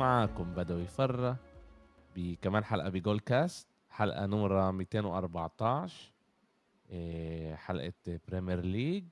معاكم. 0.00 0.54
بدوي 0.54 0.86
فرة 0.86 1.36
بكمان 2.16 2.64
حلقة 2.64 2.88
بجول 2.88 3.20
كاست. 3.20 3.68
حلقة 3.90 4.26
نمرة 4.26 4.70
214 4.70 6.12
إيه، 6.90 7.54
حلقة 7.54 7.92
بريمير 8.28 8.60
ليج 8.60 9.04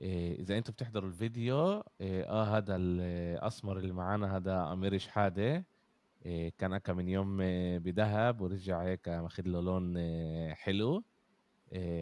إيه، 0.00 0.40
إذا 0.40 0.58
أنتم 0.58 0.72
بتحضروا 0.72 1.08
الفيديو 1.08 1.84
إيه، 2.00 2.24
آه 2.24 2.56
هذا 2.56 2.76
الأسمر 2.76 3.78
اللي 3.78 3.92
معانا 3.92 4.36
هذا 4.36 4.72
أمير 4.72 4.98
شحادة. 4.98 5.64
كان 6.58 6.72
أكا 6.72 6.92
من 6.92 7.08
يوم 7.08 7.36
بدهب 7.78 8.40
ورجع 8.40 8.82
هيك 8.82 9.08
ماخذ 9.08 9.42
له 9.48 9.60
لون 9.60 9.98
حلو. 10.54 11.04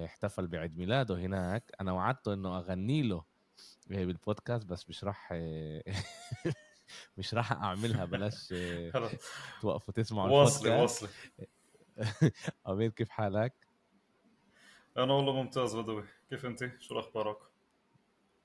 احتفل 0.05 0.47
بعيد 0.47 0.79
ميلاده 0.79 1.19
هناك. 1.19 1.73
أنا 1.81 1.93
وعدته 1.93 2.35
إنه 2.35 2.59
أغني 2.59 3.03
له 3.03 3.25
بالبودكاست 3.91 4.67
بس 4.67 4.89
مش 4.89 5.05
راح 5.05 5.33
مش 7.19 7.35
راح 7.35 7.53
أعملها 7.53 8.05
بلاش 8.05 8.55
توقفوا 9.63 9.95
تسمعوا 9.95 10.31
واصلي 10.31 10.71
واصلي. 10.71 11.09
أمير 12.69 12.91
كيف 12.91 13.09
حالك؟ 13.09 13.55
أنا 14.97 15.13
والله 15.13 15.33
ممتاز 15.33 15.77
بدوي. 15.77 16.05
كيف 16.31 16.47
انت؟ 16.47 16.71
شو 16.81 16.99
أخبارك؟ 16.99 17.37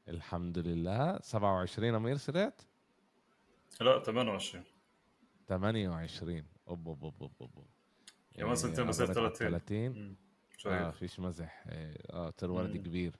الحمد 0.08 0.58
لله. 0.58 1.20
27 1.22 1.96
أمير 1.96 2.18
صرت؟ 2.18 2.68
لا 3.82 4.00
28 4.00 4.64
28 5.48 6.46
أوب 6.68 6.88
أوب 6.88 7.04
أوب 7.04 7.22
أوب 7.22 7.32
أوب. 7.42 7.66
كمان 8.34 8.56
سنتين 8.56 8.86
بصير 8.86 9.14
30 9.14 9.50
30 9.50 10.16
آه 10.66 10.92
فيش 10.92 11.20
مزح. 11.20 11.64
آه 11.68 12.30
ترورد 12.38 12.78
كبير. 12.78 13.16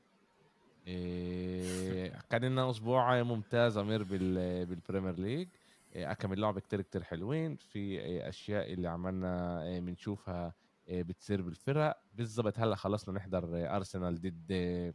إيه 0.88 2.20
كان 2.30 2.46
لنا 2.46 2.70
أسبوع 2.70 3.24
ممتاز 3.24 3.78
أمير 3.78 4.04
بالبريمير 4.04 5.20
ليج. 5.20 5.48
إيه 5.96 6.12
اكمل 6.12 6.42
لعبه 6.42 6.60
كتير 6.60 6.82
كتير 6.82 7.04
حلوين. 7.04 7.56
في 7.56 8.00
أشياء 8.30 8.74
اللي 8.74 8.88
عملنا 8.88 9.64
إيه 9.64 9.80
بنشوفها 9.80 10.54
إيه 10.88 11.04
بتصير 11.04 11.42
بالفرق. 11.42 11.98
بالضبط 12.14 12.60
هلأ 12.60 12.76
خلصنا 12.76 13.16
نحضر 13.16 13.76
أرسنال 13.76 14.22
ضد 14.22 14.94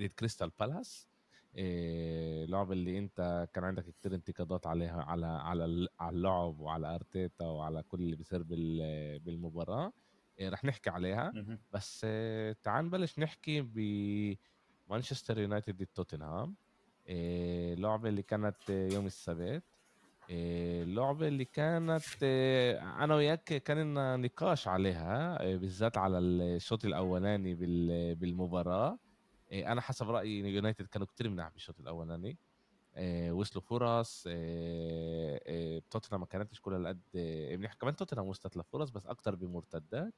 ضد 0.00 0.06
كريستال 0.06 0.50
بالاس. 0.60 1.08
اللعبه 1.54 2.72
اللي 2.72 2.98
أنت 2.98 3.48
كان 3.52 3.64
عندك 3.64 3.84
كتير 3.84 4.14
انتقادات 4.14 4.66
عليها 4.66 5.02
على 5.02 5.26
على 5.26 5.88
على 6.00 6.16
اللعب 6.16 6.60
وعلى 6.60 6.94
أرتيتا 6.94 7.44
وعلى 7.44 7.82
كل 7.82 7.98
اللي 8.00 8.16
بيصير 8.16 8.42
بالمباراة. 9.18 9.92
رح 10.42 10.64
نحكي 10.64 10.90
عليها. 10.90 11.32
بس 11.72 12.00
تعال 12.62 12.84
نبلش 12.84 13.18
نحكي 13.18 13.60
ب 13.62 13.78
مانشستر 14.88 15.38
يونايتد 15.38 15.76
ضد 15.76 15.86
توتنهام. 15.94 16.54
اللعبة 17.08 18.06
آه، 18.06 18.08
اللي 18.10 18.22
كانت 18.22 18.70
يوم 18.70 19.06
السبت. 19.06 19.62
اللعبة 20.30 21.24
آه، 21.24 21.28
اللي 21.28 21.44
كانت 21.44 22.22
أنا 22.22 23.14
وياك 23.14 23.44
كان 23.44 23.78
لنا 23.78 24.16
نقاش 24.16 24.68
عليها 24.68 25.38
بالذات 25.56 25.98
على 25.98 26.18
الشوط 26.18 26.84
الأولاني 26.84 27.54
بالمباراة. 28.14 28.98
أنا 29.52 29.80
حسب 29.80 30.10
رأيي 30.10 30.54
يونايتد 30.54 30.86
كانوا 30.86 31.06
كتير 31.06 31.28
مناح 31.28 31.48
بالشوط 31.48 31.80
الأولاني. 31.80 32.36
وصلوا 33.30 33.62
فرص. 33.62 34.22
توتنهام 35.90 36.20
ما 36.20 36.26
كانتش 36.26 36.60
كل 36.60 36.86
قد 36.86 37.00
منيح 37.52 37.74
كمان 37.74 37.96
توتنهام 37.96 38.26
وصلت 38.26 38.56
لفرص 38.56 38.90
بس 38.90 39.06
أكتر 39.06 39.34
بمرتدات. 39.34 40.14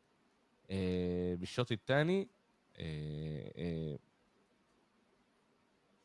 بالشوط 1.39 1.73
الثاني 1.73 2.29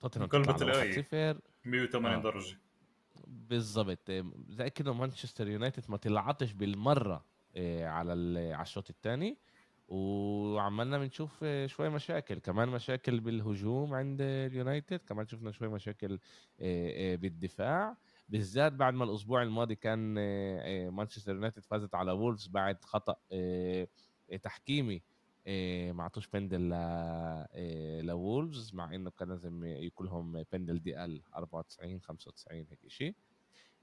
توتنهام 0.08 0.45
قلبت 0.45 0.61
الآية 0.61 1.36
180 1.66 2.21
درجة. 2.21 2.58
بالضبط. 3.27 4.11
زي 4.49 4.70
كده 4.70 4.93
مانشستر 4.93 5.48
يونايتد 5.48 5.83
ما 5.89 5.98
طلعتش 5.98 6.52
بالمرة 6.52 7.26
آه، 7.55 7.88
على 7.88 8.11
على 8.54 8.61
الشوط 8.61 8.89
الثاني. 8.89 9.38
وعملنا 9.88 10.98
بنشوف 10.98 11.39
آه، 11.43 11.66
شوي 11.67 11.89
مشاكل. 11.89 12.39
كمان 12.39 12.70
مشاكل 12.70 13.20
بالهجوم 13.20 13.93
عند 13.93 14.21
اليونايتد. 14.21 14.99
كمان 14.99 15.27
شفنا 15.27 15.52
شوي 15.52 15.67
مشاكل 15.67 16.20
آه، 16.60 17.16
بالدفاع. 17.16 17.98
بالذات 18.30 18.73
بعد 18.73 18.93
ما 18.93 19.04
الأسبوع 19.04 19.42
الماضي 19.43 19.76
كان 19.76 20.14
مانشستر 20.89 21.33
يونايتد 21.36 21.64
فازت 21.64 21.95
على 21.95 22.11
وولفز 22.11 22.48
بعد 22.48 22.83
خطأ 22.83 23.16
تحكيمي 24.43 25.02
إيه 25.48 25.92
ما 25.92 26.04
عطوش 26.04 26.28
بندل 26.28 26.73
إيه 26.73 28.02
لوولفز 28.02 28.73
مع 28.73 28.95
انه 28.95 29.10
كان 29.11 29.30
لازم 29.30 29.64
يكون 29.64 30.08
لهم 30.08 30.44
بندل 30.52 30.80
دي 30.80 31.06
ال 31.06 31.22
94 31.36 32.02
95 32.02 32.58
هيك 32.70 32.80
شيء 32.88 33.16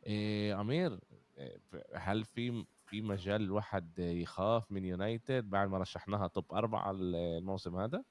إيه 0.06 0.60
أمير 0.60 1.00
إيه، 1.38 1.58
هل 1.94 2.24
في 2.24 2.64
في 2.86 3.02
مجال 3.02 3.42
الواحد 3.42 3.98
يخاف 3.98 4.72
من 4.72 4.84
يونايتد 4.84 5.50
بعد 5.50 5.68
ما 5.68 5.78
رشحناها 5.78 6.26
top 6.28 6.52
أربعة 6.52 6.90
الموسم 6.90 7.76
هذا؟ 7.76 8.02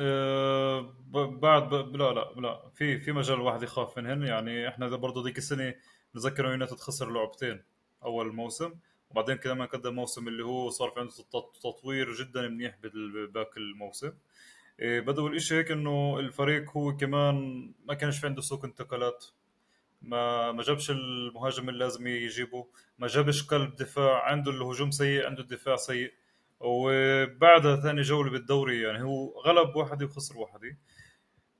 أه 0.00 0.94
بعد. 1.26 1.74
لا 1.74 2.12
لا 2.12 2.32
لا 2.36 2.68
في 2.74 2.98
في 2.98 3.12
مجال 3.12 3.36
الواحد 3.36 3.62
يخاف 3.62 3.98
منهن 3.98 4.22
يعني 4.22 4.68
إحنا 4.68 4.88
برضه 4.88 5.24
ذيك 5.24 5.38
السنة 5.38 5.74
نذكر 6.14 6.44
يونايتد 6.44 6.76
خسر 6.76 7.10
لعبتين 7.12 7.62
أول 8.04 8.34
موسم 8.34 8.74
وبعدين 9.10 9.36
كمان 9.36 9.66
قدم 9.66 9.94
موسم 9.94 10.28
اللي 10.28 10.44
هو 10.44 10.70
صار 10.70 10.90
في 10.90 11.00
عنده 11.00 11.12
تطوير 11.62 12.12
جدا 12.12 12.48
منيح 12.48 12.78
باقي 13.28 13.56
الموسم. 13.56 14.12
إيه، 14.80 15.00
بدو 15.00 15.26
الإشي 15.26 15.54
هيك 15.54 15.70
إنه 15.70 16.18
الفريق 16.18 16.70
هو 16.70 16.96
كمان 16.96 17.34
ما 17.84 17.94
كانش 17.94 18.18
في 18.18 18.26
عنده 18.26 18.42
سوق 18.42 18.64
انتقالات. 18.64 19.24
ما 20.02 20.52
ما 20.52 20.62
جابش 20.62 20.90
المهاجم 20.90 21.68
اللي 21.68 21.84
لازم 21.84 22.06
يجيبه. 22.06 22.66
ما 22.98 23.06
جابش 23.06 23.42
قلب 23.46 23.76
دفاع. 23.76 24.24
عنده 24.24 24.50
الهجوم 24.50 24.90
سيء 24.90 25.26
عنده 25.26 25.42
الدفاع 25.42 25.76
سيء. 25.76 26.12
وبعدها 26.60 27.76
ثاني 27.76 28.00
جولة 28.02 28.30
بالدوري 28.30 28.82
يعني 28.82 29.02
هو 29.02 29.40
غلب 29.40 29.76
واحدة 29.76 30.06
وخسر 30.06 30.38
واحدة 30.38 30.76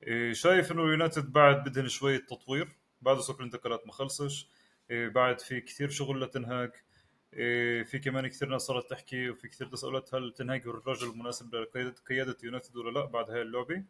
إيه، 0.03 0.33
شايف 0.33 0.73
إنه 0.73 0.85
اليونايتد 0.85 1.33
بعد 1.33 1.69
بدهن 1.69 1.89
شوية 1.89 2.19
تطوير. 2.19 2.69
بعد 3.03 3.21
سوق 3.21 3.37
الانتقالات 3.37 3.87
ما 3.87 3.93
خلصش. 3.93 4.49
إيه، 4.91 5.09
بعد 5.09 5.41
في 5.41 5.61
كثير 5.61 5.89
شغل 5.89 6.21
لتنهاج 6.21 6.71
إيه، 6.71 6.83
في 7.85 7.99
كمان 8.05 8.27
كثير 8.27 8.49
ناس 8.49 8.63
صارت 8.63 8.91
تحكي 8.91 9.31
وفي 9.31 9.49
كثير 9.49 9.67
تساؤلات 9.67 10.15
هل 10.15 10.33
تنهاج 10.33 10.67
هو 10.67 10.71
الرجل 10.71 11.11
المناسب 11.11 11.55
لقيادة 11.55 12.37
يونايتد 12.45 12.77
ولا 12.77 12.99
لا 12.99 13.05
بعد 13.05 13.31
هاي 13.31 13.43
اللعبة؟ 13.43 13.85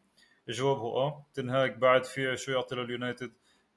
الجواب 0.48 0.76
هو 0.78 0.96
آه 0.96 1.26
تنهاج. 1.34 1.78
بعد 1.78 2.04
في 2.04 2.36
شو 2.36 2.52
يعطي 2.52 2.74
لليونايتد 2.76 3.32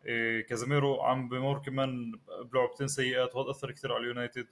إيه 0.06 0.42
كازاميرو 0.42 1.02
عم 1.02 1.30
بمر 1.30 1.60
كمان 1.60 2.20
بلعبتين 2.52 2.88
سيئات 2.88 3.36
وهذا 3.36 3.52
أثر 3.52 3.72
كثير 3.72 3.94
على 3.94 4.02
اليونايتد. 4.02 4.48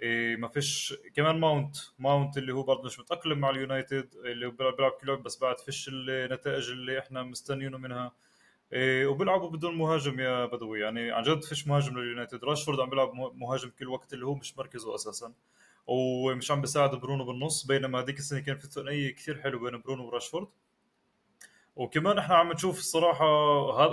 إيه 0.00 0.36
ما 0.36 0.48
فيش 0.48 0.94
كمان 1.14 1.40
ماونت. 1.40 1.76
ماونت 1.98 2.38
اللي 2.38 2.52
هو 2.54 2.62
برضه 2.62 2.84
مش 2.84 3.00
متأقلم 3.00 3.38
مع 3.38 3.50
اليونايتد 3.50 4.14
اللي 4.14 4.50
بيلعب 4.50 4.92
كل 5.00 5.16
بس 5.16 5.38
بعد 5.38 5.60
فيش 5.60 5.88
النتائج 5.92 6.70
اللي 6.70 6.98
إحنا 6.98 7.22
مستنيينه 7.22 7.78
منها. 7.78 8.12
إيه 8.72 9.06
وبيلعبوا 9.06 9.50
بدون 9.50 9.74
مهاجم 9.74 10.20
يا 10.20 10.46
بدوي. 10.46 10.80
يعني 10.80 11.10
عن 11.10 11.22
جد 11.22 11.44
فيش 11.44 11.66
مهاجم 11.66 11.98
لليونايتد. 11.98 12.44
راشفورد 12.44 12.80
عم 12.80 12.90
بيلعب 12.90 13.12
مهاجم 13.34 13.70
كل 13.78 13.88
وقت 13.88 14.12
اللي 14.12 14.26
هو 14.26 14.34
مش 14.34 14.58
مركزه 14.58 14.94
أساسا. 14.94 15.32
ومش 15.86 16.50
عم 16.50 16.60
بيساعد 16.60 16.94
برونو 16.94 17.24
بالنص 17.24 17.66
بينما 17.66 18.00
هذيك 18.00 18.18
السنة 18.18 18.40
كان 18.40 18.56
في 18.56 18.66
ثنائية 18.66 19.14
كثير 19.14 19.40
حلو 19.40 19.58
بين 19.58 19.80
برونو 19.80 20.06
وراشفورد. 20.06 20.48
وكمان 21.76 22.18
إحنا 22.18 22.34
عم 22.34 22.52
نشوف 22.52 22.78
الصراحه 22.78 23.26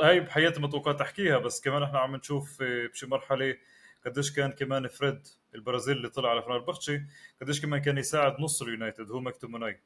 هاي 0.07 0.19
بحياتي 0.19 0.59
ما 0.59 0.67
توقعت 0.67 1.01
أحكيها 1.01 1.37
بس 1.37 1.61
كمان 1.61 1.83
إحنا 1.83 1.99
عم 1.99 2.15
نشوف 2.15 2.57
بشي 2.63 3.07
مرحلة 3.07 3.57
قديش 4.05 4.31
كان 4.35 4.51
كمان 4.51 4.87
فريد 4.87 5.27
البرازيل 5.55 5.97
اللي 5.97 6.09
طلع 6.09 6.29
على 6.29 6.41
فنربختشي 6.41 7.01
قديش 7.41 7.61
كمان 7.61 7.81
كان 7.81 7.97
يساعد 7.97 8.41
نص 8.41 8.61
اليونايتد 8.61 9.11
هو 9.11 9.19
مكتوميناي 9.19 9.79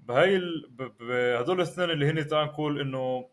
بهاي 0.00 0.36
ال... 0.36 0.70
هدول 1.40 1.56
الاثنين 1.56 1.90
اللي 1.90 2.10
هن 2.10 2.26
تعال 2.26 2.46
نقول 2.46 2.80
إنه 2.80 3.28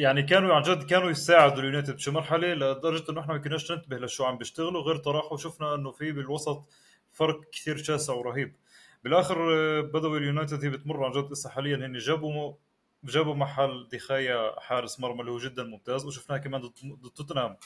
يعني 0.00 0.22
كانوا 0.22 0.54
عن 0.54 0.62
جد 0.62 0.82
كانوا 0.82 1.10
يساعدوا 1.10 1.58
اليونايتد 1.58 1.96
بشي 1.96 2.10
مرحلة 2.10 2.54
لدرجة 2.54 3.10
إنه 3.10 3.20
إحنا 3.20 3.32
ما 3.32 3.38
كناش 3.38 3.72
ننتبه 3.72 3.96
لشو 3.96 4.24
عم 4.24 4.38
بيشتغلوا 4.38 4.82
غير 4.82 4.96
تراحوا 4.96 5.36
شفنا 5.36 5.74
إنه 5.74 5.90
في 5.90 6.12
بالوسط 6.12 6.64
فرق 7.12 7.50
كثير 7.50 7.76
شاسع 7.76 8.12
ورهيب. 8.12 8.56
بالآخر 9.04 9.54
آه، 9.54 9.80
بدأوا 9.80 10.18
اليونايتد 10.18 10.64
هي 10.64 10.70
بتمر 10.70 11.04
عن 11.04 11.12
جد 11.12 11.32
هسه 11.32 11.50
حاليا. 11.50 11.76
هن 11.76 11.92
جابوا 11.98 12.54
جابوا 13.04 13.34
محل 13.34 13.88
دي 13.92 14.19
خيا 14.19 14.60
حارس 14.60 15.00
مرمى 15.00 15.20
اللي 15.20 15.30
هو 15.30 15.38
جدا 15.38 15.62
ممتاز 15.62 16.06
وشفناه 16.06 16.38
كمان 16.38 16.60
ضد 16.60 17.10
توتنهام 17.16 17.56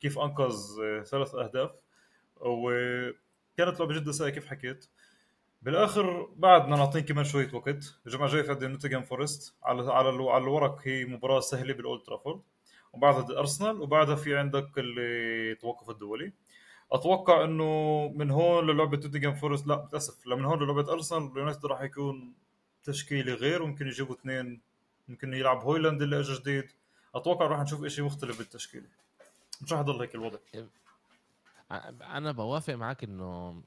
كيف 0.00 0.18
أنقذ 0.18 0.56
آه، 0.82 1.02
ثلاث 1.02 1.34
أهداف. 1.34 1.70
وكانت 2.40 3.80
لعبة 3.80 3.94
جدا 3.94 4.12
سيئة 4.12 4.28
كيف 4.30 4.46
حكيت؟ 4.46 4.86
بالآخر 5.64 6.28
بعدنا 6.36 6.76
نعطيه 6.76 7.00
كمان 7.00 7.24
شوية 7.24 7.50
وقت 7.54 7.94
الجمعه 8.06 8.26
الجايه 8.26 8.42
في 8.42 8.68
نوتنغهام 8.68 9.02
فورست 9.02 9.54
على 9.62 9.92
على 9.92 10.08
على 10.30 10.42
الورق 10.42 10.80
هي 10.82 11.04
مباراة 11.04 11.40
سهلة 11.40 11.74
بالأولد 11.74 12.02
ترافورد 12.02 12.40
وبعدها 12.92 13.38
أرسنال 13.38 13.80
وبعدها 13.80 14.14
في 14.14 14.36
عندك 14.36 14.70
التوقف 14.76 15.90
الدولي. 15.90 16.32
أتوقع 16.92 17.44
إنه 17.44 18.08
من 18.14 18.30
هون 18.30 18.66
للعبة 18.66 18.96
نوتنغهام 18.96 19.34
فورست 19.34 19.66
لا 19.66 19.88
للأسف 19.90 20.26
من 20.26 20.44
هون 20.44 20.62
للعبة 20.62 20.92
أرسنال 20.92 21.32
اليونايتد 21.32 21.66
راح 21.66 21.82
يكون 21.82 22.34
تشكيلة 22.82 23.34
غير 23.34 23.62
وممكن 23.62 23.86
يجيبوا 23.86 24.14
اثنين 24.14 24.60
ممكن 25.08 25.34
يلعب 25.34 25.60
هويلاند 25.62 26.02
اللي 26.02 26.20
اجى 26.20 26.34
جديد. 26.34 26.72
أتوقع 27.14 27.46
راح 27.46 27.60
نشوف 27.60 27.86
شيء 27.86 28.04
مختلف 28.04 28.38
بالتشكيلة. 28.38 28.86
مش 29.62 29.72
راح 29.72 29.80
يضل 29.80 30.00
هيك 30.00 30.14
الوضع. 30.14 30.38
أنا 32.02 32.32
بوافق 32.32 32.74
معك 32.74 33.04
إنه 33.04 33.62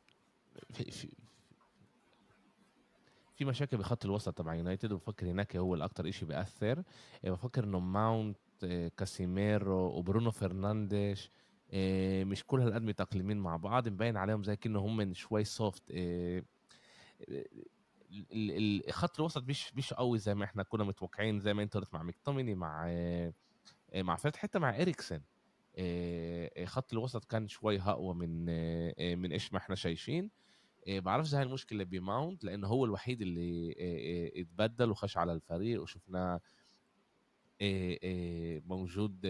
في, 0.73 0.91
في 0.91 1.26
في 3.37 3.45
مشاكل 3.45 3.77
بخط 3.77 4.05
الوسط 4.05 4.37
تبع 4.37 4.55
يونايتد 4.55 4.91
وبفكر 4.91 5.25
هناك 5.31 5.55
هو 5.55 5.75
الاكثر 5.75 6.11
شيء 6.11 6.27
بيأثر. 6.27 6.83
بفكر 7.23 7.63
إنه 7.63 7.79
ماونت 7.79 8.37
كاسيميرو 8.97 9.77
وبرونو 9.97 10.31
فرنانديش 10.31 11.31
مش 12.23 12.43
كل 12.47 12.61
هالقد 12.61 12.81
متاقلمين 12.81 13.37
مع 13.37 13.55
بعض 13.57 13.87
مبين 13.87 14.17
عليهم 14.17 14.43
زي 14.43 14.55
كأنه 14.55 14.79
هم 14.79 15.13
شوي 15.13 15.43
soft 15.43 15.83
خط 18.89 19.19
الوسط 19.19 19.43
مش 19.43 19.75
مش 19.75 19.93
قوي 19.93 20.19
زي 20.19 20.35
ما 20.35 20.45
إحنا 20.45 20.63
كنا 20.63 20.83
متوقعين 20.83 21.39
زي 21.39 21.53
ما 21.53 21.63
أنت 21.63 21.77
قلت 21.77 21.93
مع 21.93 22.03
مكتوميني 22.03 22.55
مع 22.55 22.85
مع 23.95 24.15
فريد 24.15 24.35
حتى 24.35 24.59
مع 24.59 24.69
اريكسن 24.81 25.21
خط 26.65 26.93
الوسط 26.93 27.25
كان 27.25 27.47
شوي 27.47 27.81
أقوى 27.81 28.13
من 28.15 28.45
من 29.19 29.31
إيش 29.31 29.53
ما 29.53 29.59
إحنا 29.59 29.75
شايفين. 29.75 30.31
بعرفش 30.87 31.35
هاي 31.35 31.43
المشكلة 31.43 31.83
بماونت 31.83 32.43
لأنه 32.43 32.67
هو 32.67 32.85
الوحيد 32.85 33.21
اللي 33.21 33.75
اتبدل 34.35 34.89
وخش 34.91 35.17
على 35.17 35.33
الفريق 35.33 35.81
وشفناه 35.81 36.41
موجود 38.67 39.25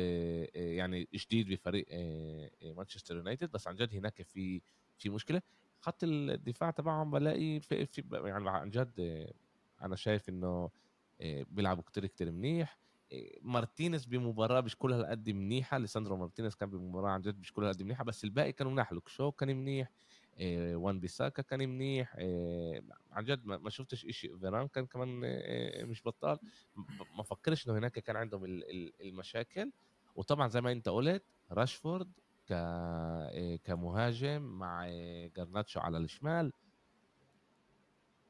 يعني 0.55 1.07
جديد 1.15 1.49
بفريق 1.49 1.85
مانشستر 2.63 3.15
يونايتد. 3.15 3.51
بس 3.51 3.67
عن 3.67 3.75
جد 3.75 3.95
هناك 3.95 4.21
في 4.21 4.61
في 4.97 5.09
مشكلة. 5.09 5.41
خط 5.79 6.03
الدفاع 6.03 6.71
تبعهم 6.71 7.11
بلاقي 7.11 7.59
في, 7.59 7.85
في 7.85 8.03
يعني 8.11 8.49
عن 8.49 8.69
جد 8.69 9.27
أنا 9.81 9.95
شايف 9.95 10.29
إنه 10.29 10.69
بيلعبوا 11.21 11.83
كتير 11.83 12.05
كتير 12.05 12.31
منيح. 12.31 12.79
مارتينيز 13.41 14.05
بمباراة 14.05 14.61
مش 14.61 14.75
كل 14.75 14.93
هالقد 14.93 15.29
منيحة. 15.29 15.77
ليساندرو 15.77 16.17
مارتينيز 16.17 16.55
كان 16.55 16.69
بمباراة 16.69 17.09
عن 17.09 17.21
جد 17.21 17.39
مش 17.39 17.53
كل 17.53 17.63
هالقد 17.63 17.83
منيحة. 17.83 18.03
بس 18.03 18.23
الباقي 18.23 18.51
كانوا 18.51 18.71
منيح 18.71 18.93
لوك 18.93 19.07
شو 19.09 19.31
كان 19.31 19.55
منيح؟ 19.57 19.91
وان 20.73 20.99
بيساكا 20.99 21.41
كان 21.41 21.69
منيح 21.69 22.15
عن 23.11 23.23
جد 23.23 23.45
ما 23.45 23.69
شفتش 23.69 24.05
شيء 24.09 24.37
فيران 24.37 24.67
كان 24.67 24.85
كمان 24.85 25.21
مش 25.89 26.03
بطال. 26.05 26.39
ما 27.17 27.23
فكرش 27.23 27.67
إنه 27.67 27.77
هناك 27.77 27.91
كان 27.99 28.15
عندهم 28.15 28.43
المشاكل. 29.01 29.71
وطبعا 30.15 30.47
زي 30.47 30.61
ما 30.61 30.71
أنت 30.71 30.89
قلت 30.89 31.23
راشفورد 31.51 32.11
ك 32.49 32.53
كمهاجم 33.63 34.41
مع 34.41 34.87
جرناتشو 35.37 35.79
على 35.79 35.97
الشمال. 35.97 36.51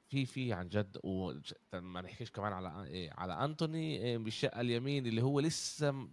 في 0.10 0.26
في 0.26 0.54
عن 0.54 0.70
جد 0.70 0.98
وما 1.04 2.02
نحكيش 2.02 2.32
كمان 2.32 2.54
على 2.54 3.10
على 3.18 3.46
انتوني 3.46 4.18
بالشقه 4.18 4.62
اليمين 4.62 5.08
اللي 5.08 5.22
هو 5.22 5.40
لسه 5.40 6.08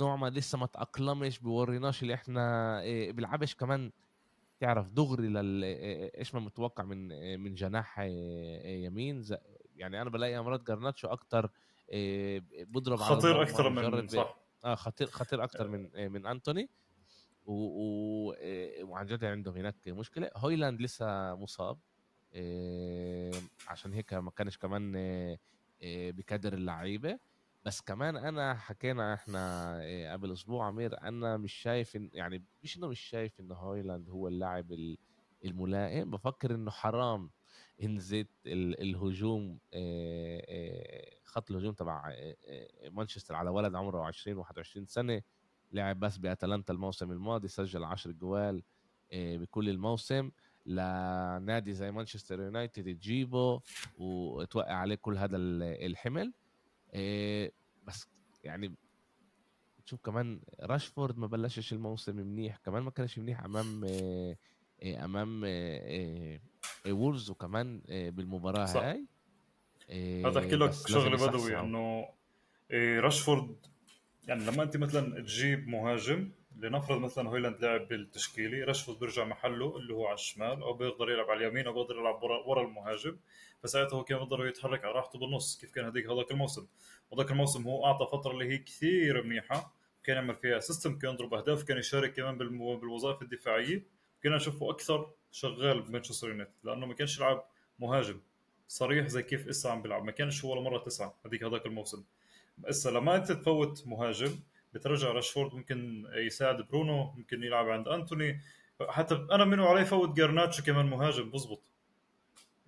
نوع 0.00 0.16
ما 0.16 0.30
لسه 0.30 0.58
ما 0.58 0.66
تأقلمش 0.66 1.38
بوريناش 1.38 2.02
اللي 2.02 2.14
إحنا 2.14 2.80
بيلعبش 3.10 3.54
كمان 3.54 3.92
تعرف 4.64 4.90
دغري 4.90 5.28
لل 5.28 5.64
إيش 6.18 6.34
ما 6.34 6.40
متوقع 6.40 6.84
من 6.84 7.08
من 7.40 7.54
جناح 7.54 8.00
يمين 8.00 9.24
يعني 9.76 10.02
أنا 10.02 10.10
بلاقي 10.10 10.38
امراض 10.38 10.64
جرناتشو 10.64 11.08
أكتر 11.08 11.50
بضرب 12.68 12.98
خطير 12.98 13.42
أكثر 13.42 13.68
من 13.68 14.08
صح. 14.08 14.36
آه 14.64 14.74
خطير 14.74 15.06
خطير 15.06 15.44
أكثر 15.44 15.68
من 15.68 16.12
من 16.12 16.26
أنتوني. 16.26 16.70
و... 17.46 17.52
و... 17.52 18.34
وعن 18.82 19.06
جد 19.06 19.24
عندهم 19.24 19.56
هناك 19.56 19.88
مشكلة. 19.88 20.30
هويلاند 20.36 20.80
لسه 20.80 21.34
مصاب 21.34 21.78
عشان 23.68 23.92
هيك 23.92 24.14
ما 24.14 24.30
كانش 24.30 24.58
كمان 24.58 24.92
بكادر 25.82 26.52
اللعيبة. 26.52 27.18
بس 27.64 27.80
كمان 27.80 28.16
أنا 28.16 28.54
حكينا 28.54 29.14
إحنا 29.14 30.12
قبل 30.12 30.32
أسبوع 30.32 30.66
عمير 30.66 31.02
أنا 31.02 31.36
مش 31.36 31.52
شايف 31.52 31.96
إن 31.96 32.10
يعني 32.12 32.42
مش 32.62 32.76
إنه 32.76 32.86
مش 32.88 33.00
شايف 33.00 33.40
انه 33.40 33.54
هويلاند 33.54 34.08
هو 34.08 34.28
اللاعب 34.28 34.96
الملائم 35.44 36.10
بفكر 36.10 36.54
إنه 36.54 36.70
حرام 36.70 37.30
انزت 37.82 38.28
الهجوم 38.46 39.58
خط 41.24 41.50
الهجوم 41.50 41.72
تبع 41.74 42.14
مانشستر 42.90 43.34
على 43.34 43.50
ولد 43.50 43.74
عمره 43.74 44.02
20 44.04 44.36
21 44.38 44.86
سنة 44.86 45.22
لعب 45.72 46.00
بس 46.00 46.16
بأتلانتا 46.16 46.72
الموسم 46.72 47.12
الماضي 47.12 47.48
سجل 47.48 47.84
10 47.84 48.12
جوال 48.12 48.62
بكل 49.12 49.68
الموسم 49.68 50.30
لنادي 50.66 51.72
زي 51.72 51.90
مانشستر 51.90 52.40
يونايتد 52.40 52.84
تجيبه 52.94 53.60
وتوقع 53.98 54.74
عليه 54.74 54.94
كل 54.94 55.18
هذا 55.18 55.36
الحمل. 55.36 56.32
بس 57.84 58.08
يعني 58.44 58.74
تشوف 59.86 60.00
كمان 60.00 60.40
راشفورد 60.60 61.18
ما 61.18 61.26
بلشش 61.26 61.72
الموسم 61.72 62.16
منيح 62.16 62.56
كمان 62.56 62.82
ما 62.82 62.90
كانش 62.90 63.18
منيح 63.18 63.44
أمام 63.44 63.84
أمام 64.84 65.42
وولفز 66.88 67.30
وكمان 67.30 67.82
بالمباراة 67.88 68.64
صح. 68.64 68.82
هاي. 68.82 69.06
هذا 70.26 70.38
أحكي 70.38 70.56
لك 70.56 70.72
شغلة 70.72 71.26
بدوي 71.26 71.60
إنه 71.60 72.08
راشفورد 73.00 73.56
يعني 74.28 74.44
لما 74.44 74.62
أنت 74.62 74.76
مثلا 74.76 75.20
تجيب 75.20 75.68
مهاجم 75.68 76.30
لنفرض 76.56 77.00
مثلا 77.00 77.28
هويلاند 77.28 77.64
لعب 77.64 77.88
بالتشكيلة 77.88 78.64
راشفورد 78.64 78.98
بيرجع 78.98 79.24
محله 79.24 79.76
اللي 79.76 79.94
هو 79.94 80.06
على 80.06 80.14
الشمال 80.14 80.62
أو 80.62 80.72
بيقدر 80.72 81.10
يلعب 81.10 81.30
على 81.30 81.46
اليمين 81.46 81.66
أو 81.66 81.72
بيقدر 81.72 81.96
يلعب 82.00 82.22
ورا, 82.22 82.46
ورا 82.46 82.62
المهاجم. 82.66 83.16
فساعتها 83.64 83.96
هو 83.96 84.04
كان 84.04 84.18
بيقدر 84.18 84.46
يتحرك 84.46 84.84
على 84.84 84.94
راحته 84.94 85.18
بالنص 85.18 85.58
كيف 85.60 85.70
كان 85.70 85.84
هذيك 85.84 86.10
هذاك 86.10 86.30
الموسم. 86.30 86.66
وذاك 87.10 87.30
الموسم 87.30 87.62
هو 87.62 87.86
أعطى 87.86 88.06
فترة 88.12 88.32
اللي 88.32 88.52
هي 88.52 88.58
كثير 88.58 89.22
منيحة 89.22 89.74
كان 90.04 90.16
يعمل 90.16 90.36
فيها 90.36 90.60
assist 90.60 90.98
كان 90.98 91.14
يضرب 91.14 91.34
أهداف 91.34 91.62
كان 91.62 91.78
يشارك 91.78 92.12
كمان 92.14 92.38
بالوظائف 92.38 93.22
الدفاعية. 93.22 93.82
كنا 94.22 94.36
نشوفه 94.36 94.70
أكثر 94.70 95.10
شغال 95.32 95.82
بمانشستر 95.82 96.28
يونايتد 96.28 96.52
لأنه 96.64 96.86
ما 96.86 96.94
كانش 96.94 97.18
يلعب 97.18 97.44
مهاجم 97.78 98.20
صريح 98.68 99.06
زي 99.06 99.22
كيف 99.22 99.48
إسا 99.48 99.68
عم 99.68 99.82
بيلعب. 99.82 100.04
ما 100.04 100.12
كانش 100.12 100.44
ولا 100.44 100.60
مرة 100.60 100.78
تسعة 100.78 101.14
هذيك 101.26 101.44
هذاك 101.44 101.66
الموسم. 101.66 102.04
إسا 102.64 102.88
لما 102.88 103.16
أنت 103.16 103.32
تفوت 103.32 103.86
مهاجم 103.86 104.38
بترجع 104.74 105.08
راشفورد 105.08 105.54
ممكن 105.54 106.06
يساعد 106.14 106.68
برونو 106.68 107.12
ممكن 107.16 107.42
يلعب 107.42 107.68
عند 107.68 107.88
أنتوني. 107.88 108.40
حتى 108.88 109.14
أنا 109.14 109.44
منه 109.44 109.66
عليه 109.66 109.84
فوت 109.84 110.16
جرناتشو 110.16 110.62
كمان 110.62 110.86
مهاجم 110.86 111.30
بزبط. 111.30 111.73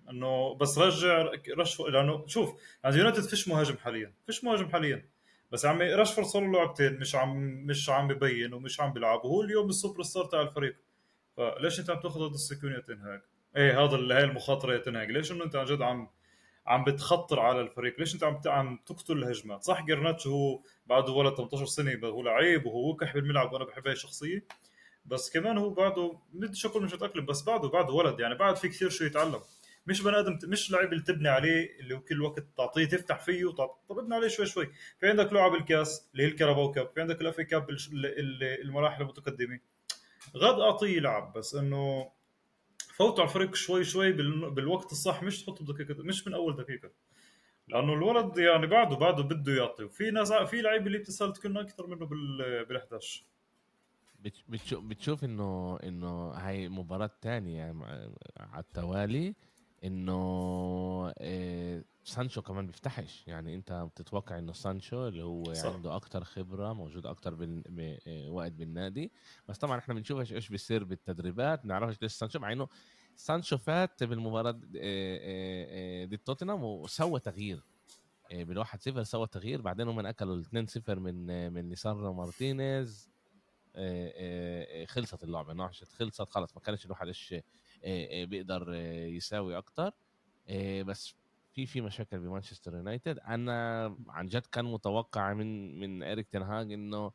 إنه 0.09 0.53
بس 0.53 0.77
رجع 0.77 1.31
راشفورد 1.57 1.93
لأنه 1.93 2.27
شوف 2.27 2.61
عند 2.85 2.95
يونايتد 2.95 3.23
فيش 3.23 3.47
مهاجم 3.47 3.77
حاليا 3.77 4.13
فيش 4.25 4.43
مهاجم 4.43 4.69
حاليا. 4.69 5.05
بس 5.51 5.65
عمي 5.65 5.93
راشفورد 5.93 6.27
صار 6.27 6.41
له 6.41 6.51
لعبتين 6.51 6.99
مش 6.99 7.15
عم 7.15 7.37
مش 7.65 7.89
عم 7.89 8.07
ببين 8.07 8.53
ومش 8.53 8.81
عم 8.81 8.93
بيلعب 8.93 9.25
وهو 9.25 9.41
اليوم 9.41 9.69
السوبر 9.69 10.03
ستار 10.03 10.25
تاع 10.25 10.41
الفريق. 10.41 10.75
فليش 11.37 11.79
أنت 11.79 11.89
عم 11.89 11.99
تاخذ 11.99 12.19
هذا 12.19 12.33
ال 12.33 12.38
סיכון 12.38 12.71
يا 12.71 12.79
تنهاج؟ 12.79 13.21
إيه 13.57 13.83
هذا 13.83 13.95
هي 13.95 14.23
المخاطرة 14.23 14.73
يا 14.73 14.77
تنهاج 14.77 15.11
ليش 15.11 15.31
إنه 15.31 15.43
أنت 15.43 15.55
عن 15.55 15.65
جد 15.65 15.81
عم 15.81 16.09
عم 16.67 16.83
بتخطر 16.83 17.39
على 17.39 17.61
الفريق؟ 17.61 17.99
ليش 17.99 18.13
أنت 18.13 18.23
عم 18.23 18.41
عم 18.45 18.79
تقتل 18.85 19.17
الهجمات 19.17 19.63
صح 19.63 19.85
جرناتشو 19.85 20.29
هو 20.29 20.61
بعده 20.85 21.11
ولد 21.11 21.35
18 21.35 21.65
سنة 21.65 21.99
هو 22.03 22.21
لعيب 22.21 22.65
وهو 22.65 22.89
وكح 22.89 23.13
بالملعب 23.13 23.53
وأنا 23.53 23.65
بحب 23.65 23.87
هاي 23.87 23.93
الشخصية. 23.93 24.45
بس 25.05 25.29
كمان 25.29 25.57
هو 25.57 25.69
بعده 25.69 26.19
أقول 26.65 26.83
مش 26.83 26.93
متاقلم 26.93 27.25
بس 27.25 27.43
بعده 27.43 27.69
بعده 27.69 27.93
ولد. 27.93 28.19
يعني 28.19 28.35
بعد 28.35 28.55
في 28.55 28.69
كثير 28.69 28.89
شو 28.89 29.05
يتعلم. 29.05 29.39
مش 29.87 30.01
بني 30.01 30.19
آدم 30.19 30.39
مش 30.43 30.71
لعيب 30.71 30.93
اللي 30.93 31.03
تبني 31.03 31.29
عليه 31.29 31.79
اللي 31.79 31.97
كل 31.97 32.21
وقت 32.21 32.45
تعطيه 32.57 32.85
تفتح 32.85 33.19
فيه 33.19 33.45
وتعطيه 33.45 33.79
طب 33.89 33.99
ابني 33.99 34.15
عليه 34.15 34.27
شوي 34.27 34.45
شوي. 34.45 34.69
في 34.99 35.09
عندك 35.09 35.33
لعب 35.33 35.55
الكاس 35.55 36.09
اللي 36.11 36.23
هي 36.23 36.27
ال 36.27 36.33
Carabao 36.33 36.71
Cup 36.71 36.89
في 36.89 37.01
عندك 37.01 37.21
ال 37.21 37.28
FA 37.28 37.43
Cup 37.43 37.67
المراحل 38.63 39.01
المتقدمة. 39.01 39.59
غد 40.37 40.59
أعطيه 40.59 40.97
يلعب 40.97 41.33
بس 41.33 41.55
إنه 41.55 42.11
فوتوا 42.95 43.19
على 43.19 43.29
الفريق 43.29 43.55
شوي 43.55 43.83
شوي 43.83 44.11
بالوقت 44.49 44.91
الصح 44.91 45.23
مش 45.23 45.43
تحطه 45.43 45.65
بدقيقة 45.65 46.03
مش 46.03 46.27
من 46.27 46.33
أول 46.33 46.55
دقيقة. 46.55 46.89
لأنه 47.67 47.93
الولد 47.93 48.37
يعني 48.37 48.67
بعده 48.67 48.95
بعده 48.95 49.23
بده 49.23 49.53
يعطي. 49.53 49.83
وفي 49.83 50.11
ناس 50.11 50.33
في 50.33 50.61
لعيبه 50.61 50.85
اللي 50.87 50.97
بتسأل 50.97 51.33
تكون 51.33 51.57
أكثر 51.57 51.87
منه 51.87 52.05
بال 52.05 52.77
11 52.77 53.23
بتشوف 54.49 54.83
بتشوف 54.83 55.23
انه 55.23 55.79
إنه 55.83 56.29
هاي 56.31 56.69
مباراة 56.69 57.11
ثانية 57.21 57.57
يعني 57.57 57.83
على 58.37 58.63
التوالي. 58.63 59.35
إنه 59.83 61.13
إيه 61.19 61.85
سانشو 62.03 62.41
كمان 62.41 62.67
بيفتحش. 62.67 63.23
يعني 63.27 63.55
أنت 63.55 63.71
بتتوقع 63.71 64.37
إنه 64.37 64.53
سانشو 64.53 65.07
اللي 65.07 65.23
هو 65.23 65.53
صح. 65.53 65.73
عنده 65.73 65.95
أكتر 65.95 66.23
خبرة 66.23 66.73
موجود 66.73 67.05
أكتر 67.05 67.35
بال... 67.35 67.63
وقت 68.29 68.51
بالنادي. 68.51 69.11
بس 69.49 69.57
طبعا 69.57 69.77
إحنا 69.77 69.93
بنشوف 69.93 70.31
إيش 70.31 70.49
بيصير 70.49 70.83
بالتدريبات 70.83 71.65
ما 71.65 71.79
بنعرفش 71.79 72.01
ليش 72.01 72.11
سانشو 72.11 72.39
مع 72.39 72.51
إنه 72.51 72.67
سانشو 73.15 73.57
فات 73.57 74.03
بالمباراة 74.03 74.51
ضد 74.51 76.17
توتنهام 76.25 76.63
وسوى 76.63 77.19
تغيير. 77.19 77.63
بالواحد 78.31 78.81
صفر 78.81 79.03
سوى 79.03 79.27
تغيير. 79.27 79.61
بعدين 79.61 79.87
هم 79.87 80.05
أكلوا 80.05 80.35
الاثنين 80.35 80.65
صفر 80.65 80.99
من 80.99 81.53
من 81.53 81.69
ليساندرو 81.69 82.13
مارتينيز 82.13 83.09
خلصت 84.87 85.23
اللعبة 85.23 85.53
نعشت 85.53 85.91
خلصت 85.91 86.29
خلص 86.29 86.55
ما 86.55 86.61
كانش 86.61 86.85
الواحد 86.85 87.07
إيش 87.07 87.35
بيقدر 88.25 88.73
يساوي 89.07 89.57
أكتر. 89.57 89.91
بس 90.85 91.15
في 91.53 91.65
في 91.65 91.81
مشاكل 91.81 92.19
بمانشستر 92.19 92.75
يونايتد. 92.75 93.19
أنا 93.19 93.85
عن 94.09 94.27
جد 94.27 94.45
كان 94.45 94.65
متوقع 94.65 95.33
من 95.33 95.79
من 95.79 96.03
اريك 96.03 96.27
تنهاج 96.27 96.73
إنه 96.73 97.11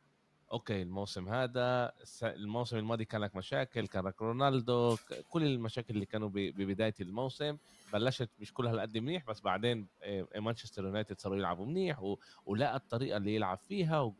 okay 0.51 0.81
الموسم 0.81 1.29
هذا 1.29 1.91
الموسم 2.23 2.77
الماضي 2.77 3.05
كان 3.05 3.21
لك 3.21 3.35
مشاكل 3.35 3.87
كان 3.87 4.05
لك 4.05 4.21
رونالدو 4.21 4.97
كل 5.29 5.43
المشاكل 5.43 5.93
اللي 5.93 6.05
كانوا 6.05 6.29
ببداية 6.33 6.93
الموسم. 7.01 7.57
بلشت 7.93 8.29
مش 8.39 8.53
كلها 8.53 8.71
هالقد 8.71 8.97
منيح 8.97 9.25
بس 9.27 9.41
بعدين 9.41 9.87
آه، 10.03 10.27
مانشستر 10.39 10.85
يونايتد 10.85 11.19
صاروا 11.19 11.37
يلعبوا 11.37 11.65
منيح 11.65 12.15
ولقى 12.45 12.75
الطريقة 12.75 13.17
اللي 13.17 13.35
يلعب 13.35 13.57
فيها 13.57 14.13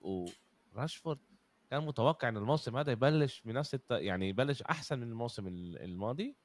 وراشفورد 0.75 1.19
كان 1.73 1.85
متوقع 1.85 2.29
إن 2.29 2.37
الموسم 2.37 2.77
هذا 2.77 2.91
يبلش 2.91 3.41
بنفس 3.45 3.73
الت... 3.73 3.91
يعني 3.91 4.29
يبلش 4.29 4.61
أحسن 4.61 4.99
من 4.99 5.07
الموسم 5.07 5.47
الماضي. 5.47 6.35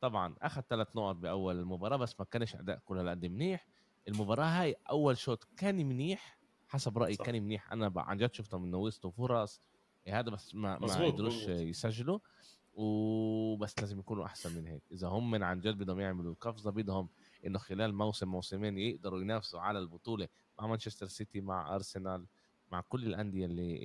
طبعا 0.00 0.34
أخذ 0.42 0.60
ثلاث 0.60 0.96
نقط 0.96 1.16
بأول 1.16 1.58
المباراة 1.58 1.96
بس 1.96 2.20
ما 2.20 2.26
كانش 2.30 2.54
أداء 2.54 2.78
كل 2.84 2.98
هالقد 2.98 3.26
منيح. 3.26 3.66
المباراة 4.08 4.44
هاي 4.44 4.76
أول 4.90 5.18
شوط 5.18 5.48
كان 5.56 5.86
منيح 5.86 6.38
حسب 6.68 6.98
رأيي 6.98 7.14
صح. 7.14 7.24
كان 7.24 7.42
منيح. 7.42 7.72
أنا 7.72 7.92
عن 7.96 8.18
جد 8.18 8.34
شفتهم 8.34 8.64
انه 8.64 8.78
وسطوا 8.78 9.10
فرص 9.10 9.60
هذا 10.08 10.30
بس 10.30 10.54
ما 10.54 10.78
ما 10.78 11.06
قدروش 11.06 11.48
يسجلوا. 11.48 12.18
وبس 12.74 13.78
لازم 13.78 13.98
يكونوا 13.98 14.24
أحسن 14.24 14.56
من 14.56 14.66
هيك. 14.66 14.82
إذا 14.92 15.08
هم 15.08 15.30
من 15.30 15.42
عن 15.42 15.60
جد 15.60 15.78
بدهم 15.78 16.00
يعملوا 16.00 16.32
القفزة 16.32 16.70
بدهم 16.70 17.08
إنه 17.46 17.58
خلال 17.58 17.94
موسم 17.94 18.28
موسمين 18.28 18.78
يقدروا 18.78 19.20
ينافسوا 19.20 19.60
على 19.60 19.78
البطولة 19.78 20.28
مع 20.58 20.66
مانشستر 20.66 21.06
سيتي 21.06 21.40
مع 21.40 21.74
أرسنال. 21.74 22.26
مع 22.72 22.80
كل 22.80 23.06
الأندية 23.06 23.46
اللي 23.46 23.78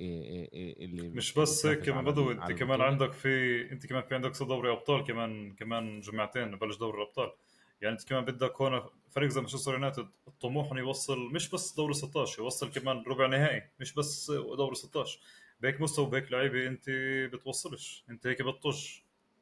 اللي 0.84 1.08
مش 1.08 1.34
بس 1.34 1.66
هيك 1.66 1.78
كمان 1.80 2.04
بدو 2.04 2.30
أنت 2.30 2.52
كمان 2.52 2.80
عندك 2.80 3.12
في 3.12 3.62
أنت 3.72 3.86
كمان 3.86 4.02
في 4.02 4.14
عندك 4.14 4.32
دوري 4.42 4.72
أبطال 4.72 5.04
كمان 5.04 5.52
كمان 5.52 6.00
جمعتين 6.00 6.56
بلش 6.56 6.76
دوري 6.76 7.02
الأبطال. 7.02 7.32
يعني 7.80 7.94
أنت 7.94 8.08
كمان 8.08 8.24
بدك 8.24 8.60
هون 8.60 8.80
فريق 9.10 9.28
زي 9.28 9.40
مانشستر 9.40 9.72
يونايتد 9.72 10.08
الطموح 10.28 10.72
إنه 10.72 10.80
يوصل 10.80 11.18
مش 11.18 11.50
بس 11.50 11.74
دوري 11.74 11.94
16 11.94 12.42
يوصل 12.42 12.70
كمان 12.70 13.04
ربع 13.06 13.26
نهائي 13.26 13.62
مش 13.80 13.94
بس 13.94 14.30
دوري 14.30 14.74
16 14.74 15.20
بهيك 15.60 15.80
مستوى 15.80 16.10
بهيك 16.10 16.32
لعيبة 16.32 16.66
أنت 16.66 16.90
بتوصلش. 17.32 18.04
أنت 18.10 18.26
هيك 18.26 18.42
بتطج 18.42 18.86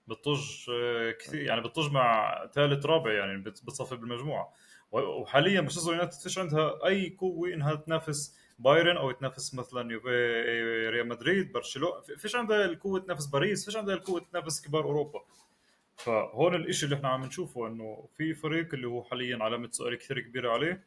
بتطج 0.09 0.71
آه، 0.71 1.11
كثير 1.11 1.43
يعني 1.43 1.61
بتطج 1.61 1.93
مع 1.93 2.37
ثالث 2.55 2.87
رابع 2.87 3.13
يعني 3.13 3.43
بتصفي 3.43 3.97
بالمجموعة. 3.97 4.53
وحاليا 4.93 5.61
مانشستر 5.61 5.93
يونايتد 5.93 6.13
فيش 6.13 6.39
عندها 6.39 6.87
أي 6.87 7.17
قوة 7.19 7.53
إنها 7.55 7.75
تنافس 7.75 8.37
بايرن 8.59 8.97
أو 8.97 9.11
تنافس 9.11 9.55
مثلا 9.55 10.01
ريال 10.91 11.09
مدريد 11.09 11.53
برشلونة. 11.53 12.01
فيش 12.01 12.37
عندها 12.37 12.65
القوة 12.65 13.01
تنافس 13.01 13.27
باريس 13.27 13.65
فيش 13.65 13.77
عندها 13.77 13.95
القوة 13.95 14.21
تنافس 14.33 14.61
كبار 14.67 14.85
أوروبا. 14.85 15.21
فهون 15.97 16.55
الإشي 16.55 16.85
اللي 16.85 16.97
إحنا 16.97 17.09
عم 17.09 17.25
نشوفه 17.25 17.67
إنه 17.67 18.09
في 18.17 18.35
فريق 18.35 18.75
اللي 18.75 18.87
هو 18.87 19.03
حاليا 19.03 19.39
علامه 19.41 19.69
سؤال 19.71 19.99
كثير 19.99 20.21
كبيره 20.21 20.53
عليه 20.53 20.85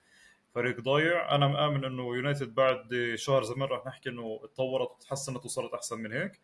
فريق 0.55 0.81
ضايع. 0.81 1.35
أنا 1.35 1.47
مآمن 1.47 1.85
إنه 1.85 2.15
يونايتد 2.15 2.55
بعد 2.55 3.11
شهر 3.15 3.43
زمان 3.43 3.69
راح 3.69 3.85
نحكي 3.85 4.09
إنه 4.09 4.39
اتطورت 4.43 4.91
وتحسنت 4.91 5.45
وصارت 5.45 5.73
أحسن 5.73 5.99
من 5.99 6.11
هيك. 6.13 6.41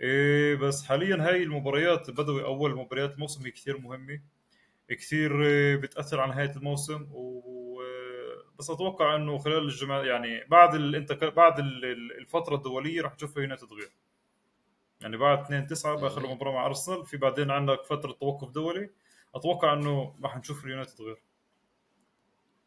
إيه 0.00 0.54
بس 0.54 0.84
حاليا 0.84 1.16
هاي 1.28 1.42
المباريات 1.42 2.10
بدوي 2.10 2.44
أول 2.44 2.74
مباريات 2.76 3.14
الموسم 3.14 3.44
هي 3.44 3.50
كثير 3.50 3.78
مهمه 3.78 4.20
كثير 4.88 5.32
بتأثر 5.76 6.20
على 6.20 6.32
نهاية 6.32 6.50
الموسم 6.56 7.06
و 7.12 7.53
بس 8.58 8.70
أتوقع 8.70 9.16
إنه 9.16 9.38
خلال 9.38 9.64
الجمع 9.64 10.04
يعني 10.04 10.44
بعد 10.44 10.74
الانتك... 10.74 11.24
بعد 11.24 11.58
الفترة 12.20 12.56
الدولية 12.56 13.02
راح 13.02 13.14
نشوف 13.14 13.36
يونايتد 13.36 13.72
غير 13.72 13.92
يعني 15.00 15.16
بعد 15.16 15.38
2 15.40 15.66
9 15.66 15.96
باخر. 15.96 16.26
مباراه 16.26 16.52
مع 16.52 16.66
أرسنال 16.66 17.06
في 17.06 17.16
بعدين 17.16 17.50
عندك 17.50 17.84
فترة 17.84 18.12
توقف 18.12 18.50
دولي. 18.50 18.90
أتوقع 19.34 19.72
إنه 19.72 20.14
راح 20.22 20.36
نشوف 20.36 20.64
اليونايتد 20.64 21.00
غير 21.02 21.22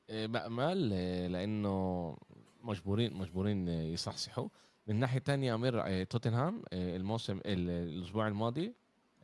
بأمل 0.09 0.93
إيه، 0.93 1.27
لأنه 1.27 2.17
مجبورين 2.61 3.13
مجبورين 3.13 3.67
يصحصحوا. 3.67 4.49
من 4.87 4.95
ناحية 4.95 5.19
ثانية 5.19 5.55
أمير 5.55 5.85
إيه، 5.85 6.03
توتنهام 6.03 6.63
الموسم 6.73 7.39
الأسبوع 7.45 8.27
الماضي 8.27 8.73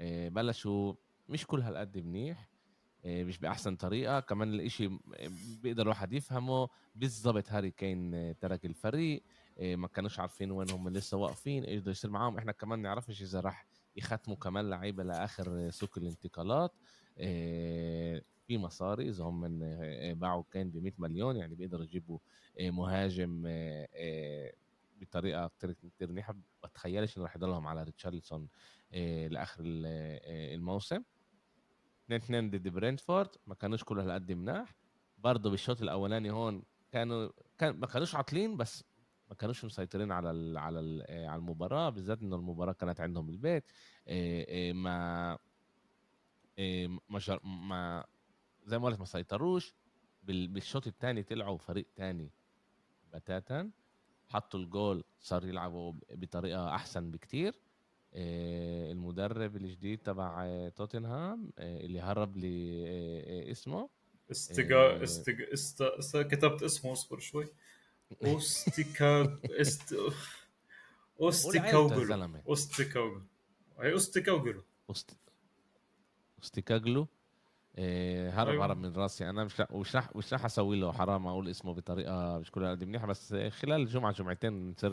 بلشوا 0.01 0.93
مش 1.29 1.47
كل 1.47 1.61
هالقد 1.61 1.97
منيح. 1.97 2.49
مش 3.05 3.37
بأحسن 3.37 3.75
طريقة. 3.75 4.19
كمان 4.19 4.53
الإشي 4.53 4.89
بيقدر 5.63 5.83
الواحد 5.83 6.13
يفهمه. 6.13 6.69
بالضبط 6.95 7.49
هاري 7.49 7.71
كين 7.71 8.37
ترك 8.39 8.65
الفريق 8.65 9.23
ما 9.59 9.87
كانوش 9.87 10.19
عارفين 10.19 10.51
وين 10.51 10.71
هم 10.71 10.89
لسه 10.89 11.17
واقفين 11.17 11.63
إيش 11.63 11.81
بده 11.81 11.91
يصير 11.91 12.11
معاهم. 12.11 12.37
إحنا 12.37 12.51
كمان 12.51 12.81
نعرفش 12.81 13.21
إذا 13.21 13.39
راح 13.39 13.65
يختموا 13.95 14.37
كمان 14.37 14.69
لعيبة 14.69 15.03
لآخر 15.03 15.69
سوق 15.69 15.97
الانتقالات. 15.97 16.71
في 18.47 18.57
مصاري. 18.57 19.09
إذا 19.09 19.23
هم 19.23 19.59
باعوا 20.13 20.43
كين 20.51 20.69
ب 20.69 20.77
100 20.77 20.93
مليون 20.97 21.37
يعني 21.37 21.55
بيقدروا 21.55 21.83
يجيبوا 21.83 22.19
مهاجم 22.59 23.43
بطريقة 25.01 25.51
كثير 25.61 26.11
منيحه 26.11 26.35
بتخيلش 26.63 27.17
إنه 27.17 27.25
راح 27.25 27.35
يضلهم 27.35 27.67
على 27.67 27.83
ريتشارلسون 27.83 28.47
لآخر 29.27 29.63
الموسم. 29.65 31.03
2 32.15 32.49
2 32.49 32.49
ضد 32.49 32.67
برينتفورد 32.67 33.29
ما 33.47 33.55
كانوش 33.55 33.83
كل 33.83 33.99
هالقد 33.99 34.31
مناح. 34.31 34.75
برضه 35.17 35.49
بالشوط 35.49 35.81
الأولاني 35.81 36.31
هون 36.31 36.63
كانوا 36.91 37.29
كان 37.57 37.75
ما 37.79 37.87
كانوش 37.87 38.15
عاطلين 38.15 38.57
بس 38.57 38.83
ما 39.29 39.35
كانوش 39.35 39.65
مسيطرين 39.65 40.11
على 40.11 40.31
ال 40.31 40.57
على 40.57 40.79
ال 40.79 41.27
على 41.27 41.39
المباراة 41.39 41.89
بالذات 41.89 42.21
إنه 42.21 42.35
المباراة 42.35 42.73
كانت 42.73 43.01
عندهم 43.01 43.25
بالبيت 43.27 43.63
ما 44.73 45.37
ما 47.09 47.39
ما 47.43 48.05
زي 48.65 48.79
ما 48.79 48.85
قلت 48.85 48.99
ما 48.99 49.05
سيطروش. 49.05 49.75
بالشوط 50.23 50.87
الثاني 50.87 51.23
طلعوا 51.23 51.57
فريق 51.57 51.87
ثاني 51.95 52.31
بتاتا. 53.13 53.71
حطوا 54.29 54.59
الجول 54.59 55.03
صار 55.19 55.45
يلعبوا 55.45 55.93
بطريقة 56.11 56.75
أحسن 56.75 57.11
بكتير. 57.11 57.55
المدرب 58.15 59.55
الجديد 59.55 59.99
تبع 59.99 60.69
توتنهام 60.75 61.53
اللي 61.59 62.01
هرب 62.01 62.37
لي 62.37 63.51
اسمه 63.51 63.89
استجا 64.31 65.03
استج 65.03 65.41
است... 65.41 65.81
است... 65.81 66.17
كتبت 66.17 66.63
اسمه 66.63 66.93
اصبر 66.93 67.19
شوي. 67.19 67.45
أوستيكا 68.25 69.39
است 69.43 69.95
أوستيكاوغلو. 71.21 72.29
أوستيكاوغلو. 72.47 73.21
هي 73.79 73.91
أوستيكاوغلو. 73.91 74.63
أوستيكاغلو. 76.39 77.07
إيه 77.77 78.41
هرب 78.41 78.49
أيوة. 78.49 78.65
هرب 78.65 78.77
من 78.77 78.93
راسي. 78.95 79.29
أنا 79.29 79.43
مش 79.43 79.61
مش 79.71 79.95
راح 79.95 80.15
مش 80.15 80.33
راح 80.33 80.45
أسوي 80.45 80.79
له 80.79 80.91
حرام 80.91 81.27
أقول 81.27 81.49
اسمه 81.49 81.73
بطريقة 81.73 82.39
مش 82.39 82.51
كلها 82.51 82.71
قد 82.71 82.83
منيحة 82.83 83.07
بس 83.07 83.33
خلال 83.33 83.85
جمعه 83.87 84.11
جمعتين 84.11 84.69
نصير 84.69 84.91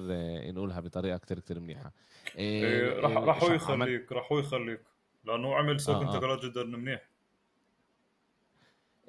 نقولها 0.52 0.80
بطريقة 0.80 1.18
كثير 1.18 1.40
كثير 1.40 1.60
منيحة. 1.60 1.92
إيه, 2.36 2.64
إيه 2.64 3.00
راح 3.00 3.12
راح 3.16 3.44
هو 3.44 3.52
يخليك 3.52 4.12
راح 4.12 4.32
هو 4.32 4.38
يخليك. 4.38 4.80
لأنه 5.24 5.54
عمل 5.54 5.80
سوق 5.80 5.96
آه, 5.96 5.98
آه. 5.98 6.02
انتقالات 6.02 6.44
جدا 6.44 6.64
منيح. 6.64 7.08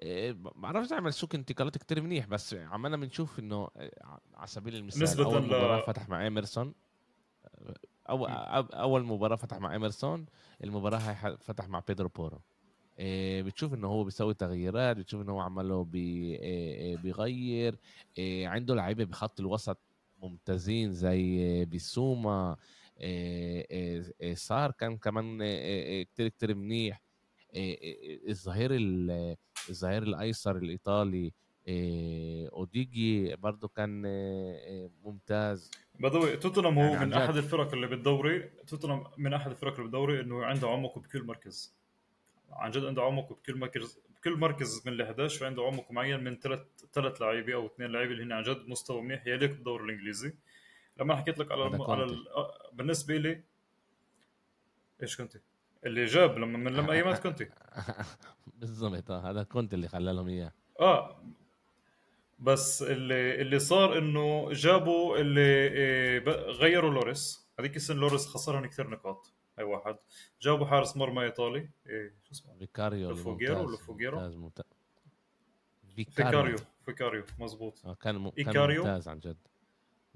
إيه 0.01 0.33
ما 0.33 0.51
بعرفش 0.55 0.93
اعمل 0.93 1.13
سوق 1.13 1.35
انتقالات 1.35 1.77
كتير 1.77 2.01
منيح 2.01 2.27
بس 2.27 2.53
عمالنا 2.53 2.97
بنشوف 2.97 3.39
إنه 3.39 3.67
على 4.33 4.47
سبيل 4.47 4.75
المثال 4.75 5.03
نسبة 5.03 5.25
أول 5.25 5.43
مباراة 5.43 5.81
فتح 5.81 6.09
مع 6.09 6.23
إيمرسون 6.23 6.73
اول 8.09 8.29
أول 8.73 9.03
مباراة 9.03 9.35
فتح 9.35 9.59
مع 9.59 9.73
إيمرسون 9.73 10.25
المباراة 10.63 10.97
هاي 10.97 11.37
فتح 11.37 11.67
مع 11.69 11.79
بيدرو 11.87 12.09
بورو. 12.09 12.37
آه، 12.37 12.41
بتشوف 13.41 13.73
انه 13.73 13.87
هو 13.87 14.03
بيسوي 14.03 14.33
تغييرات 14.33 14.97
بتشوف 14.97 15.21
انه 15.21 15.31
هو 15.31 15.39
عماله 15.39 15.83
بي 15.83 16.35
آه، 16.35 16.93
آه، 16.93 16.95
بيغير 16.95 17.75
عنده 18.19 18.75
لعيبة 18.75 19.03
بخط 19.03 19.39
الوسط 19.39 19.77
ممتازين 20.23 20.93
زي 20.93 21.65
بيسوما 21.65 22.55
صار 24.33 24.71
كان 24.71 24.97
كمان 24.97 25.37
كتير 26.03 26.27
كتير 26.27 26.55
منيح. 26.55 27.01
الظهير 28.29 28.71
الظهير 29.69 30.03
الأيسر 30.03 30.57
الإيطالي 30.57 31.31
أوديجي 32.53 33.35
برضه 33.35 33.67
كان 33.67 34.01
ممتاز. 35.03 35.71
بدوي 35.99 36.37
توتنهام 36.37 36.79
هو 36.79 36.93
يعني 36.93 37.05
من 37.05 37.13
أحد 37.13 37.35
الفرق 37.35 37.73
اللي 37.73 37.87
بالدوري 37.87 38.49
توتنهام 38.67 39.03
من 39.17 39.33
أحد 39.33 39.51
الفرق 39.51 39.71
اللي 39.71 39.83
بالدوري 39.83 40.21
إنه 40.21 40.45
عنده 40.45 40.69
عمق 40.69 40.99
بكل 40.99 41.23
مركز. 41.23 41.80
عن 42.51 42.71
جد 42.71 42.85
عنده 42.85 43.03
عمق 43.03 43.33
بكل 43.33 43.55
مركز 43.55 43.99
بكل 44.15 44.37
مركز 44.37 44.81
من 44.85 44.93
ال 44.93 45.01
11 45.01 45.39
في 45.39 45.45
عنده 45.45 45.63
عمق 45.63 45.91
معين 45.91 46.23
من 46.23 46.39
ثلاث 46.39 46.59
ثلاث 46.93 47.21
لعيبه 47.21 47.53
أو 47.53 47.65
اثنين 47.65 47.91
لعيبه 47.91 48.11
اللي 48.11 48.23
هن 48.23 48.31
عن 48.31 48.43
جد 48.43 48.67
مستوى 48.67 49.01
منيح 49.01 49.27
يليق 49.27 49.49
بالدوري 49.49 49.83
الإنجليزي. 49.83 50.33
لما 50.97 51.15
حكيت 51.15 51.39
لك 51.39 51.51
على 51.51 51.67
الم... 51.67 51.81
على 51.81 52.03
ال... 52.03 52.27
آه، 52.27 52.69
بالنسبة 52.73 53.17
لي 53.17 53.43
إيش 55.01 55.17
كنت 55.17 55.37
اللي 55.85 56.05
جاب 56.05 56.37
لما 56.37 56.57
من 56.57 56.73
لما 56.73 56.93
أيامات 56.93 57.19
كنت 57.27 57.43
بالضبط 58.59 59.11
آه 59.11 59.29
هذا 59.31 59.43
كنت 59.43 59.73
اللي 59.73 59.87
خلى 59.87 60.13
لهم 60.13 60.27
إياه. 60.27 60.53
آه 60.79 61.23
بس 62.39 62.83
اللي 62.83 63.41
اللي 63.41 63.59
صار 63.59 63.97
إنه 63.97 64.51
جابوا 64.51 65.17
اللي 65.17 65.41
إيه، 65.41 66.19
غيروا 66.29 66.91
لوريس. 66.91 67.47
هذيك 67.59 67.75
السنة 67.75 67.99
لوريس 67.99 68.27
خسرهم 68.27 68.65
كثير 68.65 68.89
نقاط. 68.89 69.33
هاي 69.57 69.65
واحد. 69.65 69.95
جابوا 70.41 70.65
حارس 70.65 70.97
مرمى 70.97 71.23
إيطالي. 71.23 71.69
إيه 71.87 72.13
شو 72.23 72.31
اسمه؟ 72.31 72.57
فيكاريو 72.59 73.09
لوفوجيرو 73.09 73.69
لوفوجيرو. 73.69 74.19
ممتاز 74.19 74.35
ممتاز. 74.35 74.65
فيكاريو 75.95 76.57
فيكاريو. 76.85 77.23
مزبوط 77.39 77.85
آه 77.85 77.93
كان 77.93 78.15
م... 78.15 78.29
كان؟ 78.29 78.77
ممتاز 78.77 79.07
عن 79.07 79.19
جد. 79.19 79.37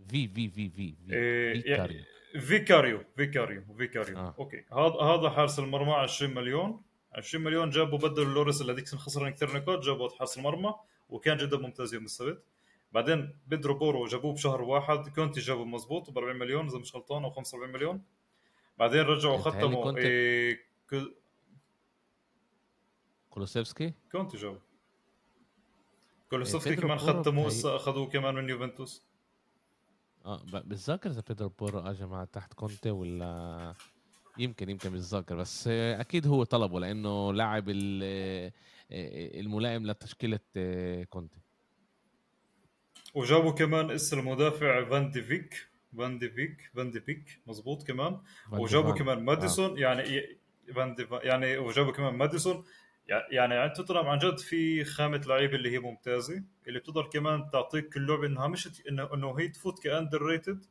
في 0.08 0.28
في 0.28 0.50
في 0.50 0.70
في 0.70 0.96
إيه، 1.10 1.62
فيكاريو. 1.62 2.04
فيكاريو 2.40 3.04
فيكاريو 3.16 3.64
فيكاريو. 3.78 4.18
آه. 4.18 4.36
أوكي. 4.40 4.66
هذا 4.74 5.02
هذا 5.02 5.30
حارس 5.30 5.60
المرمى 5.60 5.92
20 5.92 6.34
مليون. 6.34 6.82
20 7.14 7.44
مليون 7.44 7.70
جابوا 7.70 7.98
بدلوا 7.98 8.34
لوريس 8.34 8.62
اللي 8.62 8.74
هذيك 8.74 8.88
خسران 8.88 9.34
كثير 9.34 9.58
نقاط 9.58 9.80
جابوا 9.80 10.10
حارس 10.10 10.38
المرمى 10.38 10.74
وكان 11.10 11.38
جدا 11.38 11.58
ممتاز 11.58 11.94
يوم 11.94 12.06
السبت. 12.06 12.44
بعدين 12.92 13.38
بيدرو 13.48 13.74
بورو 13.74 14.06
جابوه 14.06 14.34
بشهر 14.34 14.62
واحد. 14.62 15.10
كونتي 15.10 15.40
جابه 15.40 15.66
مزبوط 15.66 16.10
ب 16.10 16.18
40 16.18 16.36
مليون 16.36 16.68
إذا 16.68 16.78
مش 16.78 16.96
غلطان 16.96 17.24
أو 17.24 17.32
45 17.32 17.74
مليون. 17.74 18.02
بعدين 18.78 19.00
رجعوا 19.02 19.38
ختموا 19.38 19.84
كونتي- 19.84 20.00
إيه 20.08 20.60
كو- 20.90 21.12
كولوسيفسكي؟ 23.30 23.94
كونتي 24.12 24.38
جابه. 24.38 24.60
كولوسيفسكي 26.30 26.70
بيدرو 26.70 26.88
كمان 26.88 26.98
ختموه 26.98 27.46
بتهيأ- 27.46 27.48
هسه 27.54 27.76
أخذوه 27.76 28.10
كمان 28.10 28.36
من 28.36 28.50
يوفنتوس. 28.50 29.04
آه 30.26 30.44
بتذكر 30.54 31.10
إذا 31.10 31.24
بيدرو 31.28 31.50
بورو 31.50 31.80
اجى 31.80 32.06
مع 32.06 32.26
تحت 32.26 32.54
كونتي 32.54 32.90
ولا؟ 32.92 33.76
يمكن 34.38 34.70
يمكن 34.70 34.90
بتذكر 34.90 35.36
بس 35.36 35.68
آه، 35.68 36.02
أكيد 36.02 36.28
هو 36.28 36.44
طلبه 36.44 36.80
لأنه 36.80 37.34
لاعب 37.34 37.70
آه، 37.70 37.74
آه، 38.92 39.40
الملائم 39.40 39.88
لتشكيلة 39.88 40.40
آه، 40.58 41.04
كونتي. 41.04 41.40
وجابوا 43.14 43.52
كمان 43.52 43.92
اسم 43.92 44.20
المدافع 44.20 44.90
فان 44.90 45.12
دي 45.12 45.22
فين. 45.24 45.68
فان 45.98 46.18
دي 46.18 46.30
فين 46.30 46.72
فان 46.76 46.92
دي 46.92 47.00
فين 47.00 47.42
مزبوط 47.48 47.88
كمان. 47.88 48.20
وجابوا. 48.52 48.94
كمان 48.94 49.24
ماديسون 49.26 49.78
يعني 49.78 50.04
ي- 50.18 50.38
فان 50.76 50.96
دي 50.96 51.08
يعني 51.12 51.58
وجابوا 51.58 51.92
كمان 51.92 52.14
ماديسون. 52.14 52.66
يع- 53.10 53.28
يعني 53.32 53.56
عند 53.56 53.74
توتنهام 53.74 54.08
عن 54.08 54.18
جد 54.18 54.38
في 54.38 54.84
خامة 54.84 55.18
لعيبه 55.28 55.56
اللي 55.56 55.72
هي 55.72 55.80
ممتازة 55.80 56.44
اللي 56.68 56.80
بتقدر 56.80 57.10
كمان 57.10 57.50
تعطيك 57.50 57.98
اللعبه 57.98 58.28
إنها 58.28 58.48
مش 58.48 58.82
إنه 58.90 59.14
إنه 59.14 59.40
هي 59.40 59.48
تفوت 59.48 59.84
underrated 59.84 60.66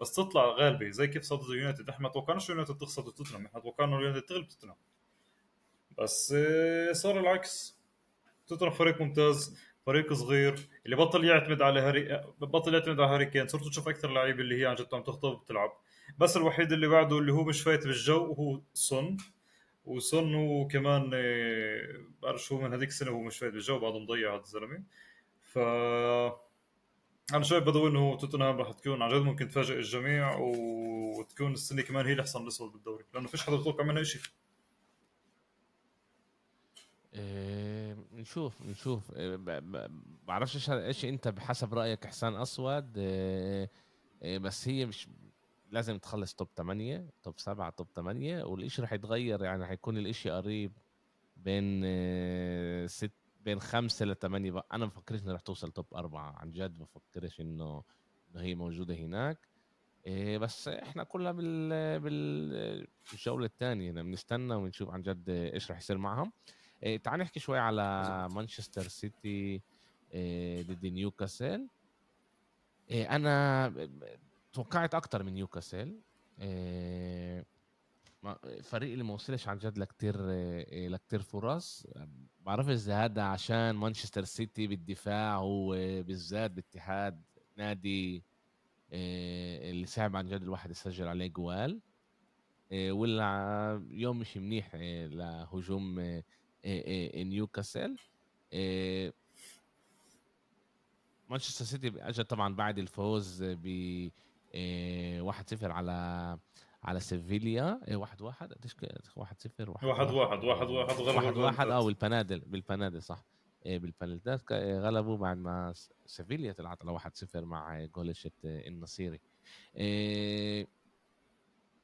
بس 0.00 0.12
تطلع 0.14 0.44
غالبة 0.46 0.90
زي 0.90 1.06
كيف 1.08 1.22
صارت 1.22 1.48
يونايتد 1.48 1.88
إحنا 1.88 2.02
ما 2.02 2.08
توقعناش 2.08 2.48
يونايتد 2.50 2.76
تخسر 2.78 3.02
توتنهام 3.02 3.46
إحنا 3.46 3.60
توقعنا 3.60 4.00
يونايتد 4.00 4.26
تغلب 4.26 4.48
توتنهام. 4.48 4.76
بس 5.98 6.34
آه، 6.36 6.92
صار 6.92 7.20
العكس. 7.20 7.78
توتنهام 8.46 8.72
فريق 8.74 9.00
ممتاز. 9.00 9.58
فريق 9.86 10.12
صغير 10.12 10.68
اللي 10.86 10.96
بطل 10.96 11.24
يعتمد 11.24 11.62
على 11.62 11.80
هاري 11.80 12.22
بطل 12.40 12.74
يعتمد 12.74 13.00
على 13.00 13.10
هاري 13.10 13.26
كين 13.26 13.48
صرتوا 13.48 13.70
تشوف 13.70 13.88
أكثر 13.88 14.10
لعيبه 14.10 14.40
اللي 14.40 14.60
هي 14.60 14.66
عن 14.66 14.74
جد 14.74 14.94
عم 14.94 15.02
تخطب 15.02 15.28
وبتلعب 15.28 15.72
بس 16.18 16.36
الوحيد 16.36 16.72
اللي 16.72 16.88
بعده 16.88 17.18
اللي 17.18 17.32
هو 17.32 17.44
مش 17.44 17.62
فايت 17.62 17.86
بالجو 17.86 18.32
هو 18.32 18.60
سون. 18.74 19.16
وسون 19.84 20.34
هو 20.34 20.66
كمان 20.66 21.10
آه، 21.14 22.00
بعرف 22.22 22.42
شو 22.42 22.60
من 22.60 22.72
هذيك 22.72 22.88
السنة 22.88 23.10
هو 23.10 23.20
مش 23.20 23.38
فايت 23.38 23.52
بالجو 23.52 23.78
بعده 23.78 23.98
مضيع 23.98 24.34
هذا 24.34 24.40
الزلمة. 24.40 24.82
ف 25.42 25.58
أنا 27.34 27.42
شايف 27.42 27.64
بدوي 27.64 27.90
إنه 27.90 28.16
توتنهام 28.16 28.58
راح 28.58 28.72
تكون 28.72 29.02
عن 29.02 29.10
جد 29.10 29.22
ممكن 29.22 29.48
تفاجئ 29.48 29.74
الجميع 29.76 30.36
وتكون 30.38 31.52
السنة 31.52 31.82
كمان 31.82 32.06
هي 32.06 32.12
الأحسن 32.12 32.42
الاسود 32.42 32.72
بالدوري 32.72 33.04
لأنه 33.14 33.28
فيش 33.28 33.42
حدا 33.42 33.56
بتوقع 33.56 33.84
منها 33.84 34.02
شيء 34.02 34.22
إيه، 37.14 37.55
نشوف 38.26 38.62
نشوف 38.62 39.10
ب- 39.14 39.50
ب- 39.50 39.90
بعرفش 40.26 40.70
إيش 40.70 41.04
أنت 41.04 41.28
بحسب 41.28 41.74
رأيك 41.74 42.06
حسان 42.06 42.36
أسود. 42.36 42.98
إيه، 42.98 43.70
إيه، 44.22 44.38
بس 44.38 44.68
هي 44.68 44.86
مش 44.86 45.08
لازم 45.70 45.98
تخلص 45.98 46.34
توب 46.34 46.48
8 46.56 47.06
توب 47.22 47.38
7 47.38 47.70
توب 47.70 47.86
8 47.96 48.44
والشيء 48.44 48.84
رح 48.84 48.92
يتغير. 48.92 49.44
يعني 49.44 49.66
حيكون 49.66 49.98
الإشي 49.98 50.30
قريب 50.30 50.72
بين 51.36 51.82
ست 52.88 53.12
بين 53.44 53.60
خمسة 53.60 54.06
لثمانية. 54.06 54.62
أنا 54.72 54.84
ما 54.84 54.90
بفكرش 54.90 55.22
انها 55.22 55.34
رح 55.34 55.40
توصل 55.40 55.70
توب 55.70 55.86
أربعة. 55.94 56.32
عن 56.38 56.50
جد 56.50 56.78
بفكرش 56.78 57.40
إنه 57.40 57.82
إنه 58.34 58.42
هي 58.42 58.54
موجودة 58.54 58.94
هناك. 58.94 59.38
بس 60.40 60.68
إحنا 60.68 61.04
كلها 61.04 61.32
بال 61.32 62.06
بالجولة 63.12 63.46
الثانية 63.46 63.92
بنستنى 63.92 64.54
ونشوف 64.54 64.90
عن 64.90 65.02
جد 65.02 65.28
إيش 65.30 65.70
رح 65.70 65.78
يصير 65.78 65.98
معهم. 65.98 66.32
إيه 66.82 66.96
تعال 66.96 67.20
نحكي 67.20 67.40
شوي 67.40 67.58
على. 67.58 68.28
مانشستر 68.30 68.88
سيتي 68.88 69.62
إيه 70.12 70.62
ضد 70.62 70.86
نيوكاسل. 70.86 71.68
إيه 72.90 73.16
أنا 73.16 73.88
توقعت 74.52 74.94
أكتر 74.94 75.22
من 75.22 75.34
نيوكاسل. 75.34 76.00
إيه 76.40 77.44
فريق 78.62 78.92
اللي 78.92 79.04
ما 79.04 79.14
وصلش 79.14 79.48
عن 79.48 79.58
جد 79.58 79.78
لكتير 79.78 80.30
إيه 80.30 80.88
لكتير 80.88 81.22
فرص. 81.22 81.86
بعرف 82.40 82.68
اذا 82.68 83.04
هذا 83.04 83.22
عشان 83.22 83.70
مانشستر 83.70 84.24
سيتي 84.24 84.66
بالدفاع 84.66 85.36
هو 85.36 85.70
بالذات 86.02 86.50
باتحاد 86.50 87.22
نادي 87.56 88.22
إيه 88.92 89.70
اللي 89.70 89.86
صعب 89.86 90.16
عن 90.16 90.28
جد 90.28 90.42
الواحد 90.42 90.70
يسجل 90.70 91.08
عليه 91.08 91.26
جوال. 91.26 91.80
إيه 92.72 92.92
ولا 92.92 93.86
يوم 93.90 94.18
مش 94.18 94.36
منيح 94.36 94.74
إيه 94.74 95.06
لهجوم 95.06 96.22
إيه 96.66 96.84
إيه 96.86 97.14
إيه 97.14 97.24
نيوكاسل 97.24 97.96
إيه 98.52 99.12
مانشستر 101.30 101.64
سيتي 101.64 101.92
اجى 102.08 102.24
طبعا 102.24 102.54
بعد 102.54 102.78
الفوز 102.78 103.42
ب 103.44 103.66
إيه 104.54 105.32
1-0 105.32 105.36
على 105.62 106.38
على 106.82 107.00
سيفيليا 107.00 107.80
إيه 107.88 107.96
1 107.96 108.20
1 108.22 108.52
قديش 108.52 108.74
كان؟ 108.74 108.98
1 109.16 109.40
0 109.40 109.70
واحد 109.70 109.86
واحد. 109.86 110.10
واحد 110.10 110.44
واحد 110.44 110.68
وغلبوا 110.70 111.00
واحد 111.00 111.36
واحد 111.36 111.66
آه 111.68 111.78
البلنتات. 111.78 111.84
والبنالتي 111.84 112.40
بالبنالتي 112.40 113.02
صح. 113.02 113.24
بالبنالتات 113.64 114.52
غلبوا 114.52 115.16
بعد 115.16 115.36
ما 115.36 115.72
سيفيليا 116.06 116.52
طلعت 116.52 116.82
على 116.82 116.98
1-0 116.98 117.36
مع 117.36 117.84
جولشة 117.84 118.30
النصيري. 118.44 119.20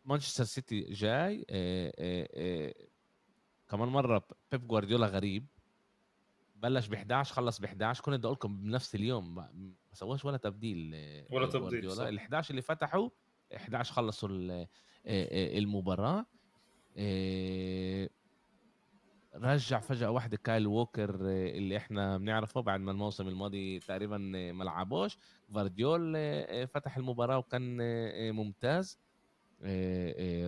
مانشستر 0.05 0.45
سيتي 0.45 0.81
جاي 0.81 1.47
كمان 3.73 3.89
مرة 3.89 4.23
بيب 4.53 4.69
جوارديولا 4.69 5.07
غريب. 5.07 5.47
بلش 6.57 6.87
ب 6.87 6.95
11 6.95 7.35
خلص 7.35 7.61
ب 7.61 7.65
11 7.65 8.03
كنت 8.03 8.15
بدي 8.15 8.27
أقول 8.27 8.35
لكم 8.35 8.57
بنفس 8.57 8.95
اليوم 8.95 9.35
ما 9.35 9.49
سواش 9.93 10.25
ولا 10.25 10.37
تبديل 10.37 10.93
آه، 10.95 11.27
ولا 11.31 11.47
تبديل،. 11.47 12.01
ال 12.01 12.19
11 12.19 12.51
اللي 12.51 12.63
فتحوا 12.63 13.09
11 13.55 13.93
خلصوا 13.93 14.29
آه، 14.29 14.69
آه، 15.07 15.59
المباراة. 15.59 16.27
رجع 19.35 19.81
فجأة 19.81 20.11
واحدة 20.11 20.37
كايل 20.37 20.67
ووكر 20.67 21.15
اللي 21.31 21.77
إحنا 21.77 22.19
بنعرفه 22.19 22.61
بعد 22.61 22.81
ما 22.81 22.91
الموسم 22.91 23.29
الماضي 23.29 23.79
تقريبا 23.79 24.19
ما 24.53 24.65
لعبوش. 24.65 25.19
جفارديول 25.55 26.16
فتح 26.67 26.97
المباراة 26.97 27.39
وكان 27.39 27.77
ممتاز. 28.35 28.99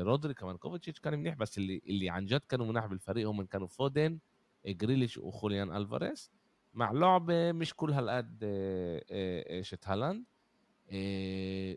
رودري 0.02 0.34
كمان 0.34 0.56
كوفاتشيتش 0.56 1.00
كان 1.00 1.18
منيح 1.18 1.34
بس 1.34 1.58
اللي 1.58 1.82
اللي 1.86 2.10
عن 2.10 2.26
جد 2.26 2.40
كانوا 2.48 2.66
مناح 2.66 2.86
بالفريق 2.86 3.28
هم 3.28 3.42
كانوا 3.42 3.66
فودن 3.66 4.18
آه، 4.66 4.72
جريليش 4.72 5.18
وخوليان 5.18 5.76
ألفاريز 5.76 6.30
مع 6.74 6.92
لعبة 6.92 7.52
مش 7.52 7.74
كل 7.74 7.92
هالقد 7.92 8.38
آه، 8.42 9.04
آه، 9.10 9.58
آه، 9.58 9.62
شت 9.62 9.88
هالاند. 9.88 10.24
آه، 10.90 11.76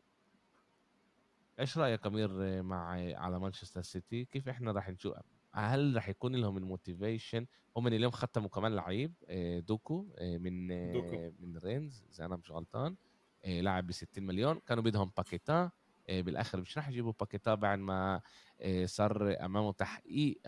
إيش 1.59 1.77
رأيك 1.77 2.05
أمير 2.07 2.29
آه، 2.43 2.61
مع 2.61 2.99
آه، 2.99 3.15
على 3.15 3.39
مانشستر 3.39 3.81
سيتي؟ 3.81 4.25
كيف 4.25 4.49
إحنا 4.49 4.71
راح 4.71 4.89
نشوف 4.89 5.13
هل 5.53 5.95
راح 5.95 6.09
يكون 6.09 6.35
لهم 6.35 6.57
ال 6.57 6.64
motivation؟ 6.64 7.45
هم 7.77 7.87
اليوم 7.87 8.11
ختموا 8.11 8.49
كمان 8.49 8.75
لعيب 8.75 9.13
آه، 9.27 9.59
دوكو 9.59 10.07
آه، 10.17 10.37
من 10.37 10.71
آه، 10.71 10.93
دوكو. 10.93 11.31
من 11.39 11.57
رين 11.57 12.03
إذا 12.13 12.25
أنا 12.25 12.35
مش 12.35 12.51
غلطان 12.51 12.95
آه، 13.45 13.61
لاعب 13.61 13.87
ب 13.87 13.91
60 13.91 14.23
مليون. 14.25 14.59
كانوا 14.67 14.83
بدهم 14.83 15.11
باكيتا. 15.17 15.53
آه، 15.63 15.71
بالآخر 16.09 16.59
مش 16.61 16.77
راح 16.77 16.89
يجيبوا 16.89 17.13
باكيتا 17.19 17.55
بعد 17.55 17.79
ما 17.79 18.21
آه، 18.61 18.85
صار 18.85 19.35
أمامه 19.45 19.71
تحقيق 19.73 20.41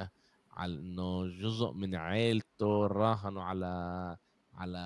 على 0.51 0.73
إنه 0.73 1.27
جزء 1.27 1.71
من 1.71 1.95
عيلته 1.95 2.87
راهنوا 2.87 3.43
على 3.43 4.17
على 4.53 4.77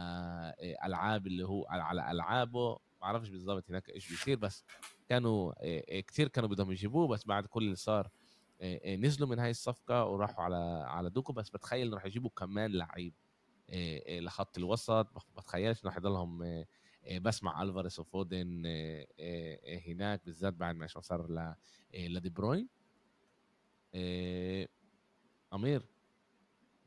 آه، 0.60 0.86
ألعاب 0.88 1.28
اللي 1.28 1.48
هو 1.48 1.66
على, 1.70 2.12
ألعابه. 2.12 2.70
ما 2.72 2.80
بعرفش 3.02 3.30
بالضبط 3.30 3.70
هناك 3.70 3.90
إيش 3.90 4.10
بيصير 4.10 4.38
بس 4.38 4.66
كانوا 5.10 5.54
كثير 6.02 6.28
كانوا 6.28 6.50
بدهم 6.50 6.72
يجيبوه 6.72 7.08
بس 7.08 7.26
بعد 7.26 7.46
كل 7.46 7.64
اللي 7.64 7.76
صار 7.76 8.10
آه، 8.62 8.80
آه، 8.84 8.96
نزلوا 8.96 9.30
من 9.30 9.40
هاي 9.40 9.50
الصفقة 9.52 10.06
وراحوا 10.06 10.44
على 10.44 10.86
على 10.88 11.10
دوكو. 11.10 11.34
بس 11.34 11.50
بتخيل 11.50 11.88
إنه 11.88 11.96
راح 11.96 12.06
يجيبوا 12.06 12.30
كمان 12.30 12.72
لعيب 12.72 13.14
آه، 13.70 14.02
آه، 14.08 14.20
لخط 14.20 14.58
الوسط. 14.58 15.08
بتخيلش 15.38 15.84
إنه 15.86 15.94
راح 15.94 16.00
آه، 17.06 17.16
آه، 17.16 17.20
بس 17.20 17.44
مع 17.44 17.62
ألفاريس 17.64 18.00
وفودن 18.00 18.64
آه، 18.66 19.08
آه، 19.20 19.80
هناك 19.88 20.22
بالذات 20.26 20.54
بعد 20.54 20.76
ما 20.76 20.86
ما 20.86 21.02
صار 21.02 21.56
لدي 21.94 22.30
بروين. 22.30 22.68
أمير 25.54 25.86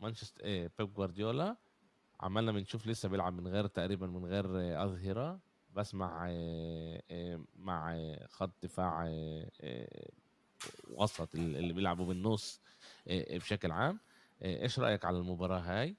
مانشستر 0.01 0.43
بيب 0.79 0.95
جوارديولا 0.95 1.57
عمالنا 2.21 2.53
بنشوف 2.53 2.87
لسه 2.87 3.09
بيلعب 3.09 3.33
من 3.33 3.49
غير 3.49 3.67
تقريبا 3.67 4.07
من 4.07 4.25
غير 4.25 4.45
أظهرة. 4.85 5.41
بس 5.75 5.95
مع 5.95 6.29
خط 8.29 8.51
دفاع 8.63 9.05
وسط 10.91 11.35
ال- 11.35 11.57
اللي 11.57 11.73
بيلعبوا 11.73 12.07
بالنص 12.07 12.61
بشكل 13.07 13.71
عام. 13.73 14.01
إيش 14.43 14.79
رأيك 14.79 15.05
على 15.05 15.19
المباراة 15.19 15.59
هاي؟ 15.61 15.97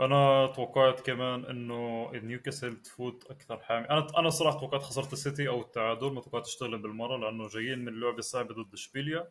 أنا 0.00 0.46
توقعت 0.46 1.00
كمان 1.00 1.44
إنه 1.44 2.10
نيوكاسل 2.12 2.82
تفوت 2.82 3.30
أكثر 3.30 3.60
حامي. 3.60 3.86
أنا 3.90 4.06
أنا 4.18 4.30
صراحة 4.30 4.58
توقعت 4.58 4.82
خسارة 4.82 5.12
السيتي 5.12 5.48
أو 5.48 5.60
التعادل 5.60 6.12
ما 6.12 6.20
توقعت 6.20 6.48
تغلب 6.60 6.82
بالمرة 6.82 7.16
لأنه 7.16 7.48
جايين 7.48 7.78
من 7.78 8.00
لعبه 8.00 8.20
صعبه 8.20 8.54
ضد 8.54 8.72
إشبيليا. 8.72 9.28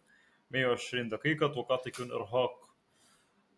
120 0.52 1.10
دقيقة 1.10 1.48
توقعت 1.48 1.88
يكون 1.88 2.12
إرهاق 2.12 2.70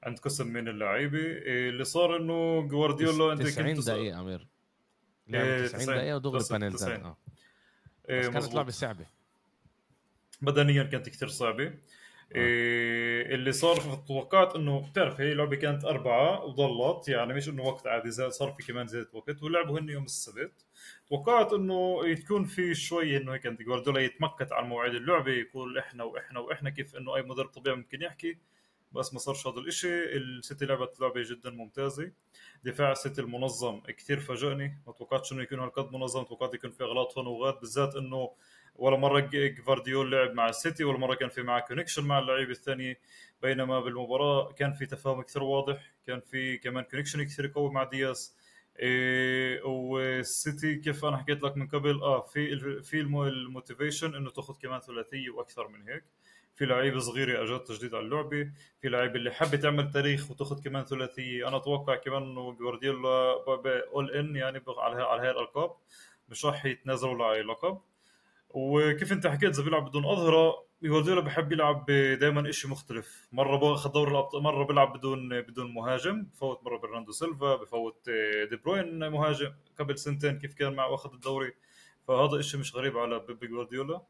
عند 0.04 0.20
قسم 0.20 0.48
من 0.48 0.68
اللعيبة. 0.68 1.20
إيه، 1.20 1.70
اللي 1.70 1.84
صار 1.84 2.18
إنه 2.18 2.62
جوارديولا 2.62 3.34
أنت 3.34 3.42
90 3.42 3.74
دقيقة 3.80 4.22
أمير. 4.22 4.48
لعب 5.28 5.66
90 5.66 5.86
دقيقة 5.86 6.16
ودغري 6.16 6.44
بنالتي 6.52 7.04
آه. 7.04 7.18
بس 8.10 8.28
كانت 8.28 8.54
لعبة 8.54 8.72
صعبة. 8.72 9.06
بدنيا 10.42 10.84
كانت 10.84 11.10
كثير 11.10 11.28
صعبة. 11.28 11.74
إيه 12.36 13.36
اللي 13.36 13.52
صار 13.52 13.78
توقعت 14.08 14.56
إنه 14.56 14.90
بتعرف 14.90 15.22
هي 15.22 15.34
لعبة 15.34 15.56
كانت 15.56 15.86
أربعة 15.86 16.46
وضلت 16.46 17.08
يعني 17.10 17.34
مش 17.34 17.50
إنه 17.50 17.64
وقت 17.64 17.88
عادي 17.88 18.12
زي 18.12 18.30
صار 18.30 18.52
في 18.52 18.64
كمان 18.68 18.88
زيادة 18.88 19.10
وقت 19.14 19.44
ولعبوا 19.44 19.80
هن 19.80 19.90
يوم 19.90 20.04
السبت. 20.04 20.66
توقعت 21.10 21.54
إنه 21.54 22.14
تكون 22.14 22.46
في 22.46 22.74
شوي 22.76 23.18
إنه 23.18 23.34
هيك 23.34 23.48
جوارديولا 23.48 24.02
يتمكت 24.02 24.52
على 24.52 24.68
مواعيد 24.68 24.94
اللعبة 24.96 25.32
يقول 25.32 25.78
إحنا 25.78 26.04
وإحنا 26.04 26.40
وإحنا 26.40 26.70
كيف 26.70 26.96
إنه 26.96 27.16
أي 27.16 27.22
مدرب 27.22 27.50
طبيعي 27.50 27.76
ممكن 27.76 28.02
يحكي 28.02 28.38
بس 28.92 29.14
ما 29.14 29.20
صارش 29.20 29.48
هذا 29.48 29.60
الإشي. 29.60 30.04
السيتي 30.18 30.66
لعبت 30.66 31.00
لعبة 31.00 31.22
جدا 31.30 31.50
ممتازة 31.50 32.12
دفاع 32.64 32.92
السيتي 32.92 33.22
المنظم 33.22 33.80
كثير 33.80 34.20
فاجئني 34.20 34.78
ما 34.88 34.94
توقعتش 34.94 35.34
إنه 35.34 35.42
يكون 35.42 35.60
هالقد 35.60 35.92
منظم 35.94 36.24
توقعت 36.24 36.54
يكون 36.54 36.72
في 36.72 36.84
إغلاط 36.84 37.18
هون 37.18 37.28
وغاد 37.28 37.60
بالذات 37.60 37.96
إنه 37.96 38.32
ولا 38.76 38.98
مرة 38.98 39.20
جفارديول 39.34 40.12
لعب 40.12 40.34
مع 40.34 40.50
السيتي 40.50 40.84
ولا 40.84 40.98
مرة 40.98 41.16
كان 41.16 41.30
في 41.30 41.42
معه 41.44 41.60
connection 41.60 42.04
مع 42.06 42.20
اللعيبه 42.20 42.52
الثانية 42.52 43.00
بينما 43.42 43.80
بالمباراة 43.80 44.52
كان 44.52 44.74
في 44.74 44.86
تفاهم 44.86 45.22
كثير 45.22 45.44
واضح 45.44 45.92
كان 46.08 46.20
في 46.20 46.58
كمان 46.58 46.84
connection 46.84 47.24
كثير 47.24 47.48
قوي 47.56 47.72
مع 47.72 47.84
دياس 47.84 48.36
إيه 48.80 49.64
والسيتي 49.64 50.76
كيف 50.76 51.06
أنا 51.06 51.18
حكيت 51.18 51.44
لك 51.44 51.58
من 51.58 51.68
قبل؟ 51.68 52.02
آه 52.02 52.22
في 52.22 52.60
في 52.84 53.00
ال 53.02 53.12
motivation 53.12 54.16
إنه 54.16 54.30
تاخذ 54.30 54.54
كمان 54.62 54.80
ثلاثية 54.80 55.30
وأكثر 55.30 55.68
من 55.68 55.90
هيك. 55.90 56.04
في 56.56 56.66
لعيبه 56.66 57.00
صغيره 57.00 57.44
اجت 57.44 57.68
تجديد 57.68 57.96
على 57.96 58.06
اللعبة. 58.06 58.52
في 58.82 58.90
لعيبه 58.90 59.16
اللي 59.16 59.32
حابه 59.32 59.58
تعمل 59.58 59.92
تاريخ 59.92 60.32
وتاخذ 60.32 60.64
كمان 60.64 60.86
ثلاثية. 60.86 61.48
أنا 61.48 61.58
أتوقع 61.58 61.96
كمان 61.96 62.24
إنه 62.24 62.52
جوارديولا 62.54 63.34
اول 63.94 64.12
ان 64.12 64.36
يعني 64.36 64.62
على 64.78 65.04
على 65.04 65.22
هاي 65.22 65.32
الألقاب. 65.32 65.76
مش 66.30 66.46
راح 66.46 66.66
يتنازلوا 66.66 67.26
على 67.26 67.42
لقب. 67.42 67.82
وكيف 68.54 69.12
انت 69.12 69.28
حكيت 69.28 69.50
اذا 69.50 69.64
بيلعب 69.64 69.86
بدون 69.86 70.06
أظهرة 70.06 70.66
جوارديولا 70.84 71.22
بحب 71.22 71.52
يلعب 71.52 71.86
دائما 72.20 72.52
شيء 72.52 72.72
مختلف. 72.72 73.28
مرة 73.32 73.58
باخذ 73.58 73.92
دوري 73.92 74.12
الابطال 74.12 74.44
مرة 74.44 74.66
بيلعب 74.66 74.98
بدون 74.98 75.42
بدون 75.42 75.74
مهاجم 75.74 76.24
بفوت 76.24 76.64
مرة 76.64 76.78
برناردو 76.78 77.12
سيلفا 77.12 77.56
بفوت 77.56 78.10
دي 78.50 78.56
بروين 78.56 79.08
مهاجم. 79.08 79.54
قبل 79.80 79.98
سنتين 79.98 80.40
كيف 80.40 80.54
كان 80.54 80.74
معه 80.74 80.92
واخذ 80.92 81.14
الدوري 81.14 81.54
فهذا 82.08 82.42
شيء 82.42 82.60
مش 82.60 82.76
غريب 82.76 82.98
على 82.98 83.20
بيب 83.20 83.46
جوارديولا. 83.46 84.02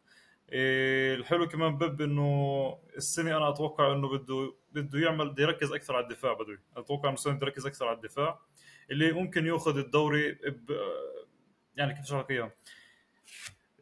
إيه 0.51 1.15
الحلو 1.15 1.47
كمان 1.47 1.77
بيب 1.77 2.01
إنه 2.01 2.79
السنة 2.97 3.37
أنا 3.37 3.49
أتوقع 3.49 3.93
إنه 3.93 4.09
بده 4.09 4.53
بده 4.71 4.99
يعمل 4.99 5.29
بده 5.29 5.43
يركز 5.43 5.73
أكثر 5.73 5.95
على 5.95 6.03
الدفاع 6.03 6.33
بده 6.33 6.59
أتوقع 6.77 7.09
إنه 7.09 7.13
السنة 7.13 7.39
يركز 7.41 7.65
أكثر 7.65 7.87
على 7.87 7.95
الدفاع. 7.95 8.39
اللي 8.91 9.11
ممكن 9.11 9.45
يأخذ 9.45 9.77
الدوري. 9.77 10.37
يعني 11.75 11.93
كيف 11.93 12.03
أشرح 12.03 12.25
اياها 12.29 12.51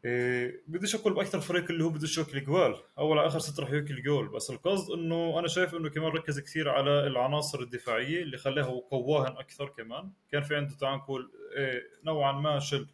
إيه 0.04 0.60
بديش 0.66 0.94
أقول 0.94 1.14
بأكثر 1.14 1.40
فريق 1.40 1.70
اللي 1.70 1.84
هو 1.84 1.88
بدوش 1.88 2.18
ياكل 2.18 2.44
جوال 2.44 2.74
أول 2.98 3.18
على 3.18 3.26
آخر 3.26 3.38
ست 3.38 3.60
راح 3.60 3.70
ياكل 3.70 4.02
جول 4.02 4.28
بس 4.28 4.50
القصد 4.50 4.92
إنه 4.92 5.38
أنا 5.38 5.48
شايف 5.48 5.74
إنه 5.74 5.90
كمان 5.90 6.12
ركز 6.12 6.40
كثير 6.40 6.68
على 6.68 7.06
العناصر 7.06 7.60
الدفاعية 7.60 8.22
اللي 8.22 8.38
خلاها 8.38 8.66
وقواهن 8.66 9.36
أكثر 9.36 9.68
كمان. 9.68 10.10
كان 10.32 10.42
في 10.42 10.56
عنده 10.56 10.74
تعال 10.74 10.98
نقول 10.98 11.30
إيه 11.56 11.82
نوعا 12.04 12.32
ما 12.32 12.58
شل 12.58 12.86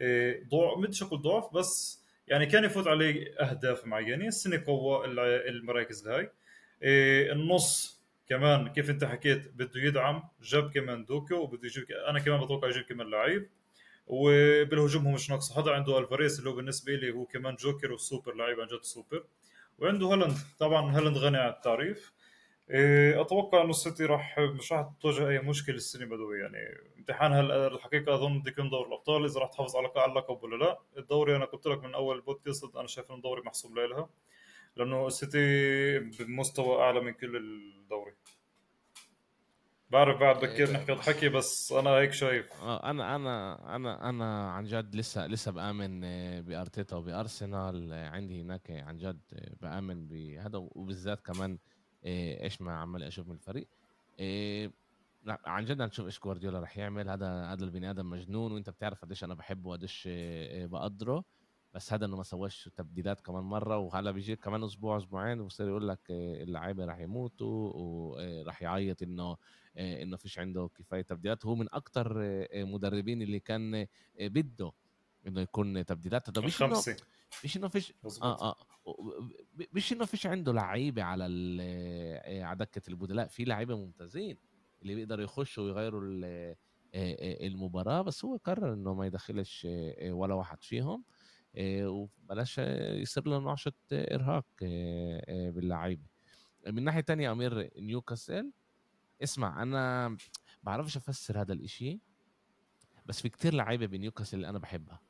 إيه 0.00 0.44
ضعف. 0.48 0.78
بديش 0.78 1.02
أقول 1.02 1.22
ضعف 1.22 1.54
بس 1.54 2.00
يعني 2.28 2.46
كان 2.46 2.64
يفوت 2.64 2.86
عليه 2.86 3.34
أهداف 3.40 3.86
معينة. 3.86 4.26
السنة 4.26 4.62
قوى 4.66 5.06
المراكز 5.48 6.08
هاي. 6.08 6.30
إيه 6.82 7.32
النص 7.32 8.00
كمان 8.28 8.68
كيف 8.68 8.90
أنت 8.90 9.04
حكيت 9.04 9.48
بده 9.54 9.80
يدعم. 9.80 10.22
جاب 10.42 10.70
كمان 10.70 11.04
Doku 11.04 11.34
وبده 11.34 11.66
يجيب 11.66 11.84
أنا 12.08 12.18
كمان 12.18 12.40
بتوقع 12.44 12.68
يجيب 12.68 12.82
كمان 12.82 13.10
لعيب. 13.10 13.48
وبالهجوم 14.12 15.06
هو 15.06 15.12
مش 15.12 15.30
ناقص. 15.30 15.58
هذا 15.58 15.70
عنده 15.70 15.98
ألفاريز 15.98 16.38
اللي 16.38 16.50
هو 16.50 16.54
بالنسبة 16.54 16.92
لي 16.92 17.12
هو 17.12 17.24
كمان 17.24 17.54
جوكر 17.54 17.92
وسوبر 17.92 18.34
لعيب 18.34 18.60
عن 18.60 18.66
جد 18.66 18.82
سوبر. 18.82 19.24
وعنده 19.78 20.06
هالاند. 20.06 20.36
طبعا 20.58 20.96
هالاند 20.96 21.16
غني 21.18 21.38
عن 21.38 21.50
التعريف. 21.50 22.12
إيه، 22.70 23.20
أتوقع 23.20 23.60
إنه 23.62 23.70
السيتي 23.70 24.04
راح 24.04 24.38
مش 24.38 24.72
راح 24.72 24.90
تواجه 25.00 25.28
أي 25.28 25.38
مشكلة 25.38 25.76
السنة 25.76 26.06
بدوي. 26.06 26.38
يعني 26.40 26.58
امتحان 26.98 27.32
هلا 27.32 27.66
الحقيقة 27.66 28.14
أظن 28.14 28.38
بده 28.40 28.50
يكون 28.50 28.70
دور 28.70 28.86
الأبطال. 28.86 29.24
إذا 29.24 29.40
راح 29.40 29.50
تحافظ 29.50 29.76
على 29.76 30.12
اللقب 30.12 30.42
ولا 30.42 30.64
لا. 30.64 30.78
الدوري 30.98 31.36
أنا 31.36 31.44
قلت 31.44 31.66
لك 31.66 31.84
من 31.84 31.94
أول 31.94 32.16
البودكاست 32.16 32.76
أنا 32.76 32.86
شايف 32.86 33.08
إنه 33.10 33.16
الدوري 33.16 33.42
محسوم 33.42 33.78
لها 33.78 34.08
لأنه 34.76 35.06
السيتي 35.06 35.98
بمستوى 35.98 36.82
أعلى 36.82 37.00
من 37.00 37.12
كل 37.12 37.36
الدوري. 37.36 38.12
بعرف 39.90 40.20
بعد 40.20 40.36
بكير 40.36 40.68
إيه، 40.68 40.74
نحكي 40.74 40.92
الحكي 40.92 41.28
بس 41.28 41.72
أنا 41.72 41.90
هيك 41.90 42.12
شايف. 42.12 42.52
آه، 42.52 42.90
أنا 42.90 43.16
أنا 43.16 43.76
أنا 43.76 44.08
أنا 44.08 44.50
عن 44.50 44.64
جد 44.64 44.94
لسه 44.94 45.26
لسه 45.26 45.52
بآمن 45.52 46.04
آه، 46.04 46.40
بأرتيتا 46.40 46.96
وبأرسنال. 46.96 47.92
آه، 47.92 48.08
عندي 48.08 48.42
هناك 48.42 48.70
عن 48.70 48.98
جد 48.98 49.20
بآمن 49.62 50.08
بهذا 50.08 50.58
وبالذات 50.58 51.20
كمان 51.20 51.58
إيش 52.04 52.60
ما 52.60 52.72
عمال 52.72 53.02
أشوف 53.02 53.28
من 53.28 53.34
الفريق. 53.34 53.68
عن 55.26 55.64
جد 55.64 55.82
نشوف 55.82 56.06
إيش 56.06 56.20
جوارديولا 56.20 56.60
رح 56.60 56.78
يعمل. 56.78 57.08
هذا 57.08 57.44
هذا 57.44 57.64
البني 57.64 57.90
آدم 57.90 58.10
مجنون 58.10 58.52
وأنت 58.52 58.70
بتعرف 58.70 59.02
قديش 59.02 59.24
أنا 59.24 59.34
بحبه 59.34 59.68
وقديش 59.68 60.08
بقدره. 60.64 61.24
بس 61.74 61.92
هذا 61.92 62.06
انه 62.06 62.16
ما 62.16 62.22
سواش 62.22 62.70
تبديلات 62.76 63.20
كمان 63.20 63.44
مرة 63.44 63.78
وهلا 63.78 64.10
بيجي 64.10 64.36
كمان 64.36 64.64
أسبوع 64.64 64.96
أسبوعين 64.96 65.40
وبصير 65.40 65.68
يقول 65.68 65.88
لك 65.88 66.00
اللعيبه 66.10 66.84
رح 66.84 66.98
يموتوا 66.98 67.72
ورح 67.74 68.62
يعيط 68.62 69.02
إنه 69.02 69.36
آه، 69.76 70.02
إنه 70.02 70.16
فيش 70.16 70.38
عنده 70.38 70.70
كفاية 70.74 71.02
تبديلات. 71.02 71.46
هو 71.46 71.54
من 71.54 71.66
أكثر 71.72 72.14
آه، 72.22 72.64
مدربين 72.64 73.22
اللي 73.22 73.40
كان 73.40 73.74
آه، 73.74 73.86
بده 74.20 74.72
إنه 75.26 75.40
يكون 75.40 75.84
تبديلات. 75.84 76.28
هذا 76.28 76.46
مش 76.46 76.62
إنه 76.62 76.82
مش 77.44 77.56
إنه 77.56 77.68
فيش 77.68 77.92
آه 78.22 78.50
آه 78.50 78.56
مش 79.72 79.92
إنه 79.92 80.04
فيش 80.04 80.26
عنده 80.26 80.52
لعيبة 80.52 81.02
على 81.02 81.24
على 82.42 82.58
دكة 82.58 82.82
البدلاء. 82.88 83.26
في 83.26 83.44
لعيبه 83.44 83.76
ممتازين 83.76 84.36
اللي 84.82 84.94
بيقدروا 84.94 85.24
يخشوا 85.24 85.64
ويغيروا 85.64 86.02
المباراة. 86.94 88.02
بس 88.02 88.24
هو 88.24 88.36
قرر 88.36 88.72
إنه 88.72 88.94
ما 88.94 89.06
يدخلش 89.06 89.66
ولا 90.02 90.34
واحد 90.34 90.62
فيهم. 90.62 91.04
وبلاش 91.58 92.58
يصير 92.58 93.28
له 93.28 93.38
نعشة 93.38 93.72
إرهاق 93.92 94.46
باللعيبة. 95.28 96.06
من 96.66 96.84
ناحية 96.84 97.00
تانية 97.00 97.32
أمير 97.32 97.70
نيوكاسل 97.78 98.52
اسمع 99.22 99.62
أنا 99.62 100.16
بعرفش 100.62 100.96
أفسر 100.96 101.40
هذا 101.40 101.52
الإشي 101.52 102.00
بس 103.06 103.20
في 103.20 103.28
كتير 103.28 103.54
لعيبة 103.54 103.86
بنيوكاسل 103.86 104.36
اللي 104.36 104.48
أنا 104.48 104.58
بحبها. 104.58 105.00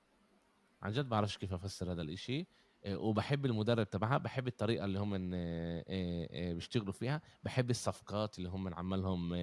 عن 0.83 0.93
جد 0.93 1.09
بعرفش 1.09 1.39
كيف 1.39 1.53
أفسر 1.53 1.93
هذا 1.93 2.03
الإشي 2.03 2.47
آه، 2.85 2.99
وبحب 2.99 3.47
المدرب 3.47 3.91
تبعها 3.91 4.19
بحب 4.19 4.47
الطريقة 4.47 4.85
اللي 4.85 4.99
هم 4.99 5.31
آه، 5.35 5.85
آه، 5.89 6.53
بيشتغلوا 6.53 6.93
فيها 6.93 7.23
بحب 7.43 7.71
الصفقات 7.71 8.39
اللي 8.39 8.49
هم 8.49 8.75
عمالهم 8.75 9.35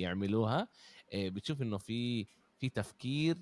يعملوها. 0.00 0.68
بتشوف 1.14 1.62
إنه 1.62 1.78
في 1.78 2.26
في 2.58 2.68
تفكير 2.68 3.38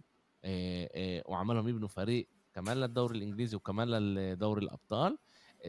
وعمالهم 1.26 1.68
يبنوا 1.68 1.88
فريق 1.88 2.28
كمان 2.54 2.76
للدوري 2.76 3.18
الإنجليزي 3.18 3.56
وكمان 3.56 3.88
للدوري 3.88 4.62
الأبطال. 4.64 5.18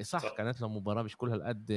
صح, 0.02 0.20
صح. 0.20 0.36
كانت 0.38 0.62
له 0.62 0.68
مباراة 0.68 1.04
مش 1.04 1.18
كل 1.18 1.30
هالقد 1.30 1.72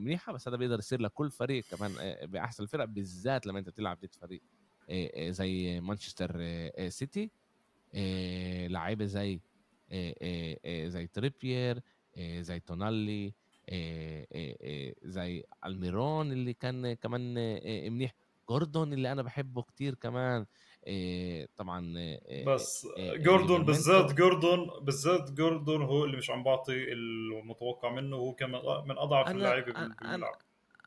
منيحة 0.00 0.32
بس 0.32 0.48
هذا 0.48 0.56
بيقدر 0.56 0.78
يصير 0.78 1.00
لكل 1.00 1.30
فريق 1.30 1.64
كمان 1.64 2.16
بأحسن 2.26 2.62
الفرق 2.62 2.84
بالذات 2.84 3.46
لما 3.46 3.58
أنت 3.58 3.68
تلعب 3.68 3.98
ضد 4.00 4.14
فريق 4.14 4.42
زي 5.30 5.80
مانشستر 5.80 6.40
سيتي. 6.88 7.30
لعيبة 8.68 9.04
زي 9.04 9.40
زي 10.88 11.06
تريبير 11.06 11.82
زي 12.18 12.60
تونالي 12.60 13.34
زي 15.02 15.44
ألميرون 15.66 16.32
اللي 16.32 16.52
كان 16.52 16.92
كمان 16.92 17.34
منيح. 17.92 18.14
جوردون 18.48 18.92
اللي 18.92 19.12
أنا 19.12 19.22
بحبه 19.22 19.62
كتير 19.62 19.94
كمان 19.94 20.46
طبعا 21.56 21.98
إيه 21.98 22.44
بس 22.44 22.86
إيه 22.96 23.16
جوردون 23.16 23.64
بالذات 23.64 24.14
جوردون 24.14 24.70
بالذات 24.82 25.30
جوردون 25.30 25.82
هو 25.82 26.04
اللي 26.04 26.16
مش 26.16 26.30
عم 26.30 26.42
بعطي 26.42 26.92
المتوقع 26.92 27.92
منه 27.92 28.16
وهو 28.16 28.34
كمان 28.34 28.62
من 28.88 28.98
أضعف 28.98 29.30
اللعيبة 29.30 29.72
بالملعب. 29.72 30.34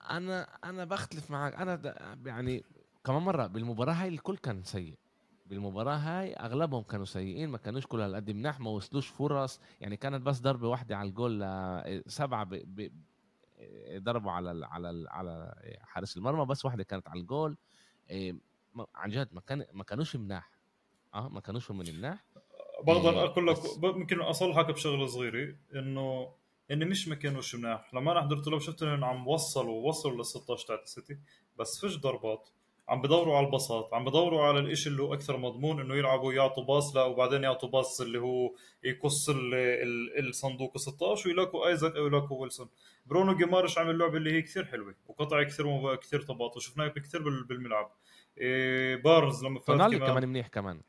أنا 0.10 0.48
أنا 0.64 0.86
بختلف 0.86 1.32
معك. 1.32 1.56
أنا 1.56 1.96
يعني 2.26 2.64
كمان 3.06 3.22
مرة 3.22 3.48
بالمباراة 3.48 3.94
هاي 3.94 4.08
الكل 4.08 4.38
كان 4.38 4.64
سيء. 4.64 4.98
بالمباراة 5.46 5.96
هاي 5.96 6.34
أغلبهم 6.34 6.84
كانوا 6.84 7.06
سيئين 7.06 7.50
ما 7.50 7.58
كانوش 7.58 7.88
كل 7.88 8.02
هالقد 8.02 8.32
مناح 8.32 8.60
ما 8.60 8.70
وصلوش 8.70 9.08
فرص. 9.08 9.62
يعني 9.82 9.98
كانت 9.98 10.22
بس 10.22 10.40
ضربة 10.40 10.68
واحدة 10.68 10.98
على 10.98 11.10
الجول 11.10 11.46
سبعة 12.08 12.44
ب... 12.44 12.50
ب... 12.54 12.92
ضربوا 13.98 14.32
على 14.32 14.52
ال... 14.52 14.64
على 14.64 14.90
ال... 14.90 15.08
على 15.10 15.54
حارس 15.82 16.18
المرمى 16.18 16.46
بس 16.46 16.66
واحدة 16.66 16.84
كانت 16.84 17.08
على 17.08 17.20
الجول. 17.20 17.58
عن 18.96 19.10
جد 19.10 19.28
ما 19.32 19.42
كان 19.42 19.66
ما 19.74 19.84
كانوش 19.84 20.16
مناح. 20.16 20.52
آه 21.14 21.30
ما 21.30 21.40
كانوش 21.40 21.72
من 21.72 21.78
مناح 21.78 22.24
إيه 22.88 23.24
أقول 23.24 23.48
لك 23.48 23.60
بس 23.60 23.78
ممكن 23.84 24.22
أصلحك 24.22 24.66
بشغلة 24.66 25.08
صغيرة 25.08 25.56
إنه 25.76 26.34
إني 26.72 26.86
مش 26.86 27.08
ما 27.08 27.16
كانوش 27.16 27.56
مناح. 27.56 27.94
لما 27.94 28.12
أنا 28.12 28.22
حضرت 28.22 28.48
لهم 28.48 28.60
شفت 28.60 28.84
إنهم 28.84 29.04
عم 29.04 29.28
وصلوا 29.28 29.88
وصلوا 29.90 30.18
لل 30.18 30.26
16 30.26 30.68
تاعت 30.68 30.84
السيتي 30.84 31.18
بس 31.60 31.80
فيش 31.82 31.98
ضربات. 32.00 32.50
عم 32.90 33.02
بدوروا 33.02 33.38
على 33.38 33.46
البساط 33.48 33.94
عم 33.94 34.06
بدوروا 34.06 34.44
على 34.44 34.60
الإشي 34.60 34.90
اللي 34.90 35.02
هو 35.04 35.14
أكثر 35.14 35.38
مضمون 35.38 35.80
إنه 35.82 35.96
يلعبوا 35.96 36.34
يعطوا 36.34 36.64
باص 36.64 36.96
لا 36.96 37.04
وبعدين 37.04 37.44
يعطوا 37.44 37.70
باص 37.70 38.02
اللي 38.02 38.20
هو 38.20 38.52
بقص 38.84 39.30
ال- 39.30 39.54
ال- 39.54 40.28
الصندوق 40.30 40.78
16 40.78 41.28
ويلاقوا 41.30 41.68
آيزاك 41.68 41.96
أو 41.96 42.08
يلاقوا 42.08 42.42
ويلسون. 42.42 42.70
برونو 43.06 43.36
جيماريش 43.38 43.78
عامل 43.78 43.98
لعبة 43.98 44.18
اللي 44.18 44.34
هي 44.34 44.42
كثير 44.42 44.66
حلوة 44.66 44.96
وقطع 45.08 45.44
كثير 45.44 45.96
كثير 45.96 46.22
طابات 46.22 46.58
وشفناه 46.58 46.88
كثير 46.88 47.22
بال- 47.22 47.44
بالملعب. 47.44 47.92
إيه 48.38 48.96
بارنز 48.96 49.46
لما 49.46 49.60
فات 49.60 49.68
تونالي 49.68 49.98
كمان 49.98 50.10
كمان 50.10 50.30
منيح 50.30 50.48
كمان 50.48 50.82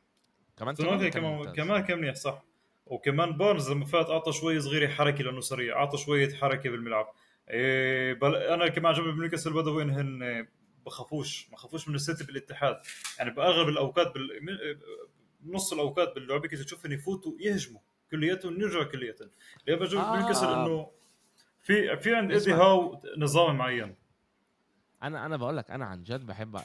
كمان 0.57 0.75
تونالي 0.75 1.11
كمان. 1.11 1.53
كمان 1.53 1.83
كان 1.83 1.99
منيح 1.99 2.15
صح 2.15 2.45
وكمان 2.87 3.33
بارنز 3.33 3.71
لما 3.71 3.85
فات 3.85 4.11
أعطى 4.11 4.33
شوي 4.33 4.61
صغيرة 4.61 4.89
حركة 4.89 5.25
لأنه 5.25 5.41
سريع 5.41 5.77
أعطى 5.77 5.99
شوية 5.99 6.35
حركة 6.35 6.71
بالملعب 6.71 7.13
إيه 7.51 8.15
بل... 8.15 8.35
أنا 8.35 8.69
كمان 8.69 8.93
عجبني 8.95 9.13
بنيوكاسل 9.13 9.53
بدوي 9.53 9.83
إنهن 9.83 10.47
بخافوش 10.87 11.49
ما 11.51 11.57
خافوش 11.57 11.89
من 11.89 11.95
السيتي 11.95 12.25
بالاتحاد 12.25 12.81
يعني 13.19 13.31
بأغلب 13.31 13.69
الأوقات 13.69 14.15
بال... 14.15 14.79
نص 15.47 15.73
الأوقات 15.73 16.15
باللعبه 16.15 16.49
كنت 16.49 16.61
تشوف 16.61 16.87
ان 16.87 16.93
يفوتوا 16.93 17.33
يهجموا 17.41 17.81
كلياتهم 18.11 18.61
يرجعوا 18.61 18.85
كلياتهم 18.85 19.31
اللي 19.69 19.79
بجوز 19.79 19.95
آه. 19.95 20.17
بنيوكاسل 20.17 20.47
إنه 20.47 20.91
في 21.63 21.97
في 21.97 22.15
عند 22.15 22.33
إيدي. 22.33 22.53
هاو 22.53 23.03
نظام 23.17 23.59
معين 23.59 23.95
أنا 25.03 25.27
أنا 25.27 25.37
بقول 25.37 25.57
لك 25.57 25.71
أنا 25.71 25.85
عن 25.85 26.03
جد 26.03 26.27
بحب 26.27 26.57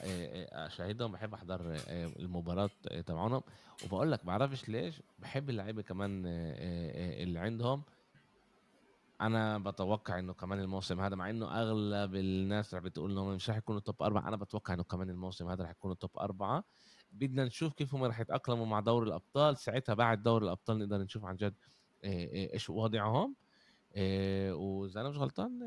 اشاهدهم 0.51 1.11
بحب 1.11 1.33
احضر 1.33 1.77
المباراة 2.19 2.69
تبعهم. 3.05 3.41
وبقول 3.85 4.11
لك 4.11 4.25
بعرفش 4.25 4.69
ليش 4.69 5.01
بحب 5.19 5.49
اللعيبة 5.49 5.81
كمان 5.81 6.23
اللي 6.25 7.39
عندهم. 7.39 7.83
أنا 9.21 9.57
بتوقع 9.57 10.19
انه 10.19 10.33
كمان 10.33 10.59
الموسم 10.59 10.99
هذا 10.99 11.15
مع 11.15 11.29
انه 11.29 11.61
اغلب 11.61 12.15
الناس 12.15 12.73
رح 12.73 12.81
بتقول 12.83 13.11
إنهم 13.11 13.35
مش 13.35 13.49
رح 13.49 13.57
يكونوا 13.57 13.81
توب 13.81 14.03
أربعة 14.03 14.27
أنا 14.27 14.35
بتوقع 14.35 14.73
انه 14.73 14.83
كمان 14.83 15.09
الموسم 15.09 15.49
هذا 15.49 15.63
رح 15.63 15.69
يكونوا 15.69 15.95
توب 15.95 16.17
أربعة. 16.19 16.63
بدنا 17.11 17.45
نشوف 17.45 17.73
كيف 17.73 17.95
هم 17.95 18.03
رح 18.03 18.19
يتأقلموا 18.19 18.65
مع 18.65 18.79
دوري 18.79 19.07
الأبطال. 19.07 19.57
ساعتها 19.57 19.95
بعد 19.95 20.23
دوري 20.23 20.45
الأبطال 20.45 20.79
نقدر 20.79 20.97
نشوف 20.97 21.25
عن 21.25 21.35
جد 21.35 21.53
إيش 22.03 22.69
وضعهم. 22.69 23.35
إيه 23.95 24.51
وإذا 24.53 25.01
أنا 25.01 25.09
مش 25.09 25.17
غلطان 25.17 25.59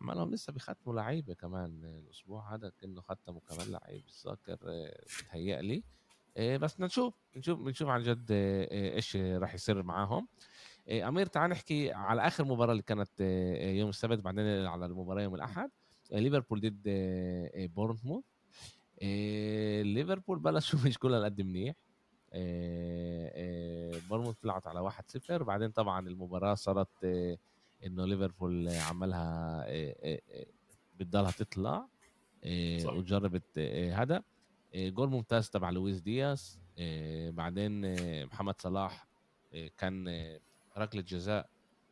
عمالهم 0.00 0.30
لسه 0.30 0.52
بيختموا 0.52 0.94
لعيبه 0.94 1.34
كمان 1.34 1.84
الأسبوع 1.84 2.54
هذا 2.54 2.72
كأنه 2.80 3.00
ختموا 3.00 3.40
كمان 3.48 3.70
لعيب 3.72 4.04
الساكر 4.06 4.58
إيه 4.68 5.04
بتهيألي 5.04 5.84
إيه 6.36 6.56
بس 6.56 6.80
نشوف 6.80 7.14
نشوف 7.36 7.58
بنشوف 7.60 7.88
عن 7.88 8.02
جد 8.02 8.28
إيش 8.30 9.16
راح 9.16 9.54
يصير 9.54 9.82
معاهم 9.82 10.28
أمير 10.90 11.26
تعال 11.26 11.50
نحكي 11.50 11.92
على 11.92 12.26
آخر 12.26 12.44
مباراة 12.44 12.72
اللي 12.72 12.82
كانت 12.82 13.20
يوم 13.78 13.88
السبت 13.88 14.18
بعدين 14.18 14.66
على 14.66 14.86
المباراة 14.86 15.22
يوم 15.22 15.34
الأحد. 15.34 15.70
إيه 16.12 16.18
ليفربول 16.18 16.60
ضد 16.60 16.82
بورنموث. 17.74 18.24
ليفربول 19.82 20.38
بلشوا 20.38 20.78
مش 20.86 20.98
كلها 20.98 21.24
قد 21.24 21.40
منيح. 21.40 21.74
بورنموث 24.08 24.36
طلعت 24.42 24.66
على 24.66 24.90
1-0 25.30 25.30
بعدين 25.42 25.70
طبعا 25.70 26.08
المباراة 26.08 26.54
صارت 26.54 26.88
انه 27.86 28.04
ليفربول 28.06 28.68
عملها 28.68 29.64
إيه 29.66 29.96
إيه 30.02 30.20
إيه 30.30 30.46
بتضلها 30.98 31.30
تطلع. 31.30 31.88
وجربت 32.86 33.58
هذا. 33.92 34.22
جول 34.74 35.08
ممتاز 35.10 35.50
تبع 35.50 35.70
لويس 35.70 36.00
دياس 36.00 36.58
بعدين 37.30 37.80
محمد 38.26 38.60
صلاح 38.60 39.06
كان 39.78 40.08
ركلة 40.78 41.02
جزاء 41.02 41.48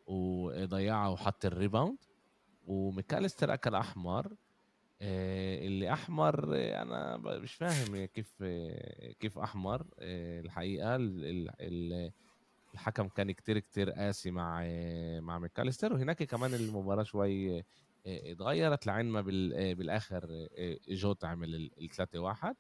وضيعها 0.07 1.09
وحط 1.09 1.45
ال 1.45 1.51
rebound. 1.51 1.99
وميكاليستر 2.67 3.55
أكل 3.55 3.75
أحمر. 3.75 4.33
اللي 5.03 5.93
أحمر 5.93 6.55
أنا 6.83 7.17
مش 7.17 7.55
فاهم 7.55 8.05
كيف 8.05 8.43
كيف 9.21 9.39
أحمر 9.39 9.87
الحقيقة. 10.01 10.97
ال- 10.97 11.25
ال- 11.25 11.51
ال- 11.61 12.13
الحكم 12.77 13.09
كان 13.09 13.31
كتير 13.33 13.59
كتير 13.59 13.91
قاسي 13.91 14.31
مع 14.31 14.63
مع 15.21 15.39
ميكاليستر 15.39 15.93
وهناك 15.93 16.23
كمان 16.23 16.55
المباراة 16.55 17.03
شوي 17.03 17.59
آه، 17.59 17.65
اتغيرت 18.07 18.87
لعين 18.87 19.07
ما 19.07 19.21
بال- 19.21 19.55
آه، 19.55 19.73
بالآخر 19.73 20.49
آه، 20.59 20.79
جوتا 20.89 21.27
عمل 21.27 21.55
ال 21.55 21.89
3 21.91 22.19
1 22.19 22.57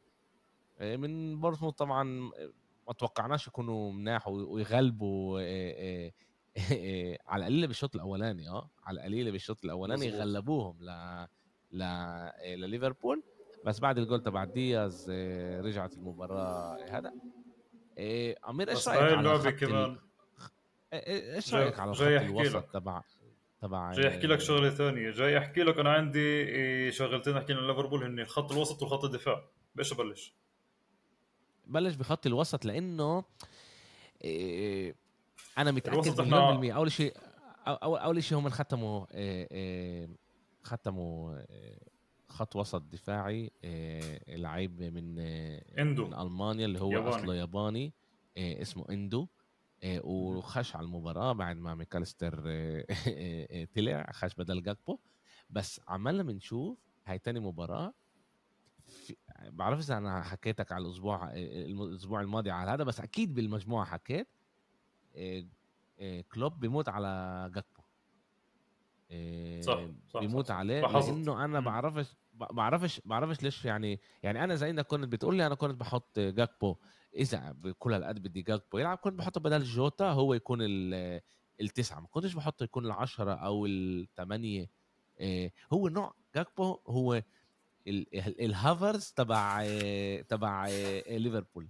من 0.80 1.40
بورتموث 1.40 1.74
طبعا 1.74 2.04
ما 2.86 2.92
توقعناش 2.98 3.46
يكونوا 3.48 3.92
مناح 3.92 4.28
ويغلبوا 4.28 5.40
على 7.28 7.40
القليله 7.46 7.66
بالشوط 7.66 7.94
الأولاني 7.94 8.48
آه 8.48 8.70
على 8.84 9.00
القليله 9.00 9.30
بالشوط 9.30 9.64
الأولاني. 9.64 10.10
غلبوهم 10.10 10.76
ل 10.82 10.90
ل 11.72 11.82
لليفربول. 12.60 13.22
بس 13.66 13.80
بعد 13.80 13.98
الجول 13.98 14.22
تبع 14.22 14.44
دياز 14.44 15.10
رجعت 15.60 15.92
المباراة 15.96 16.78
هذا 16.90 17.12
آه، 17.98 18.36
أمير 18.48 18.70
إيش 18.70 18.88
رأيك 18.88 19.02
على 19.02 19.14
اللعبه 19.20 19.38
خط 19.38 19.48
كمان 19.48 19.96
إيه- 19.96 20.00
إيش 21.08 21.50
جاي- 21.50 21.62
رأيك 21.62 21.78
على 21.80 21.90
الخط 21.90 22.02
أحكي 22.02 22.26
الوسط. 22.26 22.64
تبع 22.72 23.02
تبع 23.62 23.92
جاي 23.92 24.08
أحكي 24.08 24.26
لك 24.26 24.40
شغلة 24.40 24.70
ثانية 24.70 25.10
جاي 25.10 25.38
أحكي 25.38 25.62
لك 25.62 25.78
أنا 25.78 25.92
عندي 25.92 26.18
إيه، 26.42 26.90
شغلتين 26.90 27.36
أحكي 27.36 27.52
عن 27.52 27.66
ليفربول 27.66 28.04
هن 28.04 28.18
الخط 28.20 28.52
الوسط 28.52 28.82
وخط 28.82 29.04
الدفاع 29.04 29.44
بايش 29.74 29.92
ابلش؟ 29.92 30.34
بلش 31.66 31.94
بخط 31.94 32.26
الوسط 32.26 32.64
لأنه 32.64 33.24
إيه 34.24 34.94
أنا 35.58 35.70
متأكد 35.70 36.20
مليون 36.20 36.50
بالمية 36.52 36.72
أول 36.76 36.92
شيء 36.92 37.16
اول 37.66 37.98
أول 37.98 38.22
شيء 38.24 38.38
هم 38.38 38.48
ختموا 38.48 39.06
إيه 39.14 39.48
إيه 39.50 40.08
ختموا 40.62 41.38
إيه 41.38 41.78
خط 42.36 42.56
وسط 42.56 42.82
دفاعي 42.82 43.50
إيه 43.64 44.36
لعيب 44.36 44.80
من 44.80 45.18
إيه 45.18 45.82
إندو. 45.82 46.06
من 46.06 46.14
ألمانيا 46.14 46.64
اللي 46.66 46.80
هو 46.80 46.90
ياباني. 46.92 47.16
أصله 47.16 47.34
ياباني 47.34 47.94
إيه 48.36 48.62
اسمه 48.62 48.86
إندو 48.90 49.28
وخش 49.84 50.76
على 50.76 50.84
المباراة 50.84 51.32
بعد 51.32 51.56
ما 51.56 51.86
إيه 52.46 53.66
طلع 53.76 54.10
خش 54.12 54.34
بدل 54.34 54.62
جاكبو. 54.62 54.98
بس 55.50 55.80
عمالنا 55.88 56.22
بنشوف 56.22 56.78
هاي 57.06 57.18
تاني 57.18 57.40
مباراة 57.40 57.94
في 58.86 59.16
بعرف 59.48 59.78
إذا 59.78 59.98
أنا 59.98 60.22
حكيتك 60.22 60.72
على 60.72 60.84
الأسبوع 60.86 61.32
الأسبوع 61.34 62.20
الماضي 62.20 62.50
على 62.50 62.70
هذا 62.70 62.84
بس 62.84 63.00
أكيد 63.00 63.34
بالمجموعة 63.34 63.84
حكيت 63.84 64.28
كلوب 66.32 66.60
بيموت 66.60 66.88
على 66.88 67.50
جاكبو. 67.54 67.75
إيه، 69.10 69.60
صح، 69.60 69.80
صح، 70.08 70.20
بيموت 70.20 70.46
صح. 70.46 70.54
عليه 70.54 70.80
لاحظت. 70.80 71.08
لأنه 71.08 71.44
أنا 71.44 71.60
مم. 71.60 71.66
بعرفش 71.66 72.14
بعرفش 72.34 73.00
بعرفش 73.04 73.42
ليش 73.42 73.64
يعني 73.64 74.00
يعني 74.22 74.44
أنا 74.44 74.54
زي 74.54 74.70
إنك 74.70 74.86
كنت 74.86 75.04
بتقول 75.12 75.36
لي 75.36 75.46
أنا 75.46 75.54
كنت 75.54 75.80
بحط 75.80 76.18
جاكبو 76.18 76.76
إذا 77.16 77.52
بكل 77.52 77.92
هالقد 77.94 78.22
بدي 78.22 78.42
جاكبو 78.42 78.78
يلعب 78.78 78.98
كنت 78.98 79.14
بحطه 79.18 79.40
بدل 79.40 79.62
جوتا 79.62 80.04
هو 80.10 80.34
يكون 80.34 80.58
ال- 80.62 81.20
التسعة 81.60 82.00
ما 82.00 82.06
كنتش 82.06 82.34
بحطه 82.34 82.64
يكون 82.64 82.86
العشرة 82.86 83.32
أو 83.32 83.66
الثمانيه 83.66 84.70
إيه، 85.20 85.52
هو 85.72 85.88
نوع 85.88 86.14
جاكبو 86.34 86.78
هو 86.88 87.14
ال- 87.14 87.22
ال- 88.18 88.40
الهافرز 88.44 89.12
تبع 89.16 89.62
آه، 89.66 90.20
تبع 90.20 90.66
آه، 90.70 91.16
ليفربول 91.18 91.68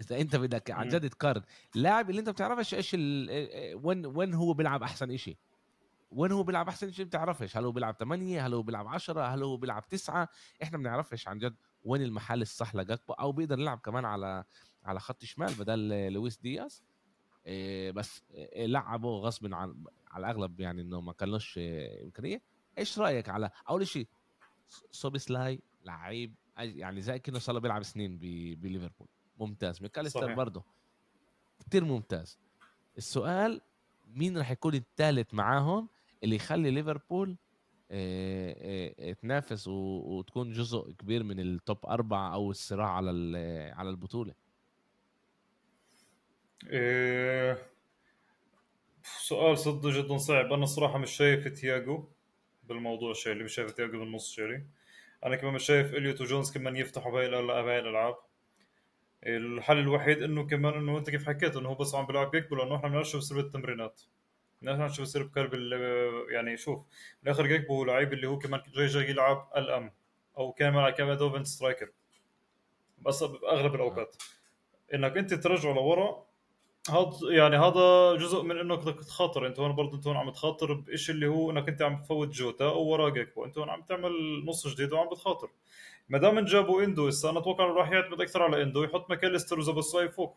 إذا 0.00 0.20
أنت 0.20 0.36
بدك 0.36 0.70
عن. 0.70 0.88
جد 0.88 1.08
تقارن 1.10 1.42
لاعب 1.74 2.10
اللي 2.10 2.20
أنت 2.20 2.30
بتعرفش 2.30 2.74
إيش 2.74 2.94
آه، 2.94 2.98
آه، 3.30 3.74
وين 3.74 4.06
وين 4.06 4.34
هو 4.34 4.52
بيلعب 4.54 4.82
أحسن 4.82 5.10
إشي 5.10 5.38
وين 6.10 6.32
هو 6.32 6.42
بيلعب 6.42 6.68
أحسن 6.68 6.92
شيء؟ 6.92 7.04
بتعرفش. 7.04 7.56
هل 7.56 7.64
هو 7.64 7.72
بيلعب 7.72 7.94
8 7.94 8.46
هل 8.46 8.54
هو 8.54 8.62
بيلعب 8.62 8.86
10 8.88 9.22
هل 9.34 9.42
هو 9.42 9.56
بيلعب 9.56 9.88
9 9.88 10.28
إحنا 10.62 10.78
بنعرفش 10.78 11.28
عن 11.28 11.38
جد 11.38 11.56
وين 11.84 12.02
المحل 12.02 12.42
الصح 12.42 12.74
لجاكبو 12.74 13.12
أو 13.12 13.32
بيقدر 13.32 13.58
يلعب 13.60 13.78
كمان 13.78 14.04
على 14.04 14.44
على 14.84 15.00
خط 15.00 15.24
شمال 15.24 15.54
بدل 15.54 15.92
آه، 15.92 16.08
لويس 16.08 16.38
دياز. 16.38 16.82
إيه، 17.46 17.90
بس 17.90 18.22
إيه، 18.30 18.66
لعبه 18.66 19.08
غصب 19.08 19.54
عن 19.54 19.84
على 20.10 20.26
الأغلب 20.26 20.60
يعني 20.60 20.82
إنه 20.82 21.00
ما 21.00 21.12
كانوش 21.12 21.58
إيه، 21.58 22.04
إمكانية. 22.04 22.42
إيش 22.78 22.98
رأيك 22.98 23.28
على 23.28 23.50
أول 23.68 23.86
شيء 23.86 24.08
سوبوسلاي 24.90 25.60
لعيب 25.84 26.34
يعني 26.58 27.00
زي 27.00 27.18
كأنه 27.18 27.38
صار 27.38 27.58
بيلعب 27.58 27.82
سنين 27.82 28.18
بليفربول. 28.58 29.08
ممتاز. 29.38 29.82
ميكاليستر. 29.82 30.34
برضه. 30.34 30.64
كتير 31.60 31.84
ممتاز. 31.84 32.38
السؤال 32.98 33.60
مين 34.06 34.38
راح 34.38 34.50
يكون 34.50 34.74
الثالث 34.74 35.34
معاهم؟ 35.34 35.88
اللي 36.24 36.36
يخلي 36.36 36.70
ليفربول 36.70 37.36
إيه، 37.90 38.94
إيه، 38.98 39.12
تنافس 39.12 39.68
وتكون 39.68 40.52
جزء 40.52 40.92
كبير 40.98 41.22
من 41.22 41.40
ال 41.40 41.51
top 41.51 41.86
أربعة 41.86 42.34
أو 42.34 42.50
الصراع 42.50 42.90
على 42.90 43.38
على 43.76 43.90
البطولة. 43.90 44.34
إيه 46.70 47.58
سؤال 49.02 49.58
صدق 49.58 49.88
جدا 49.88 50.16
صعب. 50.18 50.52
أنا 50.52 50.62
الصراحه 50.64 50.98
مش 50.98 51.10
شايف 51.10 51.48
تياجو 51.48 52.08
بالموضوع 52.64 53.12
شيري 53.12 53.44
مش 53.44 53.54
شايف 53.54 53.70
تياجو 53.70 53.98
بالنص 53.98 54.30
شيري 54.30 54.66
أنا 55.24 55.36
كمان 55.36 55.54
مش 55.54 55.64
شايف 55.64 55.94
إليوت 55.94 56.20
وجونز 56.20 56.52
كمان 56.52 56.76
يفتحوا 56.76 57.12
بهاي 57.12 57.26
الألعاب. 57.26 58.16
الحل 59.26 59.78
الوحيد 59.78 60.22
إنه 60.22 60.46
كمان 60.46 60.74
إنه 60.74 60.98
أنت 60.98 61.10
كيف 61.10 61.26
حكيت 61.26 61.56
إنه 61.56 61.68
هو 61.68 61.74
بس 61.74 61.94
عم 61.94 62.06
بيلعب 62.06 62.34
يكبر 62.34 62.56
لأنه 62.56 62.76
إحنا 62.76 63.02
شو 63.02 63.18
بصير 63.18 63.50
نحن 64.62 64.88
شو 64.88 65.02
بصير 65.02 65.22
بكرب 65.22 65.54
يعني 66.30 66.56
شوف 66.56 66.78
بالاخر 67.22 67.46
جيكبو 67.46 67.74
هو 67.74 67.84
لعيب 67.84 68.12
اللي 68.12 68.26
هو 68.26 68.38
كمان 68.38 68.60
جاي 68.74 68.86
جاي 68.86 69.10
يلعب 69.10 69.48
الأم 69.56 69.92
أو 70.38 70.52
كمان 70.52 70.90
كمان 70.90 71.16
دوفن 71.16 71.44
سترايكر. 71.44 71.88
بس 72.98 73.22
باغلب 73.22 73.74
الأوقات. 73.74 74.16
إنك 74.94 75.16
أنت 75.16 75.34
ترجعه 75.34 75.74
لورا 75.74 76.26
هذا 76.90 77.10
يعني 77.30 77.56
هذا 77.56 78.14
جزء 78.16 78.42
من 78.42 78.58
إنك 78.58 78.78
بدك 78.78 79.04
تخاطر. 79.04 79.46
أنت 79.46 79.60
هون 79.60 79.72
برضه 79.72 79.96
أنت 79.96 80.06
هون 80.06 80.16
عم 80.16 80.30
تخاطر 80.30 80.72
بشيء 80.72 81.14
اللي 81.14 81.26
هو 81.26 81.50
إنك 81.50 81.68
أنت 81.68 81.82
عم 81.82 82.02
تفوت 82.02 82.28
جوتا 82.28 82.64
أو 82.64 82.84
ورا 82.84 83.08
جيكبو 83.08 83.44
أنت 83.44 83.58
هون 83.58 83.70
عم 83.70 83.82
تعمل 83.82 84.44
نص 84.44 84.66
جديد 84.66 84.92
وعم 84.92 85.08
بتخاطر. 85.08 85.50
ما 86.08 86.18
دام 86.18 86.40
جابوا 86.40 86.82
إندو 86.82 87.08
هسه 87.08 87.30
أنا 87.30 87.38
أتوقع 87.38 87.64
إنه 87.64 87.74
راح 87.74 87.90
يعتمد 87.90 88.20
أكثر 88.20 88.42
على 88.42 88.62
إندو 88.62 88.82
يحط 88.84 89.10
ماكاليستر 89.10 89.58
وزبساي 89.58 90.08
فوق. 90.08 90.36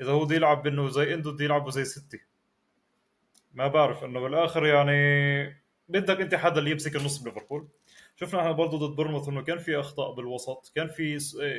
إذا 0.00 0.12
هو 0.12 0.24
بده 0.24 0.34
يلعب 0.34 0.66
انه 0.66 0.88
زي 0.88 1.14
إندو 1.14 1.32
بده 1.32 1.44
يلعبه 1.44 1.70
زي 1.70 1.84
ستي 1.84 2.20
ما 3.54 3.68
بعرف 3.68 4.04
إنه 4.04 4.20
بالآخر 4.20 4.66
يعني 4.66 5.60
بدك 5.88 6.20
أنت 6.20 6.34
حدا 6.34 6.58
اللي 6.58 6.70
يمسك 6.70 6.96
النص 6.96 7.18
بليفربول. 7.18 7.68
شفنا 8.16 8.40
إحنا 8.40 8.52
برضه 8.52 8.78
ضد 8.78 8.96
بورنموث 8.96 9.28
إنه 9.28 9.42
كان 9.42 9.58
في 9.58 9.80
أخطاء 9.80 10.14
بالوسط 10.14 10.72
كان 10.74 10.88
في 10.88 11.18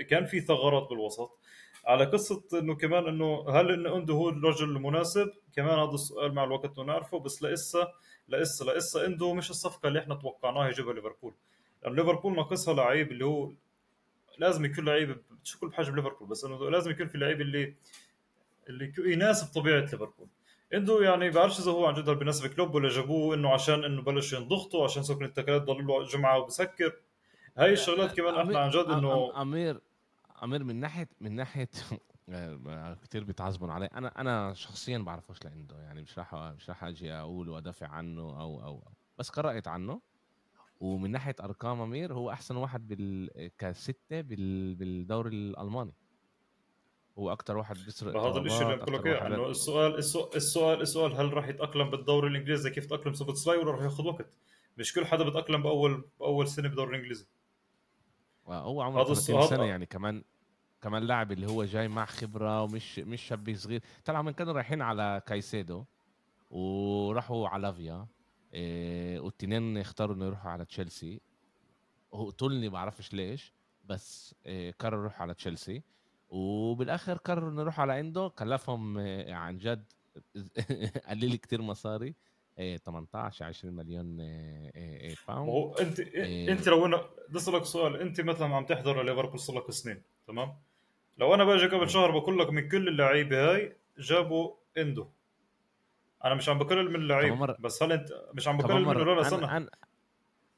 كان 0.10 0.25
في 0.25 0.39
ثغرات 0.41 0.89
بالوسط. 0.89 1.39
على 1.86 2.06
قصة 2.06 2.43
إنه 2.54 2.75
كمان 2.75 3.08
إنه 3.08 3.49
هل 3.49 3.71
انه 3.71 3.97
أندو 3.97 4.17
هو 4.17 4.30
الرجل 4.30 4.69
المناسب؟ 4.69 5.32
كمان 5.56 5.80
هذا 5.80 5.91
السؤال 5.93 6.34
مع 6.34 6.43
الوقت 6.43 6.80
نعرفه 6.80 7.19
بس 7.19 7.43
لسه 7.43 7.88
لسه 8.30 8.65
لسه 8.65 9.06
أندو 9.06 9.34
مش 9.34 9.49
الصفقة 9.49 9.88
اللي 9.88 9.99
إحنا 9.99 10.15
توقعناها 10.15 10.69
يجيبها 10.69 10.93
ليفربول. 10.93 11.34
لأنه 11.84 11.95
ليفربول 11.95 12.36
ناقصها 12.36 12.73
لعيب 12.73 13.12
اللي 13.12 13.25
هو 13.25 13.51
لازم 14.38 14.65
يكون 14.65 14.86
لعيب 14.86 15.17
مش 15.43 15.58
كل 15.58 15.67
بحاجه 15.67 15.91
ليفربول 15.91 16.27
بس 16.27 16.45
إنه 16.45 16.69
لازم 16.69 16.91
يكون 16.91 17.08
في 17.08 17.17
لعيب 17.17 17.41
اللي 17.41 17.73
اللي 18.69 18.93
يناسب 18.97 19.54
طبيعة 19.54 19.80
ليفربول. 19.80 20.27
اندو 20.73 21.01
يعني 21.01 21.29
بعرفش 21.29 21.60
إذا 21.60 21.71
هو 21.71 21.86
عن 21.86 21.93
جد 21.93 22.10
بيناسب 22.10 22.47
كلوب 22.47 22.75
ولا 22.75 22.89
جابوه 22.89 23.36
إنه 23.36 23.53
عشان 23.53 23.84
إنه 23.84 24.01
بلش 24.01 24.34
ينضغطوا 24.34 24.84
عشان 24.84 25.03
سكن 25.03 25.25
التكلات 25.25 25.62
ضل 25.62 25.88
له 25.88 26.03
جمعة 26.03 26.39
وبسكر. 26.39 26.93
هاي 27.57 27.73
الشغلات 27.73 28.17
كمان 28.17 28.36
إحنا 28.36 28.60
عن 28.60 28.69
جد 28.69 28.86
إنه 28.86 29.41
امير 29.41 29.81
أمير 30.43 30.63
من 30.63 30.75
ناحيه 30.75 31.10
من 31.21 31.31
ناحية 31.36 31.69
كثير 33.03 33.23
بيتعذبون 33.23 33.69
علي. 33.69 33.86
أنا 33.86 34.21
أنا 34.21 34.53
شخصيا 34.53 34.97
بعرفوش 34.97 35.45
لعنده. 35.45 35.79
يعني 35.79 36.01
مش 36.01 36.19
راح 36.19 36.36
مش 36.36 36.69
راح 36.69 36.84
أجي 36.84 37.13
أقول 37.13 37.49
وأدافع 37.49 37.88
عنه 37.88 38.21
أو 38.21 38.63
أو, 38.63 38.65
أو. 38.65 38.91
بس 39.17 39.29
قرأت 39.29 39.67
عنه. 39.67 40.01
ومن 40.79 41.12
ناحية 41.12 41.36
أرقام 41.43 41.81
أمير 41.81 42.13
هو 42.13 42.31
أحسن 42.31 42.55
واحد 42.55 42.88
بال 42.88 43.29
كستة 43.57 44.21
بال... 44.21 44.75
بالدوري 44.75 45.29
الألماني. 45.36 45.93
هو 47.19 47.32
أكثر 47.32 47.58
واحد 47.58 47.76
بيسرق 47.86 48.17
هذا 48.17 48.39
الشيء 48.39 48.62
اللي 48.62 48.76
بقول 48.76 48.95
لك 48.95 49.06
اياه 49.06 49.28
إنه 49.28 49.47
السؤال 49.47 49.97
السؤال 50.36 50.82
السؤال 50.82 51.13
هل 51.13 51.34
راح 51.34 51.47
يتأقلم 51.47 51.89
بالدوري 51.89 52.28
الإنجليزي 52.28 52.69
كيف 52.69 52.86
تأقلم 52.86 53.13
سلاي 53.13 53.58
ولا 53.58 53.71
راح 53.71 53.82
ياخذ 53.82 54.08
وقت. 54.08 54.38
مش 54.78 54.93
كل 54.93 55.06
حدا 55.06 55.24
بتاقلم 55.30 55.63
بأول 55.63 56.06
بأول 56.19 56.47
سنة 56.47 56.67
بالدوري 56.67 56.89
الإنجليزي. 56.89 57.26
هو 58.47 58.82
عمره 58.82 59.04
30 59.04 59.47
سنة 59.47 59.65
يعني 59.65 59.86
كمان 59.86 60.24
كمان 60.82 61.04
لاعب 61.04 61.32
اللي 61.32 61.47
هو 61.47 61.63
جاي 61.63 61.88
مع 61.88 62.06
خبرة 62.06 62.63
ومش 62.63 63.00
مش 63.00 63.21
شاب 63.21 63.56
صغير. 63.56 63.82
طلعوا 64.06 64.24
من 64.24 64.32
كانوا 64.32 64.54
رايحين 64.54 64.82
على 64.82 65.21
كايسيدو 65.26 65.86
وراحوا 66.50 67.47
على 67.47 67.62
لافيا. 67.62 68.08
إيه 68.54 69.19
والتنين 69.19 69.78
اختاروا 69.78 70.15
إنه 70.15 70.26
يروحوا 70.26 70.52
على 70.52 70.65
تشيلسي. 70.65 71.21
هو 72.13 72.30
قتلني 72.30 72.67
ما 72.67 72.74
بعرفش 72.74 73.13
ليش 73.13 73.54
بس 73.86 74.36
إيه 74.45 74.71
قرر 74.80 75.00
يروح 75.00 75.21
على 75.21 75.34
تشيلسي. 75.34 75.84
وبالآخر 76.31 77.17
قرر 77.17 77.49
إنه 77.49 77.61
يروح 77.61 77.79
على 77.79 77.93
عنده 77.93 78.27
كلفهم 78.39 78.97
إيه 78.97 79.33
عن 79.33 79.57
جد 79.57 79.91
قلل 81.09 81.35
كتير 81.35 81.61
مصاري. 81.61 82.15
إيه 82.57 82.77
18 82.77 83.45
20 83.45 83.73
مليون 83.73 84.19
إيه 84.19 84.71
إيه 84.75 85.15
باوند 85.27 85.49
هو 85.49 85.73
أنت 85.73 85.99
إيه 85.99 86.51
أنت 86.51 86.67
لو 86.67 86.85
أنا 86.85 87.01
بدي 87.29 87.37
اسالك 87.37 87.63
سؤال 87.63 88.01
أنت 88.01 88.21
مثلا 88.21 88.55
عم 88.55 88.65
تحضر 88.65 89.03
ليفربول 89.03 89.39
صار 89.39 89.55
لك 89.57 89.71
سنين 89.71 90.01
تمام؟ 90.27 90.53
لو 91.17 91.33
أنا 91.33 91.43
باجي 91.43 91.65
قبل 91.67 91.89
شهر 91.89 92.11
بقول 92.19 92.39
لك 92.39 92.49
من 92.49 92.69
كل 92.69 92.87
اللعيبة 92.87 93.51
هاي 93.51 93.77
جابوا 93.97 94.53
إندو. 94.77 95.07
أنا 96.25 96.35
مش 96.35 96.49
عم 96.49 96.57
بقلل 96.57 96.89
من 96.89 96.95
اللعيب 96.95 97.55
بس 97.59 97.83
هل 97.83 97.91
أنت 97.91 98.07
مش 98.33 98.47
عم 98.47 98.57
بقلل 98.57 98.85
من 98.85 98.97
ولا 98.97 99.27
أنا 99.27 99.57
أنا, 99.57 99.69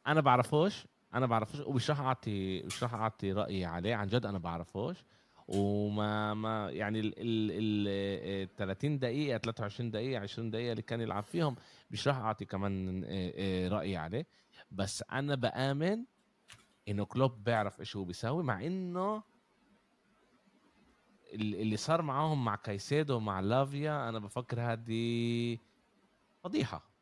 أنا 0.07 0.21
بعرفوش 0.21 0.87
أنا 1.13 1.25
بعرفوش 1.25 1.59
ومش 1.59 1.89
راح 1.89 1.99
أعطي 1.99 2.63
مش 2.63 2.83
راح 2.83 2.93
أعطي 2.93 3.31
رأيي 3.31 3.65
عليه 3.65 3.95
عن 3.95 4.07
جد 4.07 4.25
أنا 4.25 4.37
بعرفوش. 4.37 5.03
وما 5.47 6.33
ما 6.33 6.69
يعني 6.71 6.99
ال 6.99 7.13
ال 7.17 8.55
30 8.55 8.99
دقيقة 8.99 9.37
23 9.37 9.91
دقيقة 9.91 10.21
20 10.21 10.51
دقيقة 10.51 10.71
اللي 10.71 10.81
كان 10.81 11.01
يلعب 11.01 11.23
فيهم 11.23 11.55
مش 11.91 12.07
راح 12.07 12.17
أعطي 12.17 12.45
كمان 12.45 13.03
رأيي 13.71 13.97
عليه. 13.97 14.27
بس 14.71 15.03
أنا 15.11 15.35
بآمن 15.35 16.03
انه 16.87 17.05
كلوب 17.05 17.43
بيعرف 17.43 17.79
إيش 17.79 17.95
هو 17.95 18.03
بيساوي 18.03 18.43
مع 18.43 18.65
إنه 18.65 19.23
اللي 21.33 21.77
صار 21.77 22.01
معاهم 22.01 22.45
مع 22.45 22.55
كايسيدو 22.55 23.15
ومع 23.15 23.39
لافيا 23.39 24.09
أنا 24.09 24.19
بفكر 24.19 24.61
هذه 24.61 25.57
فضيحة. 26.43 26.93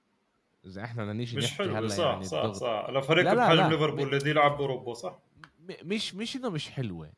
إذا 0.66 0.84
إحنا 0.84 1.04
بدنا 1.04 1.14
نيجي 1.14 1.38
مش 1.38 1.52
حلو 1.52 1.88
صح 1.88 2.04
يعني 2.06 2.24
صح 2.24 2.38
الضغط. 2.38 2.56
صح. 2.56 2.88
لفريق 2.90 3.34
بحجم 3.34 3.70
ليفربول 3.70 4.16
اللي 4.16 4.30
يلعب 4.30 4.58
باوروبا 4.58 4.94
صح؟ 4.94 5.20
مش 5.84 6.16
مش 6.16 6.36
إنه 6.36 6.50
مش 6.50 6.70
حلوة. 6.70 7.12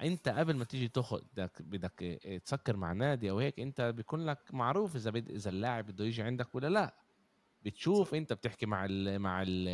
انت 0.00 0.28
قبل 0.28 0.56
ما 0.56 0.64
تيجي 0.64 0.88
تاخذ 0.88 1.22
بدك 1.32 1.62
بدك 1.62 2.20
تسكر 2.44 2.76
مع 2.76 2.92
نادي 2.92 3.30
أو 3.30 3.38
هيك 3.38 3.60
انت 3.60 3.80
بيكون 3.80 4.26
لك 4.26 4.54
معروف 4.54 4.96
إذا 4.96 5.10
بد... 5.10 5.30
إذا 5.30 5.50
اللاعب 5.50 5.86
بده 5.86 6.04
يجي 6.04 6.22
عندك 6.22 6.54
ولا 6.54 6.66
لا. 6.66 6.94
بتشوف 7.62 8.14
انت 8.14 8.32
بتحكي 8.32 8.66
مع 8.66 8.84
ال 8.84 9.18
مع 9.18 9.42
ال 9.42 9.68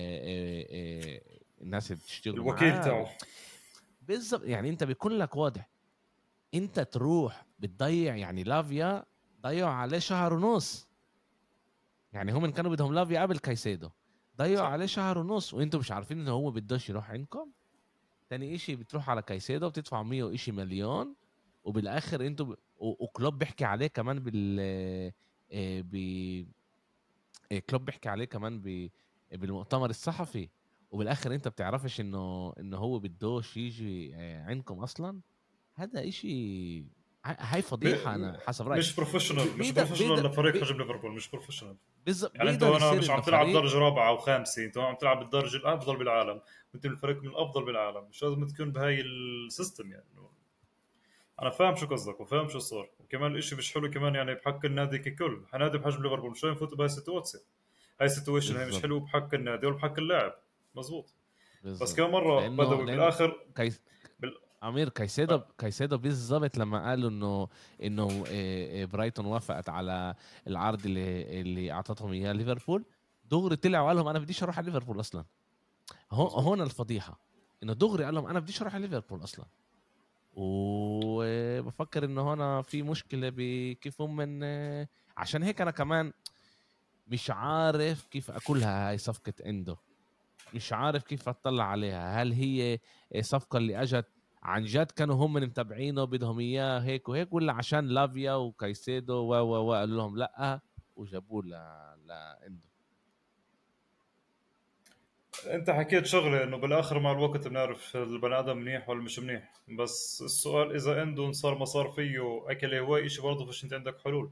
الناس 1.61 1.90
اللي 1.90 2.02
بتشتغل 2.02 2.35
الوكيل 2.35 2.80
تاعه. 2.80 3.11
بالضبط 4.02 4.44
يعني 4.44 4.70
انت 4.70 4.85
بيكون 4.85 5.12
لك 5.12 5.37
واضح. 5.37 5.68
انت 6.54 6.80
تروح 6.80 7.46
بتضيع 7.59 8.16
يعني 8.16 8.42
لافيا 8.42 9.04
ضيعوا 9.42 9.70
عليه 9.70 9.98
شهر 9.98 10.35
ونص. 10.35 10.88
يعني 12.12 12.33
هم 12.33 12.50
كانوا 12.50 12.70
بدهم 12.70 12.94
لافيا 12.94 13.22
قبل 13.22 13.38
كايسيدو 13.38 13.90
ضيعوا 14.37 14.66
عليه 14.66 14.87
شهر 14.87 15.18
ونص 15.18 15.54
وأنتم 15.54 15.78
مش 15.78 15.92
عارفين 15.92 16.20
إنه 16.20 16.30
هو 16.30 16.50
بدوش 16.50 16.88
يروح 16.90 17.11
عندكم؟ 17.11 17.52
تاني 18.31 18.55
إشي 18.55 18.77
بتروح 18.77 19.11
على 19.11 19.23
كايسيدو 19.23 19.69
بتدفع 19.69 20.03
100 20.03 20.23
وإشي 20.23 20.53
مليون 20.53 21.14
وبالآخر 21.64 22.27
أنتوا 22.27 22.47
ب... 22.47 22.57
وكلوب 22.79 23.38
بيحكي 23.38 23.64
عليه 23.64 23.87
كمان 23.87 24.19
بال 24.21 24.57
آه، 25.53 25.81
ب 25.81 25.95
آه، 27.53 27.59
كلوب 27.59 27.85
بيحكي 27.85 28.09
عليه 28.09 28.25
كمان 28.25 28.61
ب... 28.61 28.90
بالمؤتمر 29.33 29.90
الصحفي. 29.90 30.49
وبالآخر 30.90 31.35
أنت 31.35 31.49
بتعرفش 31.49 32.01
إنه 32.01 32.53
إنه 32.61 32.77
هو 32.77 32.99
بدوش 32.99 33.57
يجي 33.57 34.14
آه، 34.14 34.45
عندكم 34.45 34.79
أصلا؟ 34.79 35.21
هذا 35.75 36.09
إشي 36.09 36.85
هاي 37.24 37.62
فضيحة 37.62 38.14
أنا 38.14 38.40
حسب 38.46 38.68
رأيي. 38.68 38.78
مش 38.78 38.96
professional 38.96 39.59
مش 39.59 39.70
professional 39.70 40.25
لفريق 40.24 40.64
حجم 40.64 40.78
ليفربول 40.78 41.12
مش 41.12 41.30
professional 41.31 41.77
بالضبط 42.06 42.35
يعني 42.35 42.50
انت 42.50 42.62
هنا 42.62 42.92
مش 42.92 43.11
عم 43.11 43.20
تلعب 43.20 43.46
درجه 43.46 43.78
رابعه 43.78 44.09
أو 44.09 44.16
خامسه 44.16 44.64
انت 44.64 44.78
عم 44.78 44.94
تلعب 44.94 45.18
بالدرجه 45.18 45.56
الافضل 45.56 45.96
بالعالم 45.96 46.40
وانت 46.74 46.85
الفريق 46.87 47.22
من 47.22 47.28
الافضل 47.28 47.64
بالعالم 47.64 48.04
مش 48.09 48.22
لازم 48.22 48.46
تكون 48.46 48.72
بهاي 48.72 49.00
ال 49.01 49.14
system 49.14 49.92
يعني. 49.92 50.04
أنا 51.42 51.50
فاهم 51.50 51.76
شو 51.76 51.87
قصدك 51.87 52.20
وفاهم 52.20 52.48
شو 52.48 52.59
صار 52.59 52.90
وكمان 53.00 53.33
الاشي 53.33 53.56
مش 53.56 53.75
حلو 53.75 53.90
كمان 53.90 54.14
يعني 54.14 54.35
بحق 54.35 54.64
النادي 54.64 54.98
ككل. 54.98 55.42
نادي 55.58 55.79
بحجم 55.79 56.02
ليفربول 56.02 56.31
مش 56.31 56.44
يفوت 56.44 56.75
بهاي 56.75 56.87
ال 56.87 56.91
situation؟ 56.91 57.38
هاي 58.00 58.06
ال 58.06 58.12
situation 58.12 58.56
هي 58.56 58.66
مش 58.66 58.83
حلو 58.83 59.00
بحق 59.00 59.35
النادي 59.35 59.66
ولا 59.66 59.77
بحق 59.77 59.98
اللاعب. 59.98 60.35
مزبوط. 60.75 61.14
بس 61.64 61.94
كمان 61.94 62.10
مرة 62.10 62.48
بدأوا 62.48 62.85
بالآخر 62.85 63.46
case 63.56 63.83
أمير 64.63 64.88
كايسيدو 64.88 65.40
كايسيدو 65.58 65.98
بالضبط 65.98 66.58
لما 66.58 66.88
قالوا 66.88 67.11
إنه 67.11 67.48
إنه 67.83 68.25
آه، 68.29 68.83
آه، 68.83 68.85
برايتون 68.85 69.27
وافقت 69.27 69.69
على 69.69 70.15
العرض 70.46 70.87
اللي 70.87 71.40
اللي 71.40 71.73
أعطتهم 71.73 72.13
إياه 72.13 72.33
ليفربول 72.33 72.85
دغري 73.31 73.56
طلع 73.56 73.81
وقال 73.81 73.96
لهم 73.96 74.08
أنا 74.08 74.19
بديش 74.19 74.42
أروح 74.42 74.58
على 74.58 74.67
ليفربول 74.67 75.00
أصلا. 75.00 75.25
هون 76.13 76.61
الفضيحة 76.61 77.19
إنه 77.63 77.73
دغري 77.73 78.04
قال 78.04 78.15
لهم 78.15 78.27
أنا 78.27 78.40
بديش 78.40 78.61
أروح 78.63 78.75
على 78.75 78.87
ليفربول 78.87 79.25
أصلا. 79.25 79.46
وبفكر 80.35 82.04
إنه 82.04 82.35
هنا 82.35 82.63
في 82.63 82.83
مشكلة 82.83 83.33
بكيف 83.37 84.00
هم 84.00 84.17
من 84.17 84.44
عشان 85.17 85.42
هيك 85.42 85.61
أنا 85.61 85.71
كمان 85.71 86.13
مش 87.08 87.31
عارف 87.31 88.06
كيف 88.06 88.31
أكلها 88.31 88.88
هاي 88.88 88.98
صفقة 88.98 89.33
إندو. 89.46 89.77
مش 90.54 90.73
عارف 90.73 91.02
كيف 91.02 91.29
أطلع 91.29 91.65
عليها. 91.65 92.23
هل 92.23 92.33
هي 92.33 92.79
صفقة 93.21 93.56
اللي 93.56 93.83
أجت 93.83 94.06
عن 94.43 94.65
جد 94.65 94.91
كانوا 94.91 95.15
هم 95.15 95.33
متابعينه 95.33 96.05
بدهم 96.05 96.38
إياه 96.41 96.79
هيك 96.79 97.09
وهيك 97.09 97.33
ولا 97.33 97.53
عشان 97.53 97.88
لافيا 97.88 98.33
وكايسيدو 98.33 99.15
و 99.15 99.35
و 99.35 99.73
قالوا 99.73 99.97
لهم 99.97 100.19
لأ 100.19 100.61
وجابوه 100.97 101.43
ل 101.45 101.51
لإندو. 102.07 102.67
أنت 105.47 105.71
حكيت 105.71 106.07
شغلة 106.07 106.45
إنه 106.45 106.57
بالآخر 106.57 106.99
مع 106.99 107.13
الوقت 107.13 107.49
بنعرف 107.49 107.97
البني 107.97 108.38
آدم 108.38 108.57
منيح 108.57 108.88
ولا 108.88 109.03
مش 109.03 109.19
منيح. 109.19 109.53
بس 109.79 110.23
السؤال 110.25 110.75
إذا 110.75 111.01
عنده 111.01 111.33
صار 111.33 111.59
ما 111.59 111.65
صار 111.65 111.88
فيه 111.88 112.45
اكل 112.51 112.75
هواي 112.75 113.09
شيء 113.09 113.25
برضه 113.25 113.47
فيش 113.47 113.65
أنت 113.65 113.73
عندك 113.73 114.01
حلول. 114.05 114.31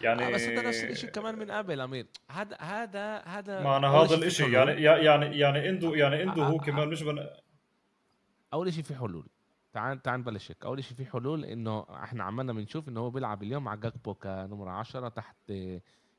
يعني 0.00 0.26
آه 0.26 0.30
بس 0.30 0.42
انت 0.42 0.66
نفس 0.66 0.84
الشيء 0.84 1.10
كمان 1.10 1.38
من 1.38 1.50
قبل 1.50 1.80
أمير. 1.80 2.06
هذا 2.30 2.56
هذا 2.60 3.18
هذا 3.18 3.62
ما 3.62 3.76
أنا 3.76 3.88
هذا 3.88 4.14
الشيء 4.14 4.48
يعني 4.48 4.82
يعني 4.82 5.38
يعني 5.38 5.58
عنده 5.58 5.94
يعني 5.94 6.16
عنده 6.16 6.42
هو 6.42 6.58
كمان 6.58 6.88
مش 6.88 7.02
بن... 7.02 7.26
أول 8.52 8.72
شيء 8.72 8.84
في 8.84 8.94
حلول. 8.94 9.26
تعال 9.72 10.02
تعال 10.02 10.20
نبلش 10.20 10.50
هيك. 10.50 10.64
أول 10.64 10.84
شيء 10.84 10.96
في 10.96 11.06
حلول 11.06 11.44
إنه 11.44 11.86
إحنا 11.90 12.24
عمالنا 12.24 12.52
بنشوف 12.52 12.88
إنه 12.88 13.00
هو 13.00 13.10
بيلعب 13.10 13.42
اليوم 13.42 13.64
مع 13.64 13.74
جاكبو 13.74 14.14
كنمرة 14.14 14.70
10 14.70 15.08
تحت 15.08 15.52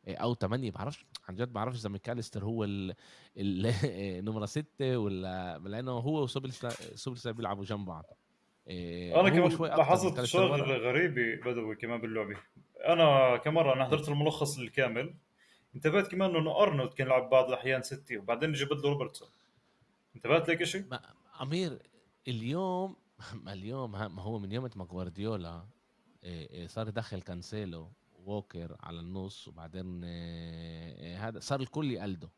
أو 0.07 0.33
8 0.35 0.71
بعرفش 0.71 1.05
عن 1.29 1.35
جد 1.35 1.53
بعرفش 1.53 1.79
إذا 1.79 1.89
ميكاليستر 1.89 2.43
هو 2.43 2.65
النمره 3.37 4.45
6 4.45 4.97
ولا 4.97 5.57
لأنه 5.57 5.91
هو 5.91 6.23
وسوبل 6.23 6.51
بيلعبوا 7.25 7.65
جنب 7.65 7.85
بعض 7.85 8.05
أنا 8.67 9.29
كمان 9.29 9.77
لاحظت 9.77 10.23
شغله 10.23 10.77
غريبه 10.77 11.51
بدوي 11.51 11.75
كمان 11.75 12.01
باللعبة. 12.01 12.37
أنا 12.87 13.37
كمان 13.37 13.55
مرة 13.55 13.73
أنا 13.73 13.85
حضرت 13.85 14.09
الملخص 14.09 14.59
الكامل. 14.59 15.15
انتبهت 15.75 16.07
كمان 16.07 16.35
إنه 16.35 16.61
أرنولد 16.61 16.93
كان 16.93 17.07
يلعب 17.07 17.29
بعض 17.29 17.47
الأحيان 17.47 17.81
six 17.81 18.17
وبعدين 18.17 18.51
جبت 18.51 18.83
له 18.83 18.89
روبرتسون. 18.89 19.29
انتبهت 20.15 20.49
لك 20.49 20.63
شيء؟ 20.63 20.85
أمير 21.41 21.79
اليوم 22.27 22.95
اليوم 23.47 23.91
ما 23.91 24.21
هو 24.21 24.39
من 24.39 24.51
يوم 24.51 24.69
ما 24.75 24.85
جوارديولا 24.85 25.65
صار 26.65 26.87
يدخل 26.87 27.21
كانسيلو 27.21 27.91
ووكر 28.13 28.77
على 28.79 28.99
النص 28.99 29.47
وبعدين 29.47 30.03
هذا 31.15 31.39
صار 31.39 31.59
الكل 31.59 31.91
يقلده. 31.91 32.29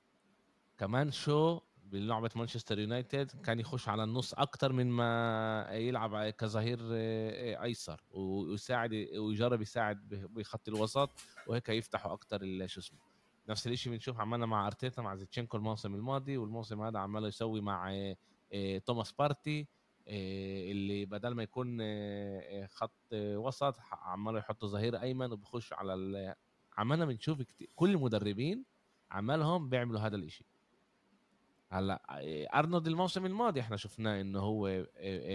كمان 0.77 1.11
شو 1.11 1.59
بلعبة 1.85 2.29
مانشستر 2.35 2.79
يونايتد 2.79 3.31
كان 3.31 3.59
يخش 3.59 3.89
على 3.89 4.03
النص 4.03 4.33
أكتر 4.33 4.73
من 4.73 4.89
ما 4.89 5.67
يلعب 5.71 6.29
كظهير 6.29 6.79
أيسر 7.63 8.01
ويساعد 8.11 8.93
ويجرب 9.17 9.61
يساعد 9.61 10.09
بخط 10.09 10.67
الوسط 10.67 11.09
وهيك 11.47 11.69
يفتحوا 11.69 12.13
أكتر 12.13 12.67
شو 12.67 12.79
اسمه 12.79 12.99
نفس 13.49 13.67
الشيء 13.67 13.93
بنشوف 13.93 14.19
عملنا 14.19 14.45
مع 14.45 14.67
أرتيتا 14.67 15.01
مع 15.01 15.15
زينتشينكو 15.15 15.57
الموسم 15.57 15.95
الماضي 15.95 16.37
والموسم 16.37 16.81
هذا 16.81 16.99
عماله 16.99 17.27
يسوي 17.27 17.61
مع 17.61 17.91
توماس 18.85 19.11
بارتي 19.11 19.67
اللي 20.07 21.05
بدل 21.05 21.29
ما 21.29 21.43
يكون 21.43 21.77
خط 22.67 23.13
وسط 23.13 23.75
عماله 23.91 24.39
يحط 24.39 24.65
ظهير 24.65 25.01
أيمن 25.01 25.31
وبخش 25.31 25.73
على 25.73 26.35
عمالنا 26.77 27.05
بنشوف 27.05 27.41
كل 27.75 27.89
المدربين 27.89 28.65
عمالهم 29.11 29.69
بيعملوا 29.69 29.99
هذا 29.99 30.15
الإشي. 30.15 30.45
هلأ 31.69 32.01
أرنولد 32.59 32.87
الموسم 32.87 33.25
الماضي 33.25 33.59
إحنا 33.59 33.77
شفناه 33.77 34.21
إنه 34.21 34.39
هو 34.39 34.85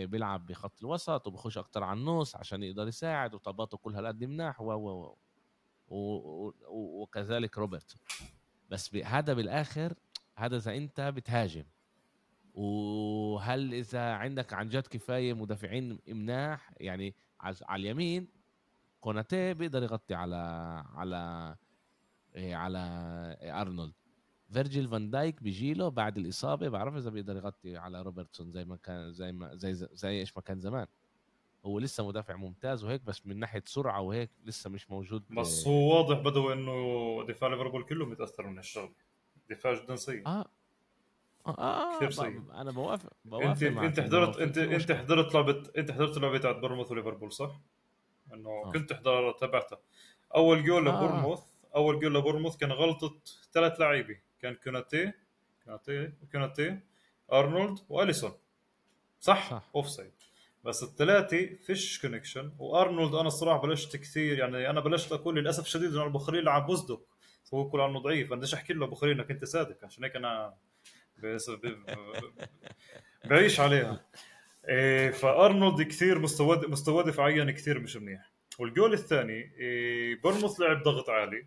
بيلعب 0.06 0.46
بخط 0.46 0.80
الوسط 0.80 1.26
وبخش 1.26 1.58
أكتر 1.58 1.84
على 1.84 2.00
النص 2.00 2.36
عشان 2.36 2.62
يقدر 2.62 2.88
يساعد 2.88 3.34
وطاباته 3.34 3.78
كلها 3.78 3.98
هالقد 4.00 4.24
مناح 4.24 4.60
و 4.60 4.72
و 4.72 5.16
و 5.88 6.52
وكذلك 7.02 7.58
روبرتسون 7.58 7.96
بس 8.70 8.94
هذا 8.96 9.32
بالآخر 9.34 9.94
هذا 10.34 10.56
إذا 10.56 10.76
أنت 10.76 11.00
بتهاجم 11.00 11.64
وهل 12.58 13.74
إذا 13.74 14.12
عندك 14.12 14.52
عن 14.52 14.68
جد 14.68 14.86
كفاية 14.86 15.32
مدافعين 15.32 15.98
مناح 16.08 16.72
يعني 16.80 17.14
على 17.40 17.56
اليمين 17.70 18.28
كوناتي 19.00 19.54
بيقدر 19.54 19.82
يغطي 19.82 20.14
على 20.14 20.36
على 20.94 21.56
على 22.36 22.78
أرنولد. 23.42 23.92
فيرجيل 24.52 24.88
فان 24.88 25.10
دايك 25.10 25.42
بيجي 25.42 25.74
له 25.74 25.88
بعد 25.88 26.18
الإصابة 26.18 26.68
بعرف 26.68 26.96
إذا 26.96 27.10
بيقدر 27.10 27.36
يغطي 27.36 27.76
على 27.76 28.02
روبرتسون 28.02 28.50
زي 28.50 28.64
ما 28.64 28.76
كان 28.76 29.12
زي 29.12 29.32
ما 29.32 29.54
زي 29.54 29.74
زي 29.74 30.20
إيش 30.20 30.36
ما 30.36 30.42
كان 30.42 30.60
زمان. 30.60 30.86
هو 31.64 31.78
لسه 31.78 32.08
مدافع 32.08 32.36
ممتاز 32.36 32.84
وهيك 32.84 33.02
بس 33.02 33.26
من 33.26 33.38
ناحية 33.38 33.62
سرعة 33.66 34.00
وهيك 34.00 34.30
لسه 34.44 34.70
مش 34.70 34.90
موجود 34.90 35.22
بس 35.30 35.66
هو 35.66 35.96
واضح 35.96 36.18
بدو 36.18 36.52
إنه 36.52 36.72
دفاع 37.28 37.50
ليفربول 37.50 37.84
كله 37.84 38.06
متأثر 38.06 38.46
من 38.46 38.58
الشغل. 38.58 38.94
دفاع 39.50 39.74
جدا 39.74 39.96
سيء. 39.96 40.26
آه 40.26 40.50
آه 41.58 41.96
كثير 41.96 42.10
سيء 42.10 42.42
أنا 42.54 42.70
بوافق 42.70 43.12
بوافق 43.24 43.46
انت 43.46 43.62
أنت 43.62 44.00
حضرت 44.00 44.38
انت 44.38 44.58
أنت 44.58 44.92
حضرت 44.92 45.34
لعبه 45.34 45.64
أنت 45.78 45.90
حضرت 45.90 46.18
لعبة 46.18 46.38
تاعت 46.38 46.56
بورموث 46.56 46.90
وليفربول 46.90 47.32
صح؟ 47.32 47.60
إنه 48.34 48.50
آه. 48.50 48.72
كنت 48.72 48.90
تحضر 48.90 49.32
تبعتها 49.32 49.78
أول 50.34 50.64
جول 50.64 50.88
آه. 50.88 50.96
لبورموث 50.96 51.40
أول 51.76 52.00
جول 52.00 52.14
لبورموث 52.14 52.56
كان 52.56 52.72
غلطة 52.72 53.14
ثلاث 53.52 53.80
لعيبه 53.80 54.16
كان 54.40 54.54
كوناتي 54.54 55.12
كوناتي 55.64 56.12
كوناتي 56.32 56.80
أرنولد 57.32 57.78
وأليسون. 57.88 58.32
صح, 59.20 59.50
صح. 59.50 59.70
offside 59.74 60.12
بس 60.64 60.82
الثلاثة 60.82 61.46
فيش 61.66 62.00
connection 62.00 62.52
وأرنولد 62.58 63.14
أنا 63.14 63.28
الصراحة 63.28 63.60
بلشت 63.62 63.96
كثير. 63.96 64.38
يعني 64.38 64.70
أنا 64.70 64.80
بلشت 64.80 65.12
أقول 65.12 65.36
للأسف 65.36 65.64
الشديد 65.64 65.94
إنه 65.94 66.04
البخاري 66.04 66.40
لعب 66.40 66.66
بوزدك 66.66 67.00
هو 67.54 67.66
يقول 67.68 67.80
عنه 67.80 67.98
ضعيف. 67.98 68.32
بديش 68.32 68.54
أحكي 68.54 68.72
له 68.72 68.86
بخاري 68.86 69.12
إنك 69.12 69.30
أنت 69.30 69.44
صادق. 69.44 69.84
عشان 69.84 70.04
هيك 70.04 70.16
أنا 70.16 70.54
بعيش 73.24 73.60
عليها. 73.60 74.04
إيه 74.68 75.10
فأرنولد 75.10 75.82
كثير 75.82 76.18
مستوى 76.18 76.60
مستوى 76.68 77.02
دفاعيا 77.02 77.44
كثير 77.44 77.78
مش 77.78 77.96
منيح. 77.96 78.30
والجول 78.58 78.92
الثاني 78.92 79.52
إيه 79.58 80.20
بورموث 80.20 80.60
لعب 80.60 80.82
ضغط 80.82 81.10
عالي. 81.10 81.46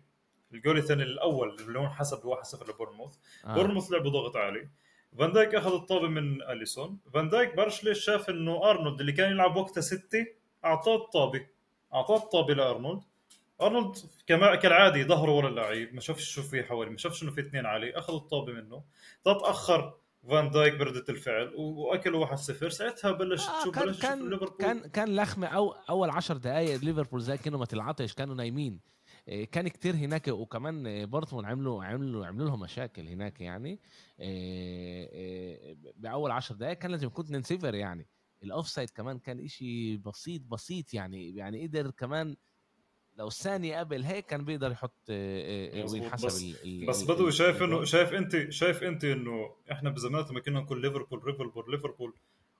الجول 0.54 0.78
الثاني 0.78 1.02
الأول 1.02 1.56
اللي 1.60 1.78
هو 1.78 1.88
حسب 1.88 2.18
1-0 2.18 2.70
لبورموث 2.70 3.16
آه. 3.44 3.54
بورموث 3.54 3.90
لعبوا 3.90 4.10
ضغط 4.10 4.36
عالي. 4.36 4.68
فان 5.18 5.32
دايك 5.32 5.54
أخذ 5.54 5.74
الطابة 5.74 6.08
من 6.08 6.42
أليسون. 6.42 6.98
فان 7.14 7.28
دايك 7.28 7.54
بعرفش 7.54 7.84
ليش 7.84 8.04
شاف 8.04 8.30
إنه 8.30 8.70
أرنولد 8.70 9.00
اللي 9.00 9.12
كان 9.12 9.30
يلعب 9.30 9.56
وقتها 9.56 9.80
ستة 9.80 10.26
أعطاه 10.64 10.96
الطابة. 10.96 11.46
أعطاه 11.94 12.16
الطابة 12.16 12.54
لأرنولد. 12.54 13.02
أرنولد 13.66 13.96
كما 14.26 14.54
كالعادة 14.54 15.02
ظهره 15.02 15.30
ورا 15.32 15.48
اللعيب 15.48 15.94
ما 15.94 16.00
شافش 16.00 16.24
شو 16.34 16.42
في 16.42 16.62
حوالي 16.64 16.90
ما 16.90 16.96
شافش 16.96 17.22
إنه 17.22 17.30
في 17.30 17.40
اثنين 17.40 17.66
عليه 17.66 17.98
أخذ 17.98 18.14
الطابة 18.14 18.52
منه. 18.52 18.82
تتأخر 19.24 19.94
فان 20.28 20.50
دايك 20.50 20.74
بردة 20.74 21.04
الفعل 21.08 21.54
وأكلوا 21.54 22.26
1-0 22.26 22.68
ساعتها 22.68 23.12
بلش 23.12 23.48
آه 23.48 23.60
تشوف 23.60 23.78
بلش 23.78 24.02
كان 24.02 24.30
ليفربول. 24.30 24.56
كان 24.58 24.80
كان 24.80 25.16
لخمة 25.16 25.46
أو 25.46 25.70
أول 25.70 26.10
10 26.10 26.36
دقائق 26.36 26.84
ليفربول 26.84 27.20
زي 27.20 27.36
كانوا 27.38 27.58
ما 27.58 27.66
تلعطش 27.66 28.14
كانوا 28.14 28.34
نايمين. 28.34 28.80
إيه، 29.28 29.44
كان 29.44 29.68
كتير 29.68 29.94
هناك 29.94 30.28
وكمان 30.28 31.06
بورموث 31.06 31.46
عملوا 31.46 31.84
عملوا 31.84 32.26
عملوا 32.26 32.46
لهم 32.46 32.60
مشاكل 32.60 33.08
هناك 33.08 33.40
يعني. 33.40 33.80
إيه، 34.20 35.08
إيه، 35.12 35.76
بأول 35.96 36.30
10 36.30 36.54
دقائق 36.56 36.78
كان 36.78 36.90
لازم 36.90 37.06
يكون 37.06 37.24
2 37.24 37.42
0 37.42 37.74
يعني. 37.74 38.08
ال 38.42 38.68
offside 38.68 38.90
كمان 38.90 39.18
كان 39.18 39.44
إشي 39.44 39.96
بسيط 39.96 40.42
بسيط 40.42 40.94
يعني 40.94 41.36
يعني 41.36 41.66
قدر 41.66 41.90
كمان 41.90 42.36
لو 43.16 43.26
الثانية 43.26 43.78
قبل 43.78 44.02
هيك 44.02 44.26
كان 44.26 44.44
بيقدر 44.44 44.70
يحط 44.70 45.10
وينحسب 45.10 46.26
بس, 46.26 46.42
ال 46.64 46.86
بس 46.86 47.02
بدوي 47.02 47.32
شايف 47.32 47.62
انه 47.62 47.84
شايف 47.84 48.12
انت 48.12 48.50
شايف 48.50 48.82
أنت 48.82 49.04
إنه 49.04 49.54
إحنا 49.72 49.90
بزمانات 49.90 50.30
لما 50.30 50.40
كنا 50.40 50.60
نقول 50.60 50.82
ليفربول 50.82 51.22
ليفربول 51.26 51.70
ليفربول. 51.70 52.14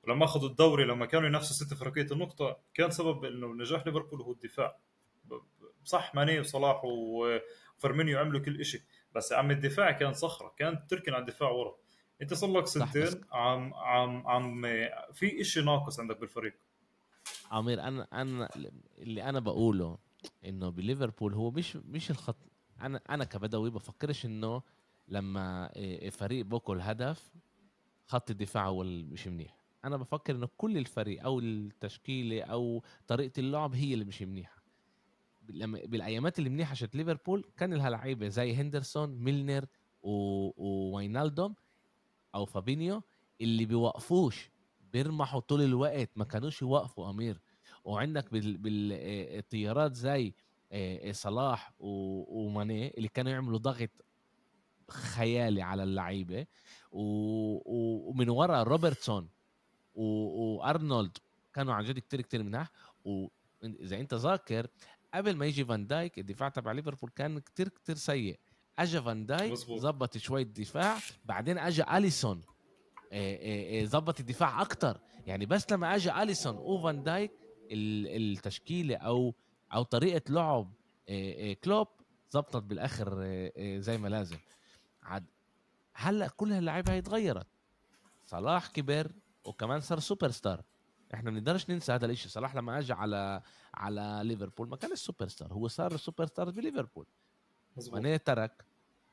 ولما 0.04 0.24
أخذوا 0.24 0.48
الدوري 0.48 0.84
لما 0.84 1.06
كانوا 1.06 1.28
ينافسوا 1.28 1.66
سيتي 1.66 1.74
فرقيه 1.74 2.06
النقطة 2.12 2.58
كان 2.74 2.90
سبب 2.90 3.24
إنه 3.24 3.46
نجاح 3.46 3.86
ليفربول 3.86 4.22
هو 4.22 4.32
الدفاع. 4.32 4.78
صح 5.84 6.14
ماني 6.14 6.40
وصلاح 6.40 6.82
وفيرمينيو 6.84 8.18
عملوا 8.18 8.40
كل 8.40 8.64
شيء 8.64 8.80
بس 9.14 9.32
عم 9.32 9.50
الدفاع 9.50 9.90
كان 9.90 10.12
صخرة 10.12 10.54
كان 10.56 10.86
تركن 10.86 11.12
على 11.14 11.20
الدفاع 11.20 11.50
ورا. 11.50 11.74
أنت 12.22 12.34
صار 12.34 12.52
لك 12.52 12.66
سنتين 12.66 13.24
عم 13.32 13.74
عم 13.74 14.26
عم 14.26 14.62
في 15.12 15.44
شيء 15.44 15.62
ناقص 15.62 16.00
عندك 16.00 16.20
بالفريق. 16.20 16.54
عمير 17.50 17.80
أنا 17.80 18.08
أنا 18.12 18.48
اللي 18.98 19.22
أنا 19.22 19.40
بقوله 19.40 19.98
إنه 20.44 20.68
بليفربول 20.68 21.34
هو 21.34 21.50
مش 21.50 21.76
مش 21.76 22.10
الخط 22.10 22.36
أنا 22.80 23.00
أنا 23.10 23.24
كبدوي 23.24 23.70
بفكرش 23.70 24.26
إنه 24.26 24.62
لما 25.08 25.70
فريق 26.10 26.44
بوكل 26.44 26.80
هدف 26.80 27.32
خط 28.06 28.30
الدفاع 28.30 28.68
هو 28.68 28.82
مش 28.84 29.28
منيح. 29.28 29.56
أنا 29.84 29.96
بفكر 29.96 30.34
إنه 30.34 30.48
كل 30.56 30.78
الفريق 30.78 31.22
أو 31.24 31.38
التشكيلة 31.38 32.42
أو 32.42 32.82
طريقة 33.06 33.40
اللعب 33.40 33.74
هي 33.74 33.94
اللي 33.94 34.04
مش 34.04 34.22
منيحة. 34.22 34.62
لما 35.48 35.80
بالأيامات 35.84 36.38
اللي 36.38 36.50
منيحة 36.50 36.74
شيت 36.74 36.94
ليفربول 36.96 37.44
كان 37.56 37.74
لها 37.74 37.90
لعيبة 37.90 38.28
زي 38.28 38.54
هندرسون 38.54 39.10
ميلنر 39.10 39.66
وواينالدوم 40.02 41.54
أو 42.34 42.44
فابينيو 42.44 43.02
اللي 43.40 43.64
بيوقفوش 43.64 44.50
بيرمحوا 44.92 45.40
طول 45.40 45.62
الوقت 45.62 46.10
ما 46.16 46.24
كانوش 46.24 46.62
يوقفوا 46.62 47.10
أمير. 47.10 47.40
وعندك 47.84 48.24
بالطيارات 48.32 49.94
زي 49.94 50.34
صلاح 51.10 51.72
وماني 51.78 52.94
اللي 52.96 53.08
كانوا 53.08 53.32
يعملوا 53.32 53.58
ضغط 53.58 53.90
خيالي 54.90 55.62
على 55.62 55.82
اللعيبة 55.82 56.46
ومن 56.92 58.28
ورا 58.28 58.62
روبرتسون 58.62 59.28
وأرنولد 59.94 61.18
كانوا 61.52 61.74
عن 61.74 61.84
جد 61.84 61.98
كتير 61.98 62.20
كتير 62.20 62.42
مناح 62.42 62.70
واذا 63.04 64.00
أنت 64.00 64.14
ذاكر 64.14 64.66
قبل 65.14 65.36
ما 65.36 65.46
يجي 65.46 65.64
فان 65.64 65.86
دايك 65.86 66.18
الدفاع 66.18 66.48
تبع 66.48 66.72
ليفربول 66.72 67.10
كان 67.16 67.38
كتير 67.38 67.68
كتير 67.68 67.96
سيء 67.96 68.38
اجى 68.78 69.02
فان 69.02 69.26
دايك. 69.26 69.52
ظبط 69.78 70.16
شوية 70.18 70.42
دفاع 70.44 70.98
بعدين 71.24 71.58
اجى 71.58 71.82
أليسون 71.96 72.40
آه، 73.12 73.34
آه، 73.36 73.82
آه، 73.82 73.84
ظبط 73.84 74.20
الدفاع 74.20 74.62
أكتر 74.62 75.00
يعني 75.26 75.46
بس 75.46 75.72
لما 75.72 75.94
اجى 75.94 76.22
أليسون 76.22 76.56
وفان 76.56 77.02
دايك 77.02 77.30
التشكيله 77.72 78.96
أو 78.96 79.34
أو 79.74 79.82
طريقة 79.82 80.32
لعب 80.32 80.72
كلوب 81.64 81.88
ظبطت 82.32 82.62
بالآخر 82.62 83.20
زي 83.58 83.98
ما 83.98 84.08
لازم. 84.08 84.38
عاد 85.02 85.24
هلأ 85.94 86.28
كل 86.28 86.52
هاللعيبة 86.52 86.92
هي 86.92 86.98
اتغيرت. 86.98 87.46
صلاح 88.26 88.66
كبر 88.66 89.12
وكمان 89.44 89.80
صار 89.80 89.98
سوبر 89.98 90.30
ستار 90.30 90.62
إحنا 91.14 91.30
ما 91.30 91.38
بنقدرش 91.38 91.70
ننسى 91.70 91.92
هذا 91.92 92.06
الإشي. 92.06 92.28
صلاح 92.28 92.56
لما 92.56 92.78
اجى 92.78 92.92
على 92.92 93.42
على 93.74 94.20
ليفربول 94.24 94.68
ما 94.68 94.76
كانش 94.76 94.98
سوبر 94.98 95.28
ستار 95.28 95.52
هو 95.52 95.68
صار 95.68 95.96
سوبر 95.96 96.26
ستار 96.26 96.50
بليفربول 96.50 97.06
ماني 97.92 98.18
ترك 98.18 98.64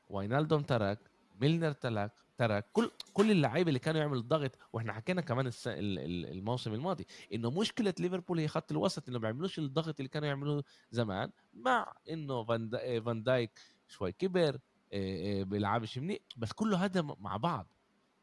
واينالدوم 0.08 0.62
ترك 0.62 0.98
ميلنر 1.40 1.72
ترك 1.72 2.12
ترك 2.40 2.66
كل 2.72 2.90
كل 3.14 3.30
اللعيبه 3.30 3.68
اللي 3.68 3.78
كانوا 3.78 4.00
يعملوا 4.00 4.20
الضغط 4.20 4.50
وإحنا 4.72 4.92
حكينا 4.92 5.20
كمان 5.20 5.46
الس... 5.46 5.68
ال- 5.68 5.98
ال- 5.98 6.26
الموسم 6.32 6.74
الماضي 6.74 7.06
إنه 7.34 7.50
مشكلة 7.50 7.94
ليفربول 8.00 8.38
هي 8.38 8.48
خط 8.48 8.72
الوسط 8.72 9.08
إنه 9.08 9.18
ما 9.18 9.22
بيعملوش 9.22 9.58
الضغط 9.58 10.00
اللي 10.00 10.08
كانوا 10.08 10.28
يعملوه 10.28 10.64
زمان 10.90 11.30
مع 11.54 11.92
إنه 12.10 12.44
فان. 12.44 12.74
إيه، 12.74 13.00
فان 13.00 13.22
دايك 13.22 13.50
شوي 13.88 14.12
كبر 14.12 14.58
إيه، 14.92 15.16
إيه، 15.16 15.44
بيلعبش 15.44 15.98
منيح 15.98 16.18
بس 16.36 16.52
كله 16.52 16.84
هذا 16.84 17.02
مع 17.20 17.36
بعض 17.36 17.66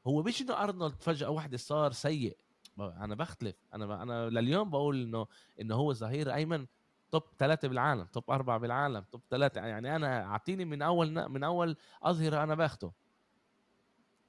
هو 0.07 0.23
مش 0.23 0.41
إنه 0.41 0.63
أرنولد 0.63 0.95
فجأة 1.01 1.29
واحدة 1.29 1.57
صار 1.57 1.91
سيء 1.91 2.37
أنا 2.79 3.15
بختلف 3.15 3.55
أنا. 3.73 4.03
أنا 4.03 4.29
لليوم 4.29 4.69
بقول 4.69 5.01
إنه 5.01 5.27
إنه 5.61 5.75
هو 5.75 5.93
ظهير 5.93 6.33
أيمن 6.33 6.65
توب 7.11 7.23
ثلاثة 7.39 7.67
بالعالم 7.67 8.03
توب 8.05 8.31
أربعة 8.31 8.57
بالعالم 8.57 9.03
توب 9.11 9.21
ثلاثة 9.29 9.61
يعني 9.61 9.95
أنا 9.95 10.25
أعطيني 10.25 10.65
من 10.65 10.81
أول 10.81 11.29
من 11.29 11.43
أول 11.43 11.77
أظهرة 12.03 12.43
أنا 12.43 12.55
باخده 12.55 12.91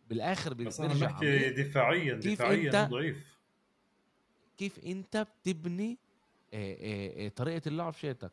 بالآخر 0.08 0.54
بي- 0.54 0.64
بس 0.64 0.80
أنا 0.80 0.94
بحكي. 0.94 1.50
دفاعيا 1.50 2.14
كيف 2.14 2.32
دفاعيا 2.42 2.84
هو 2.84 2.88
ضعيف. 2.90 3.38
كيف 4.58 4.78
أنت 4.84 5.16
بتبني 5.42 5.98
آه، 6.54 6.76
آه، 6.80 7.26
آه، 7.26 7.28
طريقة 7.28 7.68
اللعب 7.68 7.92
شيتك. 7.94 8.32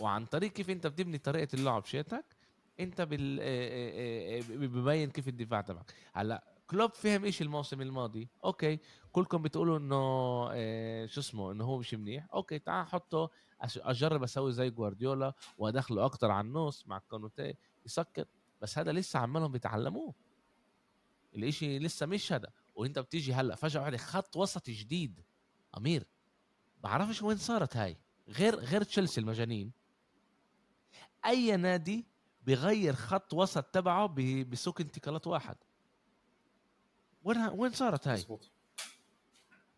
وعن 0.00 0.26
طريق 0.26 0.52
كيف 0.52 0.70
أنت 0.70 0.86
بتبني 0.86 1.18
طريقة 1.18 1.48
اللعب 1.54 1.84
شيتك 1.84 2.24
بال 2.98 3.38
آه، 3.42 4.40
ببين 4.50 5.10
كيف 5.10 5.28
الدفاع 5.28 5.60
تبعك. 5.60 5.92
هلأ 6.12 6.44
كلوب 6.66 6.94
فهم 6.94 7.24
إيش 7.24 7.42
الموسم 7.42 7.80
الماضي؟ 7.82 8.28
أوكي 8.44 8.78
كلكم 9.12 9.42
بتقولوا 9.42 9.78
إنه 9.78 11.06
شو 11.06 11.20
اسمه 11.20 11.52
إنه 11.52 11.64
هو 11.64 11.78
مش 11.78 11.94
منيح. 11.94 12.26
أوكي 12.34 12.58
تعال 12.58 12.86
حطه 12.86 13.30
أجرب 13.76 14.22
أسوي 14.22 14.52
زي 14.52 14.70
جوارديولا 14.70 15.32
وأدخله 15.58 16.04
أكتر 16.04 16.30
على 16.30 16.46
النص 16.46 16.86
مع 16.86 16.98
كوناتي 16.98 17.54
يسكر. 17.86 18.24
بس 18.62 18.78
هذا 18.78 18.92
لسه 18.92 19.18
عمالهم 19.18 19.52
بيتعلموه. 19.52 20.14
الإشي 21.34 21.78
لسه 21.78 22.06
مش 22.06 22.32
هذا 22.32 22.52
وأنت 22.74 22.98
بتيجي 22.98 23.32
هلأ 23.34 23.54
فجأة 23.54 23.80
واحدة 23.80 23.96
خط 23.96 24.36
وسط 24.36 24.70
جديد. 24.70 25.24
أمير 25.76 26.06
بعرفش 26.80 27.22
وين 27.22 27.36
صارت 27.36 27.76
هاي. 27.76 27.96
غير 28.28 28.54
غير 28.54 28.82
تشيلسي 28.82 29.20
المجانين. 29.20 29.72
أي 31.26 31.56
نادي 31.56 32.06
بغير 32.42 32.94
خط 32.94 33.34
وسط 33.34 33.64
تبعه 33.64 34.06
بسوق 34.44 34.80
انتقالات 34.80 35.26
واحد. 35.26 35.56
وين 37.24 37.48
وين 37.48 37.70
صارت 37.72 38.08
هاي؟ 38.08 38.24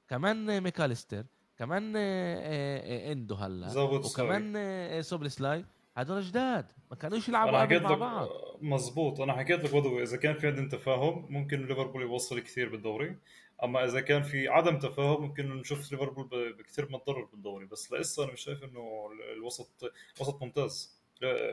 كمان 0.08 0.62
ميكاليستر 0.62 1.26
كمان 1.56 1.96
آه، 1.96 2.00
آه، 2.00 3.08
آه، 3.08 3.12
إندو 3.12 3.34
هلأ. 3.34 3.70
وكمان 3.80 5.02
سوبوسلاي. 5.02 5.64
هدول 5.96 6.20
جداد 6.22 6.72
ما 6.90 6.96
كانوش 6.96 7.28
يلعبوا 7.28 7.60
قبل 7.62 7.82
مع 7.82 7.94
بعض. 7.94 8.28
مزبوط 8.60 9.20
أنا 9.20 9.32
حكيت 9.32 9.64
لك 9.64 9.74
بدوي 9.74 10.02
إذا 10.02 10.16
كان 10.16 10.34
في 10.34 10.46
عندنا 10.46 10.68
تفاهم 10.68 11.26
ممكن 11.32 11.66
ليفربول 11.66 12.02
يوصل 12.02 12.40
كثير 12.40 12.68
بالدوري 12.68 13.16
أما 13.64 13.84
إذا 13.84 14.00
كان 14.00 14.22
في 14.22 14.48
عدم 14.48 14.78
تفاهم 14.78 15.22
ممكن 15.22 15.56
نشوف 15.56 15.92
ليفربول 15.92 16.52
بكثير 16.58 16.88
متضرر 16.92 17.24
بالدوري 17.24 17.66
بس 17.66 17.92
لسه 17.92 18.24
أنا 18.24 18.32
مش 18.32 18.40
شايف 18.40 18.64
إنه 18.64 19.08
ال- 19.12 19.32
الوسط 19.36 19.92
وسط 20.20 20.42
ممتاز. 20.42 20.98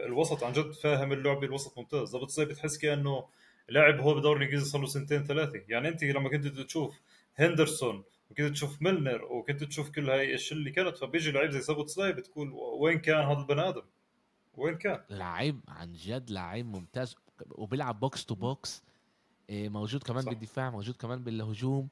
الوسط 0.06 0.44
عن 0.44 0.52
جد 0.54 0.72
فاهم 0.72 1.12
اللعبه 1.12 1.46
الوسط 1.48 1.78
ممتاز. 1.78 2.16
ضبط 2.16 2.30
زي 2.30 2.46
بتحس 2.46 2.78
كأنه 2.78 3.26
لاعب 3.70 4.00
هو 4.00 4.14
بالدوري 4.14 4.38
الانجليزي 4.38 4.66
صار 4.66 4.82
له 4.82 4.88
سنتين 4.88 5.24
ثلاثة. 5.24 5.62
يعني 5.70 5.88
أنت 5.88 6.04
لما 6.04 6.30
كنت 6.30 6.48
تشوف 6.48 7.00
هندرسون 7.36 8.04
وكنت 8.32 8.52
تشوف 8.54 8.82
ميلنر 8.82 9.24
وكنت 9.26 9.64
تشوف 9.64 9.90
كل 9.90 10.10
هاي 10.10 10.26
الاشياء 10.30 10.60
اللي 10.60 10.72
كانت 10.72 10.98
فبيجي 10.98 11.32
لعيب 11.32 11.50
زي 11.52 11.62
سوبوسلاي 11.62 12.14
بتقول 12.14 12.52
وين 12.54 13.00
كان 13.00 13.18
هذا 13.26 13.40
البني 13.40 13.70
آدم؟ 13.70 13.82
وين 14.60 14.78
كان 14.78 15.02
لعيب 15.10 15.60
عن 15.68 15.94
جد 15.94 16.30
لعيب 16.32 16.66
ممتاز 16.66 17.16
وبيلعب 17.52 18.00
box 18.00 18.26
to 18.26 18.36
box 18.36 18.84
إيه، 19.50 19.70
موجود 19.70 20.04
كمان 20.04 20.22
صح. 20.24 20.30
بالدفاع 20.30 20.70
موجود 20.70 20.96
كمان 20.96 21.24
بالهجوم 21.24 21.90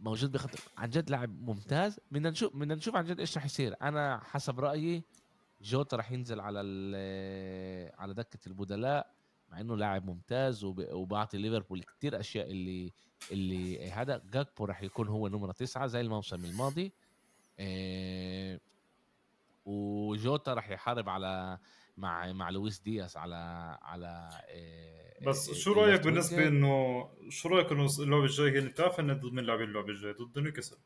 موجود 0.00 0.32
بخط 0.32 0.50
عن 0.76 0.90
جد 0.90 1.10
لاعب 1.10 1.42
ممتاز. 1.42 2.00
بدنا 2.10 2.30
نشوف 2.30 2.56
بدنا 2.56 2.74
نشوف 2.74 2.96
عن 2.96 3.04
جد 3.04 3.20
إيش 3.20 3.36
رح 3.36 3.44
يصير. 3.44 3.74
أنا 3.82 4.18
حسب 4.24 4.60
رأيي 4.60 5.02
جوتا 5.62 5.96
رح 5.96 6.12
ينزل 6.12 6.40
على 6.40 6.58
على 7.98 8.14
دكة 8.14 8.38
البدلاء 8.46 9.10
مع 9.50 9.60
إنه 9.60 9.76
لاعب 9.76 10.06
ممتاز 10.06 10.64
وب- 10.64 10.92
وبعطي 10.92 11.38
ليفربول 11.38 11.82
كتير 11.82 12.20
أشياء 12.20 12.50
اللي 12.50 12.92
اللي 13.32 13.90
هذا. 13.90 14.22
جاكبو 14.32 14.64
رح 14.64 14.82
يكون 14.82 15.08
هو 15.08 15.28
نمرة 15.28 15.52
تسعة 15.52 15.86
زي 15.86 16.00
الموسم 16.00 16.44
الماضي. 16.44 16.92
إيه، 17.58 18.60
وجوتا 19.66 20.54
رح 20.54 20.70
يحارب 20.70 21.08
على 21.08 21.58
مع 21.96 22.32
مع 22.32 22.50
لويس 22.50 22.80
دياس 22.80 23.16
على 23.16 23.78
على 23.82 24.28
إيه، 24.48 25.26
بس 25.28 25.48
إيه، 25.48 25.54
شو 25.54 25.72
رأيك 25.72 26.04
بالنسبة 26.04 26.36
wing. 26.36 26.48
إنه 26.48 27.08
شو 27.28 27.48
رأيك 27.48 27.72
إنه 27.72 27.86
اللعبة 27.98 28.24
الجاية 28.24 28.62
هي 28.62 28.68
بتعرف 28.68 29.00
إنه 29.00 29.14
ضد 29.14 29.32
مين 29.32 29.44
لاعبين 29.44 29.68
اللعبة 29.68 29.88
الجاية 29.88 30.12
ضد 30.12 30.38
نيوكاسل 30.38 30.76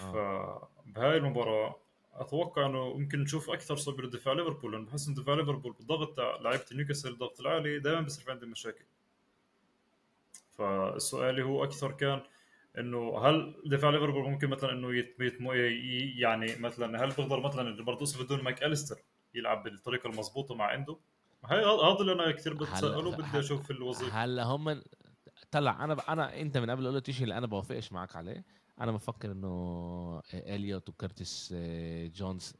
آه. 0.00 0.70
فبهاي 0.86 1.16
المباراة 1.16 1.76
أتوقع 2.12 2.66
إنه 2.66 2.94
ممكن 2.94 3.20
نشوف 3.20 3.50
أكثر 3.50 3.76
صبر 3.76 4.04
دفاع 4.04 4.34
ليفربول 4.34 4.72
لأنه 4.72 4.86
بحس 4.86 5.08
إن 5.08 5.14
دفاع 5.14 5.34
ليفربول 5.34 5.72
بالضغط 5.72 6.16
تاع 6.16 6.36
لعيبة 6.36 6.64
نيوكاسل 6.72 7.12
الضغط 7.12 7.40
العالي 7.40 7.78
دائما 7.78 8.00
بصير 8.00 8.24
في 8.24 8.30
عندهم 8.30 8.50
مشاكل 8.50 8.84
فالسؤال 10.50 11.40
هو 11.40 11.64
أكثر 11.64 11.92
كان 11.92 12.20
إنه 12.78 13.18
هل 13.18 13.62
دفاع 13.66 13.90
ليفربول 13.90 14.30
ممكن 14.30 14.48
مثلا 14.48 14.72
إنه 14.72 15.04
يعني 16.18 16.56
مثلا 16.56 17.04
هل 17.04 17.08
بقدر 17.08 17.40
مثلا 17.40 17.84
برضوس 17.84 18.22
بدون 18.22 18.42
مايك 18.42 18.62
أليستر 18.62 18.96
يلعب 19.34 19.62
بالطريقة 19.62 20.10
المضبوطه 20.10 20.54
مع 20.54 20.74
إندو. 20.74 20.98
هاي 21.44 21.58
هذا 21.64 22.00
اللي 22.00 22.12
أنا 22.12 22.30
كثير 22.32 22.54
بتسأله 22.54 23.16
بدي 23.16 23.38
أشوف 23.38 23.70
الوظيفة. 23.70 24.24
هلا 24.24 24.42
هم 24.44 24.82
طلع 25.50 25.84
أنا 25.84 25.96
أنا 26.08 26.40
أنت 26.40 26.58
من 26.58 26.70
قبل 26.70 26.86
قلت 26.86 27.10
شيء 27.10 27.22
اللي 27.22 27.38
أنا 27.38 27.46
بوافقش 27.46 27.92
معك 27.92 28.16
عليه. 28.16 28.44
أنا 28.80 28.92
بفكر 28.92 29.32
إنه 29.32 30.22
إليوت 30.34 30.88
وكرتيس 30.88 31.54
آه، 31.56 32.06
جونز 32.06 32.54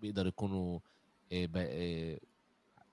بيقدروا 0.00 0.28
يكونوا 0.28 0.80
آه، 1.32 1.46
ب- 1.46 1.56
آه، 1.56 2.20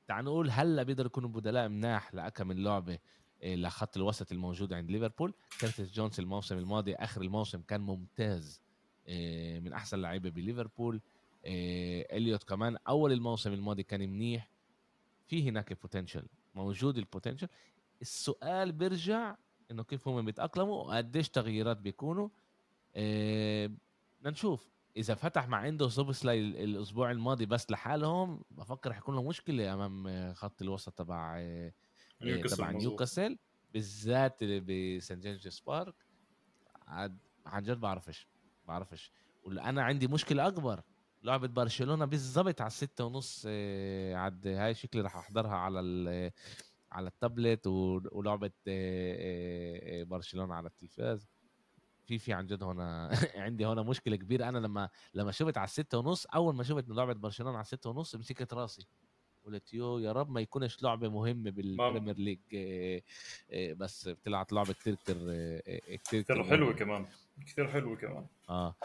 تعال 0.07 0.25
نقول 0.25 0.49
هلا 0.51 0.83
بيقدروا 0.83 1.07
يكونوا 1.07 1.29
بدلاء 1.29 1.67
مناح 1.67 2.13
لأكم 2.13 2.47
من 2.47 2.63
لعبه 2.63 2.99
لخط 3.43 3.97
الوسط 3.97 4.31
الموجود 4.31 4.73
عند 4.73 4.91
ليفربول. 4.91 5.33
كرتيس 5.61 5.91
جونز 5.93 6.19
الموسم 6.19 6.57
الماضي 6.57 6.95
آخر 6.95 7.21
الموسم 7.21 7.61
كان 7.61 7.81
ممتاز 7.81 8.61
من 9.59 9.73
أحسن 9.73 9.99
لعيبة 10.01 10.29
بليفربول. 10.29 11.01
إليوت 11.45 12.43
كمان. 12.43 12.77
أول 12.87 13.11
الموسم 13.11 13.53
الماضي 13.53 13.83
كان 13.83 13.99
منيح. 14.09 14.51
في 15.27 15.49
هناك 15.49 15.81
potential 15.81 16.27
موجود 16.55 16.97
ال 16.97 17.02
potential 17.02 17.47
السؤال 18.01 18.71
بيرجع 18.71 19.35
إنه 19.71 19.83
كيف 19.83 20.07
هم 20.07 20.25
بيتأقلموا 20.25 20.75
وقديش 20.83 21.29
تغييرات 21.29 21.77
بيكونوا. 21.77 22.29
آه، 22.95 23.65
بدنا 24.19 24.31
نشوف. 24.31 24.69
إذا 24.97 25.15
فتح 25.15 25.47
مع 25.47 25.57
عنده 25.57 25.89
سوبوسلاي 25.89 26.39
ال- 26.39 26.57
الأسبوع 26.57 27.11
الماضي 27.11 27.45
بس 27.45 27.71
لحالهم 27.71 28.43
بفكر 28.51 28.93
حيكون 28.93 29.15
له 29.15 29.23
مشكلة 29.23 29.73
أمام 29.73 30.07
آه، 30.07 30.33
خط 30.33 30.61
الوسط 30.61 30.93
تبع 30.93 31.35
آه، 31.39 31.73
آه، 32.21 32.41
تبع. 32.41 32.71
نيوكاسل 32.71 33.37
بالذات 33.73 34.43
بسان 34.43 35.19
جيمس 35.19 35.59
بارك. 35.59 35.95
عاد 36.87 37.17
عن 37.45 37.63
جد 37.63 37.77
بعرفش 37.79 38.27
بعرفش. 38.67 39.11
وأنا 39.43 39.83
عندي 39.83 40.07
مشكلة 40.07 40.47
أكبر. 40.47 40.81
لعبة 41.23 41.47
برشلونة 41.47 42.05
بالضبط 42.05 42.61
على 42.61 42.67
الستة 42.67 43.05
ونص 43.05 43.43
آه، 43.47 44.15
عاد 44.15 44.47
هاي 44.47 44.73
شكلي 44.73 45.01
رح 45.01 45.15
أحضرها 45.17 45.55
على 45.55 45.79
ال- 45.79 46.31
على 46.91 47.07
التابلت 47.07 47.67
و- 47.67 48.01
ولعبة 48.11 48.51
آه، 48.67 50.01
آه، 50.01 50.03
برشلونة 50.03 50.53
على 50.55 50.67
التلفاز. 50.67 51.27
في 52.05 52.19
في 52.19 52.33
عن 52.33 52.47
جد 52.47 52.63
هنا 52.63 53.09
عندي 53.45 53.65
هنا 53.65 53.81
مشكلة 53.81 54.15
كبيرة. 54.15 54.49
أنا 54.49 54.57
لما 54.57 54.89
لما 55.13 55.31
شفت 55.31 55.57
على 55.57 55.65
الستة 55.65 55.97
ونص 55.97 56.25
أول 56.25 56.55
ما 56.55 56.63
شفت 56.63 56.85
إنه 56.85 56.95
لعبة 56.95 57.13
برشلونة 57.13 57.53
على 57.57 57.61
الستة 57.61 57.89
ونص 57.89 58.15
مسكت 58.15 58.53
راسي. 58.53 58.87
قلت 59.45 59.73
يو 59.73 59.97
يا 59.99 60.11
رب 60.11 60.29
ما 60.29 60.41
يكونش 60.41 60.83
لعبة 60.83 61.09
مهمة 61.09 61.49
بال 61.51 61.66
Premier 61.66 62.15
League 62.17 62.39
بس 63.77 64.09
طلعت 64.25 64.53
لعبة 64.53 64.73
كتير 64.73 64.95
كتير 64.95 65.15
كتير 65.97 66.21
كتير 66.21 66.43
حلوة. 66.43 66.73
كمان. 66.73 67.07
كثير 67.45 67.67
حلوة 67.71 67.95
كمان. 67.95 68.25
آه. 68.49 68.75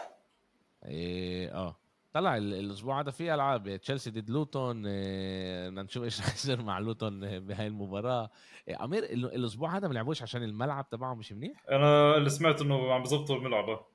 إيه 0.85 1.53
آه. 1.53 1.75
طلع 2.15 2.37
ال- 2.37 2.53
الأسبوع 2.53 2.99
هذا 3.01 3.11
في 3.11 3.33
ألعاب 3.33 3.75
تشيلسي 3.77 4.11
ضد 4.11 4.29
لوتون 4.29 4.83
آه، 4.87 5.69
بدنا 5.69 5.83
نشوف 5.83 6.03
إيش 6.03 6.19
رح 6.21 6.33
يصير 6.33 6.61
مع 6.61 6.79
لوتون 6.79 7.39
بهاي 7.39 7.67
المباراة. 7.67 8.29
آه، 8.69 8.83
أمير 8.83 9.03
ال- 9.03 9.35
الأسبوع 9.35 9.77
هذا 9.77 9.87
ما 9.87 9.93
لعبوش 9.93 10.21
عشان 10.21 10.43
الملعب 10.43 10.89
تبعهم 10.89 11.17
مش 11.17 11.31
منيح؟ 11.33 11.63
أنا 11.71 12.17
اللي 12.17 12.29
سمعت 12.29 12.61
إنه 12.61 12.93
عم 12.93 13.03
بظبطوا 13.03 13.35
الملعب 13.35 13.69
آه. 13.69 13.85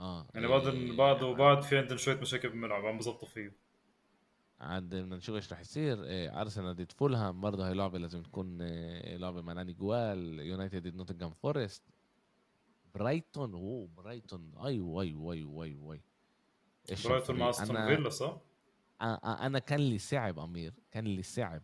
آه 0.00 0.26
يعني 0.34 0.46
بعد 0.46 0.66
إيه، 0.66 0.96
بعد 0.96 1.22
وبعد 1.22 1.62
في 1.62 1.78
عندنا 1.78 1.96
شوية 1.96 2.20
مشاكل 2.20 2.48
بالملعب 2.48 2.86
عم 2.86 2.98
بظبطوا 2.98 3.28
فيه. 3.28 3.52
عاد 4.60 4.82
بدنا 4.82 5.16
نشوف 5.16 5.36
إيش 5.36 5.52
رح 5.52 5.60
يصير. 5.60 6.04
إيه، 6.04 6.40
ارسنال 6.40 6.76
ضد 6.76 6.92
فولهام 6.92 7.40
برضه 7.40 7.68
هاي 7.68 7.74
لعبة 7.74 7.98
لازم 7.98 8.22
تكون 8.22 8.62
إيه، 8.62 9.16
لعبة 9.16 9.42
ملاني 9.42 9.72
جوال. 9.72 10.40
يونايتد 10.40 10.88
ضد 10.88 10.94
نوتنغهام 10.96 11.32
فورست 11.32 11.82
برايتون 12.94 13.54
أوه 13.54 13.88
برايتون 13.96 14.52
أيوه 14.64 15.02
أيوه 15.02 15.32
أيوه 15.32 15.64
أيوه 15.64 15.92
أيوه 15.94 16.00
برايتون 17.04 17.38
مع؟ 17.38 17.50
أستون 17.50 17.86
فيلا 17.86 18.08
صح؟ 18.10 18.40
أنا 19.24 19.58
كان 19.58 19.80
لي 19.80 19.98
صعب 19.98 20.38
أمير 20.38 20.74
كان 20.90 21.04
لي 21.04 21.22
صعب 21.22 21.62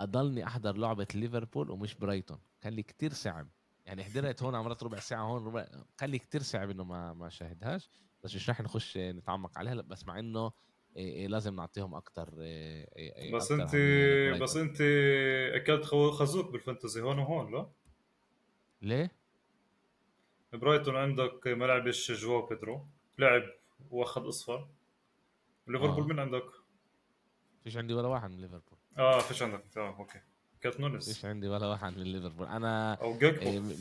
أضلني 0.00 0.46
أحضر 0.46 0.76
لعبة 0.76 1.06
ليفربول 1.14 1.70
ومش 1.70 1.94
برايتون 1.94 2.38
كان 2.60 2.72
لي 2.72 2.82
كتير 2.82 3.12
صعب 3.12 3.48
يعني 3.86 4.04
حضرت 4.04 4.42
هون 4.42 4.54
عمرت 4.54 4.82
ربع 4.82 4.98
ساعة 4.98 5.22
هون 5.22 5.46
ربع 5.46 5.66
كان 5.98 6.10
لي 6.10 6.18
كتير 6.18 6.42
صعب 6.42 6.70
إنه 6.70 6.84
ما 6.84 7.12
ما 7.12 7.28
شاهدهاش 7.28 7.90
بس 8.24 8.34
مش 8.34 8.50
رح 8.50 8.60
نخش 8.60 8.96
نتعمق 8.98 9.58
عليها 9.58 9.74
بس 9.74 10.06
مع 10.06 10.18
إنه 10.18 10.50
إيه 10.96 11.12
إيه 11.12 11.26
لازم 11.26 11.56
نعطيهم 11.56 11.94
أكتر 11.94 12.34
إيه 12.40 13.34
بس 13.34 13.52
أنت. 13.52 13.76
بس 14.42 14.56
أنت 14.56 14.80
أكلت 15.54 15.84
خازوق 15.84 16.50
بالفانتزي 16.50 17.00
هون 17.00 17.18
وهون 17.18 17.52
لا؟ 17.52 17.70
ليه؟ 18.82 19.10
برايتون 20.58 20.96
عندك 20.96 21.46
ما 21.46 21.64
لعبش 21.64 22.12
جواو 22.12 22.46
بيدرو 22.46 22.86
لعب 23.18 23.42
واخذ 23.90 24.28
أصفر. 24.28 24.68
ليفربول 25.68 26.02
آه. 26.02 26.06
من 26.06 26.18
عندك؟ 26.20 26.44
فيش 27.64 27.76
عندي 27.76 27.94
ولا 27.94 28.08
واحد 28.08 28.30
من 28.30 28.40
ليفربول. 28.40 28.78
آه 28.98 29.18
فيش 29.18 29.42
عندك. 29.42 29.62
آه 29.76 29.96
okay. 29.98 30.20
كانت 30.60 30.80
نونس. 30.80 31.12
فيش 31.12 31.24
عندي 31.24 31.48
ولا 31.48 31.66
واحد 31.66 31.96
من 31.96 32.02
ليفربول. 32.02 32.46
أنا 32.46 32.94
أو 32.94 33.12
م- 33.12 33.76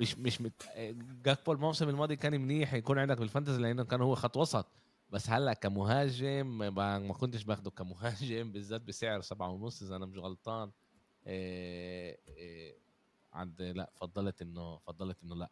مش 0.00 0.18
مش 0.18 0.40
مت... 0.40 0.66
إيه، 0.74 0.96
جاكبو 1.24 1.52
الموسم 1.52 1.88
الماضي 1.88 2.16
كان 2.16 2.40
منيح 2.40 2.74
يكون 2.74 2.98
عندك 2.98 3.18
بال 3.18 3.28
Fantasy 3.28 3.62
لأنه 3.62 3.84
كان 3.84 4.00
هو 4.00 4.14
خط 4.14 4.36
وسط. 4.36 4.66
بس 5.10 5.30
هلأ 5.30 5.52
كمهاجم 5.52 6.58
ما 6.58 6.98
ما 6.98 7.14
كنتش 7.14 7.44
باخده 7.44 7.70
كمهاجم 7.70 8.52
بالذات 8.52 8.80
بسعر 8.80 9.20
سبعة 9.20 9.48
ونص 9.50 9.82
إذا 9.82 9.96
أنا 9.96 10.06
مش 10.06 10.18
غلطان. 10.18 10.70
إيه 11.26 12.18
إيه 12.28 12.76
عند 13.32 13.62
لأ 13.62 13.90
فضلت 13.94 14.42
إنه 14.42 14.78
فضلت 14.78 15.16
إنه 15.24 15.34
لأ. 15.34 15.50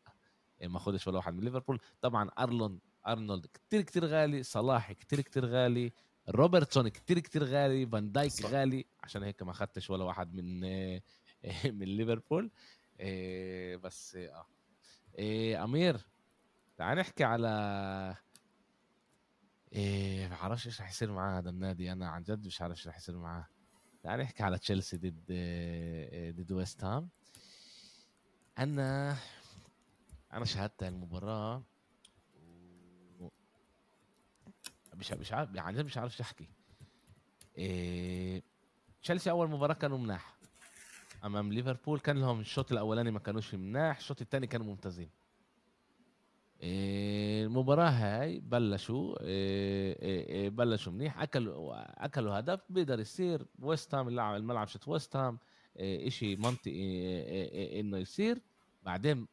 ما 0.62 0.76
اخدش 0.76 1.06
ولا 1.08 1.16
واحد 1.16 1.34
من 1.34 1.44
ليفربول. 1.44 1.80
طبعا 2.00 2.30
ارلون 2.38 2.80
أرنولد 3.06 3.46
كتير 3.46 3.82
كتير 3.82 4.04
غالي 4.04 4.42
صلاح 4.42 4.92
كتير 4.92 5.20
كتير 5.20 5.46
غالي 5.46 5.92
روبرتسون 6.28 6.88
كتير 6.88 7.18
كتير 7.18 7.44
غالي 7.44 7.86
فان 7.86 8.12
دايك 8.12 8.32
صح. 8.32 8.50
غالي 8.50 8.86
عشان 9.02 9.22
هيك 9.22 9.42
ما 9.42 9.50
اخدتش 9.50 9.90
ولا 9.90 10.04
واحد 10.04 10.34
من 10.34 10.64
إيه، 10.64 11.02
من 11.64 11.86
ليفربول. 11.86 12.50
إيه 13.00 13.76
بس 13.76 14.16
آه. 14.16 14.46
إيه 15.18 15.64
أمير 15.64 16.00
تعال 16.76 16.98
نحكي 16.98 17.24
على 17.24 18.16
إيه 19.72 20.28
بعرفش 20.28 20.66
إيش 20.66 20.80
رح 20.80 20.90
يصير 20.90 21.12
معاه 21.12 21.38
هذا 21.38 21.50
النادي. 21.50 21.92
أنا 21.92 22.08
عن 22.08 22.22
جد 22.22 22.46
مش 22.46 22.62
عارف 22.62 22.72
إيش 22.72 22.88
رح 22.88 22.96
يصير 22.96 23.18
معاه. 23.18 23.46
تعال 24.02 24.20
نحكي 24.20 24.42
على 24.42 24.58
تشيلسي 24.58 24.96
ضد 24.96 25.30
إيه، 25.30 26.32
ضد 26.32 26.52
ويست 26.52 26.84
هام. 26.84 27.08
أنا 28.58 29.16
أنا 30.34 30.44
شاهدت 30.44 30.82
المباراة. 30.82 31.62
و- 33.20 33.28
مش 34.94 35.12
مش 35.12 35.32
عارف 35.32 35.56
عن 35.56 35.74
جد 35.74 35.84
مش 35.84 35.98
عارف 35.98 36.20
أحكي. 36.20 36.48
إيه 37.58 38.42
تشيلسي 39.02 39.30
أول 39.30 39.50
مباراة 39.50 39.74
كانوا 39.74 39.98
مناح. 39.98 40.34
أمام 41.24 41.52
ليفربول 41.52 42.00
كان 42.00 42.18
لهم 42.20 42.40
الشوط 42.40 42.72
الأولاني 42.72 43.10
ما 43.10 43.18
كانوش 43.18 43.54
مناح 43.54 43.96
الشوط 43.96 44.20
الثاني 44.20 44.46
كانوا 44.46 44.66
ممتازين. 44.66 45.10
إيه، 46.62 47.44
المباراة 47.44 47.90
هاي 47.90 48.40
بلشوا 48.40 49.20
إيه، 49.22 50.02
إيه، 50.02 50.26
إيه، 50.28 50.48
بلشوا 50.50 50.92
منيح. 50.92 51.20
أكلوا 51.22 52.04
أكلوا 52.04 52.38
هدف 52.38 52.60
بيقدر 52.70 53.00
يصير. 53.00 53.46
ويست 53.58 53.94
هام 53.94 54.08
الملعب 54.20 54.66
شت 54.68 54.88
ويست 54.88 55.16
هام 55.16 55.38
إيه، 55.76 56.08
إشي 56.08 56.36
منطقي 56.36 56.70
إيه، 56.70 57.80
إنه 57.80 57.98
يصير. 57.98 58.40
بعدين 58.82 59.26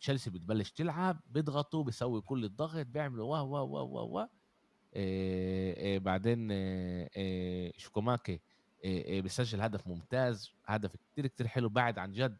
تشيلسي 0.00 0.30
بتبلش 0.30 0.70
تلعب 0.70 1.20
بيضغطوا 1.26 1.84
بيسوي 1.84 2.20
كل 2.20 2.44
الضغط 2.44 2.86
بيعملوا 2.86 3.30
وا 3.30 3.40
وا 3.40 3.60
وا 3.60 3.80
وا 3.80 4.02
وا 4.02 4.26
إيه، 4.96 5.76
إيه، 5.76 5.98
بعدين 5.98 6.50
إيه، 6.50 7.72
شوكوماكي 7.76 8.40
بيسجل 8.84 9.60
هدف 9.60 9.86
ممتاز 9.86 10.52
هدف 10.66 10.96
كتير 10.96 11.26
كتير 11.26 11.48
حلو 11.48 11.68
بعد 11.68 11.98
عن 11.98 12.12
جد 12.12 12.38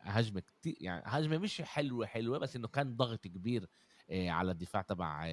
هجمة 0.00 0.40
كتير 0.40 0.76
يعني 0.80 1.02
هجمة 1.06 1.38
مش 1.38 1.62
حلوة 1.62 2.06
حلوة 2.06 2.38
بس 2.38 2.56
إنه 2.56 2.68
كان 2.68 2.96
ضغط 2.96 3.26
كبير 3.26 3.68
على 4.10 4.50
الدفاع 4.52 4.82
تبع 4.82 5.28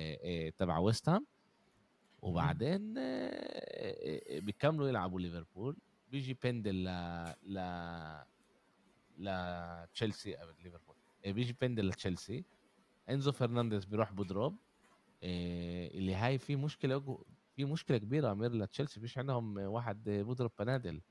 تبع 0.58 0.78
ويست 0.78 1.10
هام 1.10 1.26
وبعدين 2.22 2.94
بيكملوا 4.46 4.90
يلعبوا 4.90 5.20
ليفربول. 5.20 5.78
بيجي 6.08 6.38
بندل 6.44 6.84
ل 6.84 6.88
ل 7.44 7.60
لتشيلسي 9.20 10.34
أو 10.34 10.48
ليفربول. 10.64 10.96
إيه، 11.26 11.34
بيجي 11.34 11.56
بندل 11.62 11.88
لتشيلسي؟ 11.88 12.44
إنزو 13.10 13.32
فرنانديز 13.32 13.86
بيروح 13.86 14.12
بضرب 14.14 14.56
إيه، 15.24 15.98
اللي 15.98 16.16
هاي 16.16 16.38
في 16.38 16.56
مشكلة 16.56 17.18
في 17.56 17.66
مشكلة 17.66 17.98
كبيرة 17.98 18.32
أمير 18.32 18.52
لتشيلسي. 18.54 19.00
فيش 19.00 19.18
عندهم 19.18 19.58
واحد 19.58 20.04
بيضرب 20.04 20.52
بنادل. 20.60 21.02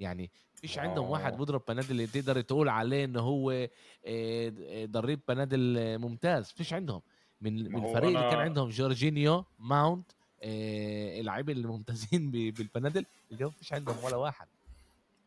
يعني 0.00 0.30
فيش 0.54 0.78
عندهم 0.78 1.10
واحد 1.10 1.32
آه. 1.32 1.36
بيضرب 1.36 1.62
بنادل 1.68 1.90
اللي 1.90 2.06
تقدر 2.06 2.40
تقول 2.40 2.68
عليه 2.68 3.04
إنه 3.04 3.20
هو 3.20 3.50
إيه، 3.50 3.70
إيه، 4.04 4.86
ضريب 4.86 5.20
بنادل 5.28 5.98
ممتاز. 5.98 6.50
فيش 6.50 6.72
عندهم. 6.72 7.00
من 7.40 7.72
من 7.72 7.84
الفريق 7.84 8.06
اللي 8.08 8.20
كان 8.20 8.30
أنا- 8.32 8.34
عندهم 8.34 8.68
جورجينيو 8.68 9.44
ماونت 9.58 10.10
اللاعبين 10.42 11.56
الممتازين 11.56 12.30
بالبنادل 12.30 13.04
اليوم 13.32 13.50
فيش 13.50 13.72
عندهم 13.72 14.04
ولا 14.04 14.16
واحد. 14.16 14.46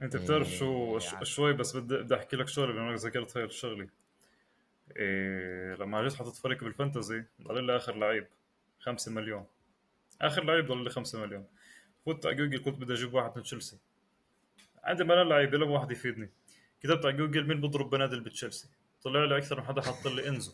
أنت 0.02 0.16
بتعرف 0.18 0.48
إيه، 0.52 0.58
شو 0.60 1.00
ش- 1.00 1.14
يعني- 1.14 1.26
شوي 1.26 1.54
بس 1.54 1.76
بدي 1.78 1.98
بدي 1.98 2.16
أحكي 2.16 2.36
لك 2.36 2.48
شغلة 2.48 2.74
بما 2.74 2.90
إنك 2.92 3.00
ذكرت 3.00 3.38
هاي 3.38 3.44
الشغلة. 3.46 3.88
إيه 4.98 5.76
لما 5.76 6.02
جيت 6.04 6.14
حطيت 6.14 6.36
فريق 6.36 6.64
بال 6.64 6.77
Fantasy 6.77 7.24
ضل 7.42 7.64
لي 7.64 7.76
اخر 7.76 7.96
لعيب 7.96 8.28
5 8.80 9.12
مليون. 9.12 9.46
آخر 10.22 10.44
لعيب 10.44 10.66
ضل 10.68 10.84
لي 10.84 10.90
5 10.90 11.20
مليون؟ 11.22 11.46
فوت 12.06 12.26
على 12.26 12.36
جوجل 12.36 12.64
كنت 12.64 12.80
بدي 12.80 12.94
أجيب 12.94 13.14
واحد 13.14 13.32
من 13.38 13.44
تشيلسي. 13.44 13.78
عندي 14.84 15.04
ملان 15.04 15.30
لعيب 15.30 15.54
يلا 15.54 15.66
واحد 15.66 15.92
يفيدني. 15.92 16.30
كتبت 16.84 17.06
على 17.06 17.18
جوجل 17.18 17.48
مين 17.48 17.62
بضرب 17.62 17.90
بنادل 17.90 18.20
بتشيلسي. 18.20 18.70
طلع 19.04 19.24
لي 19.26 19.38
أكثر 19.38 19.60
من 19.60 19.66
حدا 19.66 19.82
حط 19.82 20.08
لي 20.08 20.28
إنزو. 20.28 20.54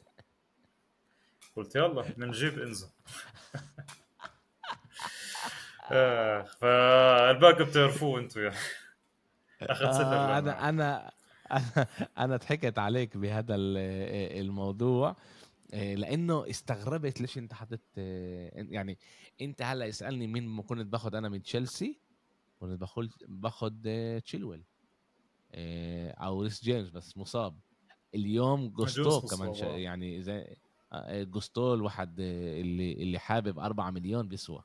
قلت 1.55 1.75
يلا 1.75 2.01
بنجيب 2.01 2.59
إنزو. 2.59 2.87
آه 5.91 6.41
فالباقي 6.43 7.63
بتعرفوه 7.65 8.19
أنتم 8.19 8.41
يعني. 8.41 8.55
اخذ 9.61 9.85
آه 9.85 10.09
بالأربعة. 10.09 10.69
أنا 10.69 10.69
أنا 10.69 11.11
أنا 12.17 12.37
ضحكت 12.37 12.79
عليك 12.79 13.17
بهذا 13.17 13.55
ال- 13.55 13.77
الموضوع 14.45 15.15
إيه، 15.73 15.95
لأنه 15.95 16.49
استغربت 16.49 17.21
ليش 17.21 17.37
أنت 17.37 17.53
حطيت 17.53 17.81
إيه، 17.97 18.51
يعني 18.73 18.97
أنت 19.41 19.61
هلأ 19.61 19.85
يسالني 19.85 20.27
مين 20.27 20.47
ما 20.47 20.61
كنت 20.63 20.87
باخد 20.87 21.15
أنا 21.15 21.29
من 21.29 21.41
تشيلسي 21.41 21.99
كنت 22.59 22.79
باخد 22.79 23.09
باخد 23.27 23.81
تشيلويل 24.25 24.63
أو 25.53 26.41
ريس 26.43 26.63
جيمس 26.63 26.89
بس 26.89 27.17
مصاب 27.17 27.59
اليوم 28.15 28.69
جوستو 28.69 29.03
جوست 29.03 29.35
كمان 29.35 29.49
آه. 29.49 29.77
يعني 29.77 30.21
زي 30.21 30.55
آه، 30.93 31.23
جوستو 31.23 31.73
الواحد 31.73 32.19
اللي 32.19 32.93
اللي 32.93 33.19
حابب 33.19 33.59
4 33.59 33.91
مليون 33.91 34.27
بيسوى 34.27 34.63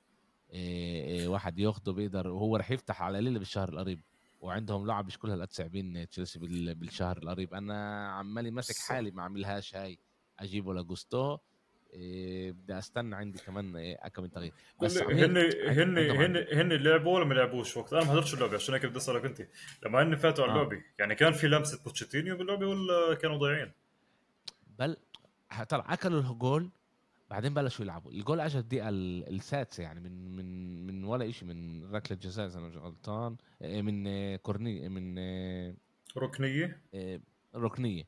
واحد 1.26 1.58
ياخده 1.58 1.92
بيقدر 1.92 2.28
وهو 2.28 2.56
رح 2.56 2.70
يفتح 2.70 3.02
على 3.02 3.20
ليلة 3.20 3.38
بالشهر 3.38 3.68
القريب 3.68 4.00
وعندهم 4.42 4.86
لعب 4.86 5.06
مش 5.06 5.18
كلها 5.18 5.34
هالقد 5.34 5.50
صعبين 5.52 6.08
تشيلسي 6.08 6.38
بال- 6.38 6.74
بالشهر 6.74 7.16
القريب 7.18 7.54
أنا 7.54 8.08
عمالي 8.12 8.50
ماسك. 8.50 8.88
حالي 8.88 9.10
ما 9.10 9.22
اعملهاش 9.22 9.76
هاي 9.76 9.98
أجيبه 10.38 10.74
لجوستو 10.74 11.38
إيه 11.92 12.52
بدي 12.52 12.78
أستنى 12.78 13.16
عندي 13.16 13.38
كمان 13.38 13.76
إيه 13.76 14.08
كم 14.08 14.26
تغيير 14.26 14.52
بس 14.82 14.98
هن 14.98 15.36
هن 15.68 15.98
هن 15.98 16.36
هن 16.52 16.72
لعبوا 16.72 17.14
ولا 17.16 17.24
ما 17.24 17.34
لعبوش 17.34 17.76
وقت 17.76 17.92
أنا 17.92 18.02
ما 18.04 18.10
حضرتش 18.10 18.34
اللعبة 18.34 18.54
عشان 18.54 18.74
هيك 18.74 18.86
بدي 18.86 18.96
أسألك 18.98 19.24
أنت 19.24 19.48
لما 19.86 20.02
هن 20.02 20.16
فاتوا 20.16 20.44
على 20.44 20.52
آه. 20.52 20.56
اللعبه 20.56 20.82
يعني 20.98 21.14
كان 21.14 21.32
في 21.32 21.48
لمسة 21.48 21.82
بوتشيتينيو 21.84 22.36
باللعبه 22.36 22.66
ولا 22.66 23.14
كانوا 23.14 23.36
ضايعين؟ 23.36 23.72
بل 24.78 24.96
طلع 25.68 25.92
أكلوا 25.92 26.20
الجول 26.20 26.70
بعدين 27.32 27.54
بلشوا 27.54 27.84
يلعبوا. 27.84 28.10
الجول 28.12 28.40
اجى 28.40 28.58
الدقيقة 28.58 28.88
ال- 28.88 29.34
السادسة 29.34 29.82
يعني 29.82 30.00
من 30.00 30.36
من 30.36 30.86
من 30.86 31.04
ولا 31.04 31.30
شيء 31.30 31.48
من 31.48 31.84
ركلة 31.94 32.18
جزاء 32.22 32.46
إذا 32.46 32.58
أنا 32.58 32.66
مش 32.68 32.76
غلطان. 32.76 33.36
إيه، 33.62 33.82
من 33.82 34.06
إيه، 34.06 34.36
corner 34.36 34.88
من 34.88 35.18
إيه، 35.18 35.74
ركنية؟ 36.16 36.80
ركنية. 37.54 38.04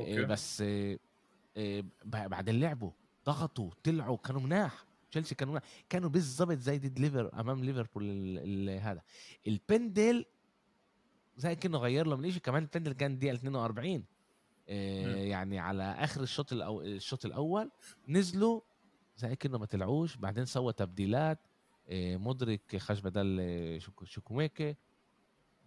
okay. 0.00 0.24
بس 0.24 0.64
آه، 1.56 1.84
بعدين 2.04 2.60
لعبوا 2.60 2.90
ضغطوا 3.26 3.70
طلعوا 3.84 4.16
كانوا 4.16 4.40
مناح. 4.40 4.84
تشيلسي 5.10 5.34
كانوا 5.34 5.52
مناح. 5.52 5.62
كانوا 5.88 6.08
بالضبط 6.08 6.58
زي 6.58 6.78
ضد 6.78 6.98
ليفر 6.98 7.40
أمام 7.40 7.64
ليفربول 7.64 8.38
هذا. 8.82 9.02
البندل 9.46 10.24
زي 11.36 11.54
كأنه 11.56 11.78
غير 11.78 12.06
له 12.06 12.16
من 12.16 12.30
شيء 12.30 12.40
كمان 12.42 12.62
البندل 12.62 12.92
كان 12.92 13.18
دقيقة 13.18 13.34
42 13.34 13.94
آه، 13.94 13.98
مم. 13.98 14.04
يعني 14.68 15.58
على 15.58 15.82
آخر 15.82 16.20
الشوط 16.22 16.52
الأو... 16.52 16.80
الشوط 16.82 17.24
الأول 17.26 17.70
نزلوا 18.08 18.60
زي 19.16 19.36
كانه 19.36 19.58
ما 19.58 19.66
طلعوش 19.66 20.16
بعدين 20.16 20.44
سوى 20.44 20.72
تبديلات 20.72 21.38
آه، 21.88 22.16
مدرك 22.16 22.76
خش 22.76 23.00
بدل 23.00 23.38
آه، 23.40 23.78
شوكو- 23.78 24.04
شوكوميكي 24.04 24.76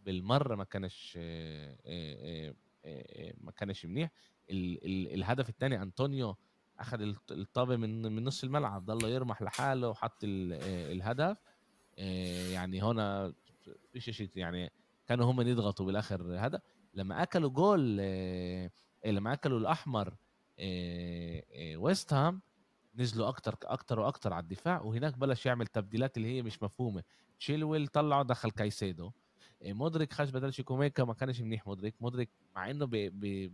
بالمرة 0.05 0.55
ما 0.55 0.63
كانش 0.63 1.13
آه، 1.21 1.75
آه، 1.85 2.49
آه، 2.49 2.53
آه، 2.85 3.33
ما 3.41 3.51
كانش 3.51 3.85
منيح. 3.85 4.09
ال... 4.49 4.85
ال... 4.85 5.13
الهدف 5.13 5.49
الثاني 5.49 5.81
أنطونيو 5.81 6.35
أخذ 6.79 7.01
الط- 7.01 7.31
الطابة 7.31 7.75
من 7.75 8.01
من 8.01 8.23
نص 8.23 8.43
الملعب 8.43 8.85
ضل 8.85 9.09
يرمح 9.09 9.41
لحاله 9.41 9.89
وحط 9.89 10.23
ال... 10.23 10.53
آه، 10.53 10.91
الهدف. 10.91 11.37
آه، 11.99 12.47
يعني 12.49 12.81
هنا 12.81 13.33
فيش 13.93 14.09
شيء 14.09 14.29
يعني 14.35 14.71
كانوا 15.07 15.25
هم 15.31 15.41
يضغطوا 15.41 15.85
بالآخر 15.85 16.35
هذا 16.39 16.61
لما 16.93 17.23
أكلوا 17.23 17.49
جول 17.49 17.97
آه، 18.01 18.05
آه، 18.65 18.71
لما 19.05 19.33
اكلوا 19.33 19.59
الأحمر 19.59 20.13
آه، 20.59 21.43
آه، 21.53 21.77
ويست 21.77 22.13
هام 22.13 22.41
نزلوا 22.95 23.27
أكتر 23.27 23.55
أكتر 23.63 23.99
وأكتر 23.99 24.33
على 24.33 24.43
الدفاع 24.43 24.81
وهناك 24.81 25.17
بلش 25.17 25.45
يعمل 25.45 25.67
تبديلات 25.67 26.17
اللي 26.17 26.27
هي 26.37 26.41
مش 26.41 26.63
مفهومة. 26.63 27.03
تشيلويل 27.39 27.87
طلعه 27.87 28.23
دخل 28.23 28.51
كايسيدو. 28.51 29.11
آه، 29.63 29.73
مودريك 29.73 30.13
خش 30.13 30.29
بدل 30.29 30.53
تشوكويميكا 30.53 31.03
ما 31.03 31.13
كانش 31.13 31.41
منيح 31.41 31.67
مودريك. 31.67 31.95
مودريك 32.01 32.29
مع 32.55 32.69
إنه 32.71 32.85
ب 32.85 32.91
ب 32.95 33.51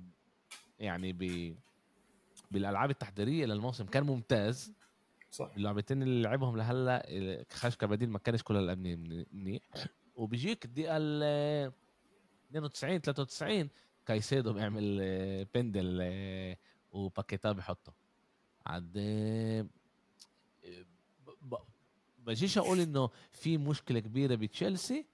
يعني 0.80 1.14
ب 1.14 1.56
بالألعاب 2.52 2.90
التحضيرية 2.90 3.46
للموسم 3.46 3.86
كان 3.86 4.04
ممتاز. 4.04 4.74
صح. 5.32 5.52
اللعبتين 5.58 6.02
اللي 6.04 6.22
لعبهم 6.22 6.58
لهلا 6.58 7.06
خش 7.52 7.76
كبديل 7.76 8.10
ما 8.10 8.20
كانش 8.20 8.44
كل 8.44 8.56
الامني 8.58 8.96
من- 8.96 9.26
منيح. 9.34 9.62
وبيجيك 10.16 10.66
الدقيقة 10.66 10.98
ال 10.98 11.24
92 12.52 13.02
93 13.02 13.70
كايسيدو 14.06 14.54
بيعمل 14.54 15.46
بندل 15.54 16.00
آه، 16.02 16.58
وباكيتا 16.92 17.52
بيحطه. 17.52 17.94
عاد 18.66 18.94
آه، 18.98 19.66
بجيش 22.20 22.58
أقول 22.58 22.80
إنه 22.80 23.10
في 23.32 23.58
مشكلة 23.58 24.00
كبيرة 24.00 24.36
بتشيلسي 24.36 25.06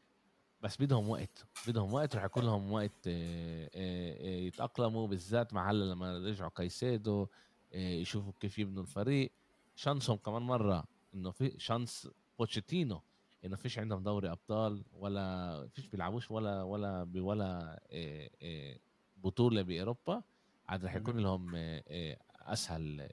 بس 0.61 0.81
بدهم 0.81 1.09
وقت 1.09 1.45
بدهم 1.67 1.93
وقت 1.93 2.15
رح 2.15 2.23
يكون 2.23 2.43
لهم 2.43 2.71
وقت 2.71 3.07
آه، 3.07 4.23
يتأقلموا 4.27 5.07
بالذات 5.07 5.53
مع 5.53 5.71
هلا 5.71 5.85
لما 5.91 6.17
رجعوا 6.17 6.49
كايسيدو 6.49 7.27
يشوفوا 7.73 8.33
كيف 8.39 8.59
يبنوا 8.59 8.81
الفريق. 8.81 9.31
chance 9.76 10.07
هم 10.07 10.17
كمان 10.17 10.41
مرة 10.41 10.83
إنه 11.13 11.31
في 11.31 11.59
chance 11.59 12.09
بوتشيتينو 12.39 13.01
إنه 13.45 13.55
فيش 13.55 13.79
عندهم 13.79 14.03
دوري 14.03 14.31
أبطال 14.31 14.83
ولا 14.93 15.67
فيش 15.73 15.87
بيلعبوش 15.87 16.31
ولا 16.31 16.63
ولا 16.63 17.07
ولا 17.15 17.79
آه، 17.91 18.29
آه، 18.41 18.79
بطولة 19.17 19.61
بأوروبا 19.61 20.23
عاد 20.69 20.85
رح 20.85 20.95
يكون. 20.95 21.19
لهم 21.19 21.51
آه، 21.55 22.17
أسهل 22.41 23.09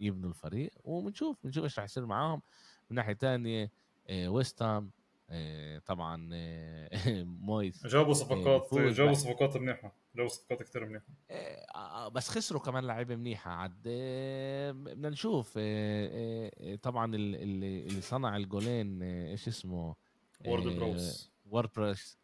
يبنوا 0.00 0.30
الفريق 0.30 0.70
وبنشوف 0.84 1.36
بنشوف 1.44 1.64
إيش 1.64 1.78
رح 1.78 1.84
يصير 1.84 2.06
معاهم 2.06 2.42
من 2.90 2.96
ناحية 2.96 3.12
تانية 3.12 3.72
ويست 4.10 4.62
هام 4.62 4.84
آه، 4.84 4.99
طبعا 5.86 6.30
آه، 6.32 6.90
مويس 7.24 7.86
جابوا 7.86 8.14
صفقات 8.14 8.62
بيفوز 8.62 8.96
جابوا. 8.96 9.14
صفقات 9.14 9.56
منيحة 9.56 9.92
جابوا 10.16 10.28
صفقات 10.28 10.62
كثير 10.62 10.86
منيحة. 10.86 11.04
آه، 11.30 11.66
آه، 11.74 12.08
بس 12.08 12.28
خسروا 12.28 12.60
كمان 12.60 12.84
لعيبة 12.84 13.16
منيحة 13.16 13.50
عاد 13.50 13.82
آه، 13.86 14.70
بدنا 14.72 15.08
نشوف. 15.10 15.54
آه، 15.56 15.60
آه، 15.62 16.72
آه، 16.72 16.76
طبعا 16.76 17.14
ال- 17.14 17.36
اللي 17.88 18.00
صنع 18.00 18.36
الجولين 18.36 19.02
آه، 19.02 19.30
إيش 19.30 19.48
اسمه؟ 19.48 19.94
وورد 20.46 20.66
آه، 20.66 20.78
برايس 20.78 21.30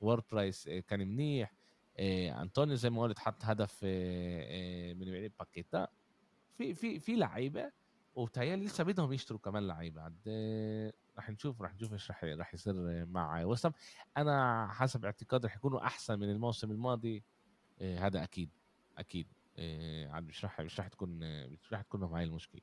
وورد 0.01 0.25
براوز 0.33 0.69
آه، 0.69 0.81
كان 0.81 1.01
منيح. 1.09 1.55
آه، 1.99 2.43
أنطونيو 2.43 2.75
زي 2.75 2.91
ما 2.91 3.03
قلت 3.03 3.19
حط 3.19 3.45
هدف 3.45 3.81
آه، 3.85 4.91
آه، 4.91 4.95
من 4.95 5.11
بعيد 5.11 5.33
باكيتا. 5.39 5.87
في 6.59 6.75
في 6.75 6.99
في 7.01 7.17
لعيبة 7.17 7.73
وبتهيألي 8.15 8.65
لسه 8.65 8.85
بدهم 8.85 9.13
يشتروا 9.13 9.41
كمان 9.41 9.67
لعيبة 9.67 10.03
عاد 10.03 10.19
رح 11.19 11.31
نشوف 11.31 11.63
رح 11.63 11.75
نشوف 11.75 11.93
إيش 11.93 12.11
رح 12.11 12.25
رح 12.25 12.55
يصير 12.55 13.07
مع 13.07 13.45
وسام. 13.45 13.73
أنا 14.17 14.69
حسب 14.73 15.05
اعتقادي 15.05 15.47
رح 15.47 15.57
يكونوا 15.57 15.87
أحسن 15.87 16.19
من 16.19 16.31
الموسم 16.31 16.71
الماضي. 16.71 17.25
آه، 17.81 17.99
هذا 17.99 18.23
أكيد 18.25 18.51
أكيد. 18.99 19.27
آه، 19.59 20.09
عاد 20.09 20.27
مش 20.27 20.45
رح 20.45 20.61
مش 20.61 20.81
رح 20.81 20.89
تكون 20.89 21.09
مش 21.49 21.73
رح 21.73 21.83
تكون 21.83 22.03
هاي 22.03 22.25
المشكلة. 22.25 22.61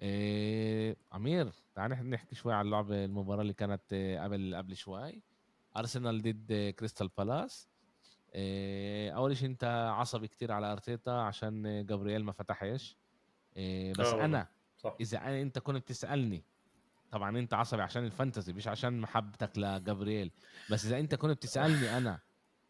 آه، 0.00 0.96
أمير 1.14 1.52
تعال 1.74 2.10
نحكي 2.10 2.34
شوي 2.34 2.54
عن 2.54 2.64
اللعبه 2.66 3.04
المباراة 3.04 3.42
اللي 3.42 3.52
كانت 3.52 3.82
آه، 3.92 4.24
قبل 4.24 4.54
قبل 4.54 4.76
شوي. 4.76 5.22
ارسنال 5.76 6.22
ضد 6.22 6.74
كريستال 6.78 7.08
بالاس 7.18 7.68
آه، 8.34 9.10
أول 9.10 9.36
شيء 9.36 9.48
أنت 9.48 9.64
عصبي 9.94 10.28
كتير 10.28 10.52
على 10.52 10.72
أرتيتا 10.72 11.10
عشان 11.10 11.86
جابرييل 11.86 12.24
ما 12.24 12.32
فتحش. 12.32 12.96
آه، 13.56 13.92
بس 13.92 14.06
والله. 14.06 14.24
أنا 14.24 14.48
صح. 14.76 14.96
إذا 15.00 15.18
أنا 15.18 15.42
أنت 15.42 15.58
كنت 15.58 15.76
بتسالني 15.76 16.44
طبعا 17.10 17.38
أنت 17.38 17.54
عصبي 17.54 17.82
عشان 17.82 18.04
الفانتزي 18.04 18.52
مش 18.52 18.68
عشان 18.68 19.00
محبتك 19.00 19.58
لجابرييل. 19.58 20.30
بس 20.70 20.86
إذا 20.86 20.98
أنت 21.00 21.14
كنت 21.14 21.30
بتسألني 21.36 21.96
أنا 21.96 22.20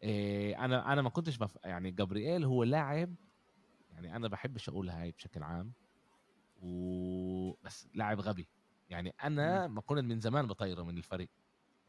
إيه 0.03 0.65
أنا 0.65 0.93
أنا 0.93 1.01
ما 1.01 1.09
كنتش 1.09 1.37
بف... 1.37 1.57
يعني 1.63 1.91
جابرييل 1.91 2.43
هو 2.45 2.63
لاعب 2.63 3.15
يعني 3.91 4.15
أنا 4.15 4.27
بحبش 4.27 4.69
أقول 4.69 4.89
هاي 4.89 5.11
بشكل 5.11 5.43
عام. 5.43 5.73
و 6.61 7.51
بس 7.63 7.87
لاعب 7.93 8.19
غبي. 8.19 8.47
يعني 8.89 9.15
أنا 9.23 9.67
ما 9.67 9.81
كنت 9.81 9.99
من 9.99 10.19
زمان 10.19 10.47
بطيره 10.47 10.83
من 10.83 10.97
الفريق. 10.97 11.29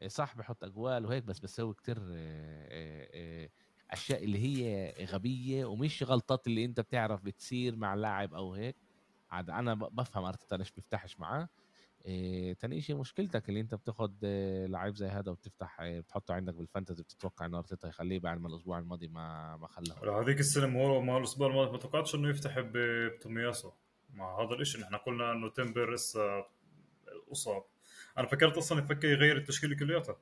إيه 0.01 0.07
صح 0.07 0.35
بحط 0.35 0.63
أجوال 0.63 1.05
وهيك 1.05 1.23
بس 1.23 1.39
بسوي 1.39 1.73
كتير 1.73 1.97
إيه 1.97 2.67
إيه 2.71 3.13
إيه 3.13 3.51
أشياء 3.91 4.23
اللي 4.23 4.39
هي 4.39 4.93
غبية 5.05 5.65
ومش 5.65 6.03
غلطات 6.03 6.47
اللي 6.47 6.65
أنت 6.65 6.79
بتعرف 6.79 7.21
بتصير 7.21 7.75
مع 7.75 7.93
لاعب 7.93 8.33
أو 8.33 8.53
هيك. 8.53 8.75
عاد 9.31 9.49
أنا 9.49 9.73
بفهم 9.73 10.23
أرتيتا 10.23 10.55
ليش 10.55 10.71
بيفتحش 10.71 11.19
معاه. 11.19 11.49
إيه 12.05 12.53
تاني 12.53 12.81
شيء 12.81 12.95
مشكلتك 12.95 13.49
اللي 13.49 13.59
أنت 13.59 13.75
بتاخد 13.75 14.23
إيه 14.23 14.65
لعيب 14.65 14.95
زي 14.95 15.07
هذا 15.07 15.31
وبتفتح 15.31 15.81
إيه 15.81 15.99
بتحطه 15.99 16.33
عندك 16.33 16.53
بالفانتزي 16.53 17.03
بتتوقع 17.03 17.45
إنه 17.45 17.57
أرتيتا 17.57 17.87
يخليه 17.87 18.19
بعد 18.19 18.41
ما 18.41 18.47
الأسبوع 18.47 18.79
الماضي 18.79 19.07
ما 19.07 19.57
ما 19.57 19.67
خلاه. 19.67 20.05
لا، 20.05 20.11
هذيك 20.11 20.39
السنة 20.39 20.67
ما 20.67 20.81
هو 20.81 21.01
ما 21.01 21.17
الأسبوع 21.17 21.47
الماضي 21.47 21.71
ما 21.71 21.77
توقعتش 21.77 22.15
إنه 22.15 22.29
يفتح 22.29 22.55
بتومياسو. 22.57 23.71
مع 24.13 24.41
هذا 24.41 24.53
الشيء 24.53 24.81
نحن 24.81 24.95
قلنا 24.95 25.31
إنه 25.31 25.49
تمبر 25.49 25.93
لسه 25.93 26.45
أصاب. 27.31 27.63
أنا 28.17 28.27
فكرت 28.27 28.57
أصلا 28.57 28.79
يفكر 28.79 29.07
يغير 29.07 29.37
التشكيله 29.37 29.75
كلياتها 29.75 30.17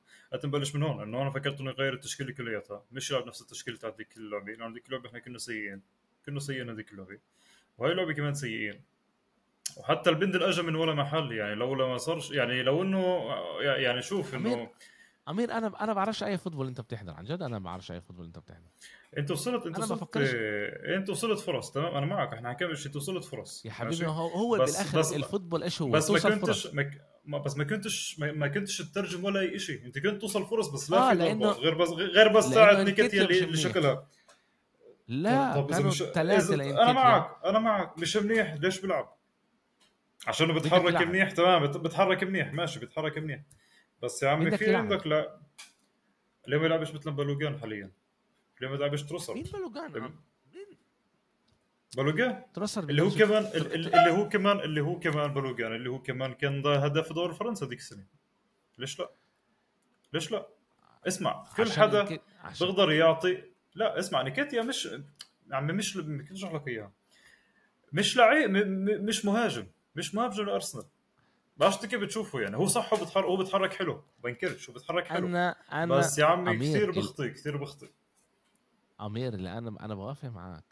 نبلش 0.46 0.76
من 0.76 0.84
هون 0.84 1.02
إنه 1.02 1.22
أنا 1.22 1.30
فكرت 1.30 1.62
إنه 1.62 1.70
يغير 1.70 1.94
التشكيله 1.94 2.34
كلياتها 2.34 2.86
مش 2.92 3.12
يلعب 3.12 3.28
نفس 3.28 3.42
التشكيله 3.42 3.78
تاعت 3.78 3.98
ديك 3.98 4.18
اللعبة. 4.18 4.52
لأنه 4.52 4.74
ديك 4.74 4.86
اللعبة 4.86 5.08
إحنا 5.08 5.20
كنا 5.20 5.38
سيئين. 5.38 5.82
كنا 6.26 6.40
سيئين 6.40 6.70
هذيك 6.70 6.92
اللعبة. 6.92 7.20
وهي 7.78 7.92
اللعبه 7.92 8.14
كمان 8.14 8.34
سيئين. 8.34 8.82
وحتى 9.78 10.10
البندل 10.10 10.44
اجى 10.44 10.62
من 10.62 10.76
ولا 10.76 10.94
محل 10.94 11.32
يعني 11.32 11.56
لولا 11.56 11.88
ما 11.88 11.98
صارش 11.98 12.32
يعني 12.32 12.64
لو 12.64 12.82
إنه 12.84 13.24
يعني 13.62 14.02
شوف 14.02 14.36
إنه 14.36 14.54
أمير، 14.54 14.70
امير 15.30 15.52
أنا 15.52 15.84
أنا 15.84 15.94
بعرفش 15.94 16.24
أي 16.24 16.38
football 16.38 16.68
أنت 16.68 16.82
بتحضر 16.82 17.14
عن 17.14 17.24
جد 17.24 17.42
أنا 17.42 17.60
ما 17.60 17.66
بعرفش 17.66 17.92
أي 17.92 18.02
football 18.02 18.26
أنت 18.26 18.40
بتحضر. 18.40 18.62
أنت 19.18 19.32
وصلت 19.32 19.66
أنت 19.66 19.80
وصلت 19.80 20.18
أنت 20.18 21.10
وصلت 21.10 21.40
فرص 21.40 21.72
تمام؟ 21.72 21.96
أنا 21.96 22.06
معك 22.06 22.34
إحنا 22.34 22.50
حكينا 22.50 22.72
أنت 22.86 22.96
وصلت 22.96 23.24
فرص. 23.24 23.66
يا 23.66 23.72
حبيبي؟ 23.72 24.06
هو 24.06 24.28
هو 24.28 24.58
بس- 24.58 24.72
بالآخر 24.72 25.00
بس- 25.00 25.14
ال 25.14 25.20
football 25.20 25.64
إيش 25.64 25.82
هو؟ 25.82 25.90
بس 25.90 26.12
ما 26.12 26.20
كنتش. 26.20 26.68
ما 27.26 27.38
بس 27.38 27.58
ما 27.58 27.64
كنتش 27.64 28.20
ما, 28.20 28.32
ما 28.32 28.48
كنتش 28.48 28.78
تترجم 28.78 29.24
ولا 29.24 29.40
أي 29.40 29.60
شيء 29.60 29.86
أنت 29.86 30.00
كنت 30.00 30.22
توصل 30.22 30.46
فرص 30.46 30.68
بس 30.68 30.92
لا 30.92 30.98
آه، 30.98 31.14
في 31.14 31.20
لأنه- 31.20 31.44
غير 31.60 31.74
بس 31.74 31.90
غير 31.90 32.28
بس 32.28 32.46
انكيتيا 32.58 32.84
نيكيتيا 32.84 33.24
اللي. 33.46 33.58
شكلها 33.58 34.08
لا 35.08 35.54
طب 35.56 35.70
كانوا 35.72 35.88
مش- 35.90 36.04
ثلاثة 36.04 36.58
إذا- 36.58 36.60
أنا 36.80 36.92
معك 36.94 37.36
أنا 37.46 37.60
معك 37.60 37.98
مش 38.00 38.18
منيح. 38.18 38.54
ليش 38.54 38.80
بيلعب؟ 38.80 39.14
عشانه 40.28 40.54
بتحرك. 40.54 40.96
منيح 41.02 41.32
تمام 41.32 41.64
بت- 41.64 41.78
بتحرك 41.78 42.24
منيح 42.24 42.54
ماشي 42.54 42.80
بتحرك 42.80 43.18
منيح. 43.18 43.42
بس 44.04 44.24
يا 44.24 44.30
عمي 44.30 44.58
في. 44.58 44.76
عندك 44.76 45.08
لا 45.08 45.40
ليه 46.48 46.58
ما 46.58 46.66
يلعبش 46.66 46.92
مثل 46.94 47.12
بالوجان 47.12 47.60
حاليا؟ 47.60 47.92
ليه 48.62 48.68
ما 48.68 48.76
يلعبش 48.76 49.04
تروسر؟ 49.04 49.34
مين 49.34 49.44
بلوجان؟ 49.44 50.14
بالوجان 51.98 52.44
ترسر 52.54 52.84
اللي 52.84 53.02
هو 53.02 53.10
كمان 53.10 53.44
ال- 53.44 53.74
ال- 53.76 53.96
اللي 53.96 54.12
هو 54.12 54.30
كمان 54.30 54.60
اللي 54.60 54.82
هو 54.82 55.00
كمان 55.00 55.34
بلوجان 55.34 55.76
اللي 55.76 55.90
هو 55.90 56.02
كمان 56.02 56.34
كان 56.34 56.62
ضا- 56.62 56.86
هداف 56.86 57.14
دوري 57.14 57.34
فرنسا 57.34 57.66
ديك 57.66 57.80
السنة. 57.80 58.06
ليش 58.78 59.00
لا؟ 59.00 59.12
ليش 60.14 60.32
لا؟ 60.32 60.48
اسمع 61.08 61.46
كل 61.58 61.72
حدا 61.72 62.20
عشان- 62.44 62.68
بيقدر 62.68 62.92
يعطي 62.92 63.44
لا 63.76 64.00
اسمع 64.00 64.22
نيكيتيا 64.22 64.62
مش 64.62 64.90
عمي 65.52 65.74
مش 65.74 65.98
ما 65.98 66.24
كنتش 66.24 66.44
احكي 66.44 66.56
لك 66.58 66.68
إياها. 66.68 66.92
مش 67.94 68.18
لعيب 68.18 68.50
م- 68.50 68.58
م- 68.58 69.06
مش 69.06 69.26
مهاجم. 69.26 69.68
مش 69.96 70.16
مهاجم 70.16 70.46
لارسنال 70.46 70.86
بعرفش 71.58 71.76
انت 71.76 71.86
كيف 71.86 72.02
بتشوفه 72.02 72.40
يعني. 72.40 72.58
هو 72.58 72.68
صح 72.68 72.94
هو 72.94 73.00
بتحرك 73.06 73.26
هو 73.26 73.38
بتحرك 73.38 73.74
حلو. 73.74 74.04
بنكرش 74.24 74.70
هو 74.70 74.76
بتحرك 74.76 75.08
حلو. 75.08 75.28
أنا 75.28 75.56
أنا 75.72 75.98
بس 75.98 76.18
يا 76.18 76.26
عمي 76.26 76.58
كثير 76.58 76.92
بخطي 76.92 77.30
كثير 77.30 77.58
بخطي. 77.58 77.90
أمير 79.02 79.34
اللي 79.34 79.58
أنا 79.58 79.86
أنا 79.86 79.96
بوافق 79.96 80.30
معك 80.30 80.64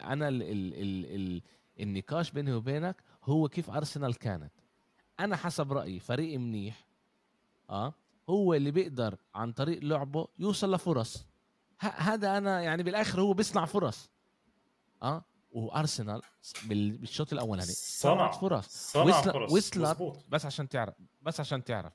أنا 0.00 0.28
ال 0.28 0.42
ال 0.42 0.74
ال 0.74 1.14
ال 1.14 1.42
النقاش 1.80 2.30
بيني 2.30 2.52
وبينك 2.52 2.96
هو 3.24 3.48
كيف 3.48 3.70
أرسنال 3.70 4.14
كانت. 4.14 4.52
أنا 5.20 5.36
حسب 5.36 5.72
رأيي 5.72 6.00
فريق 6.00 6.38
منيح 6.38 6.86
آه 7.70 7.94
هو 8.30 8.54
اللي 8.54 8.70
بيقدر 8.70 9.16
عن 9.34 9.52
طريق 9.52 9.84
لعبه 9.84 10.28
يوصل 10.38 10.74
لفرص. 10.74 11.26
هذا 11.80 12.38
أنا 12.38 12.60
يعني 12.60 12.82
بالآخر 12.82 13.20
هو 13.20 13.32
بيصنع 13.32 13.64
فرص 13.64 14.10
آه 15.02 15.24
وأرسنال 15.56 16.22
بال- 16.68 16.98
بالشوط 16.98 17.32
الاولاني 17.32 17.72
صنع. 17.72 18.30
فرص. 18.30 18.66
صنع 18.92 19.20
فرص. 19.20 19.52
وصلت 19.52 19.78
مظبوط. 19.78 20.24
بس 20.28 20.46
عشان 20.46 20.68
تعرف 20.68 20.94
بس 21.22 21.40
عشان 21.40 21.64
تعرف. 21.64 21.92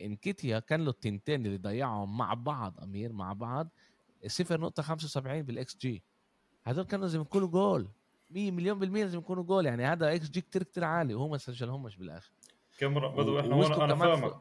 إنكيتيا 0.00 0.58
كان 0.58 0.84
له 0.84 0.90
التنتين 0.90 1.46
اللي 1.46 1.56
ضيعهم 1.56 2.16
مع 2.16 2.34
بعض 2.34 2.80
أمير 2.82 3.12
مع 3.12 3.32
بعض. 3.32 3.68
0.75 4.26 5.42
بالإكس 5.42 5.76
جي. 5.76 6.02
هذول 6.64 6.84
كانوا 6.84 7.04
لازم 7.04 7.20
يكونوا 7.20 7.48
جول. 7.48 7.88
100 8.30 8.50
مليون 8.50 8.78
بالمية 8.78 9.02
لازم 9.04 9.18
يكونوا 9.18 9.42
جول. 9.44 9.66
يعني 9.66 9.84
هذا 9.84 10.14
إكس 10.14 10.30
جي 10.30 10.40
كتير 10.40 10.62
كتير 10.62 10.84
عالي. 10.84 11.14
وهو 11.14 11.28
ما 11.28 11.38
سجلهمش 11.38 11.96
بالآخر. 11.96 12.30
كم 12.78 12.94
بدو 12.94 13.40
إحنا 13.40 13.84
أنا 13.84 13.94
فاهمك. 13.94 14.34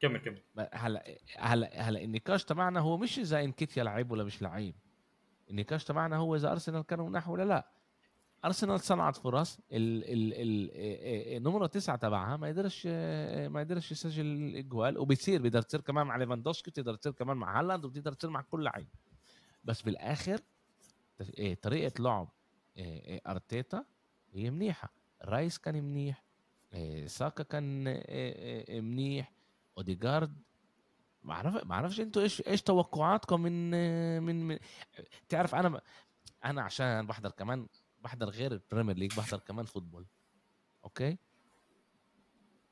كمل 0.00 0.18
كمل. 0.18 0.42
هلا 0.72 1.04
هلا 1.38 1.88
هلا 1.88 2.02
النقاش 2.04 2.44
تبعنا 2.44 2.80
هو 2.80 2.96
مش 2.96 3.18
إذا 3.18 3.40
إنكيتيا 3.40 3.84
لعيب 3.84 4.10
ولا 4.10 4.24
مش 4.24 4.42
لعيب. 4.42 4.74
النقاش 5.50 5.84
تبعنا 5.84 6.16
هو 6.16 6.36
إذا 6.36 6.52
أرسنال 6.52 6.82
كانوا 6.86 7.08
مناح 7.08 7.28
ولا 7.28 7.42
لا. 7.42 7.68
أرسنال 8.44 8.80
صنعت 8.80 9.16
فرص 9.16 9.58
ال 9.72 10.04
ال 10.04 10.34
ال 10.34 10.68
إيه- 10.70 11.38
إيه- 11.38 11.42
نمرة 11.46 11.66
تسعة 11.66 11.96
تبعها 11.96 12.36
ما 12.36 12.48
يقدرش 12.48 12.86
ما 13.46 13.60
يقدرش 13.60 13.92
يسجل 13.92 14.56
اجوال 14.56 14.98
وبتصير 14.98 15.42
بيقدر 15.42 15.62
تصير 15.62 15.80
كمان 15.80 16.06
مع 16.06 16.16
ليفاندوسكي 16.16 16.70
بتقدر 16.70 16.94
تصير 16.94 17.12
كمان 17.12 17.36
مع 17.36 17.60
هالاند 17.60 17.84
وبتقدر 17.84 18.12
تصير 18.12 18.30
مع 18.30 18.40
كل 18.42 18.64
لعيب. 18.64 18.88
بس 19.64 19.82
بالاخر 19.82 20.40
إيه، 21.20 21.54
طريقة 21.54 22.02
لعب 22.02 22.28
أرتيتا 23.26 23.84
هي 24.32 24.50
منيحة. 24.50 24.92
رايس 25.24 25.58
كان 25.58 25.84
منيح 25.84 26.24
ساكا 27.06 27.42
كان 27.42 27.84
منيح 28.84 29.32
أوديجارد 29.78 30.42
ما 31.24 31.34
اعرف 31.34 31.64
ما 31.66 31.74
أعرفش 31.74 32.00
أنتوا 32.00 32.22
إيش 32.22 32.42
إيش 32.46 32.62
توقعاتكم 32.62 33.40
من 33.40 33.70
من, 34.22 34.48
من 34.48 34.58
تعرف 35.28 35.54
أنا 35.54 35.80
أنا 36.44 36.62
عشان 36.62 37.06
بحضر 37.06 37.30
كمان 37.30 37.66
بحضر 38.00 38.30
غير 38.30 38.52
البريمير 38.52 38.96
ليج 38.96 39.16
بحضر 39.16 39.38
كمان 39.38 39.64
football. 39.64 40.06
Okay؟ 40.84 41.18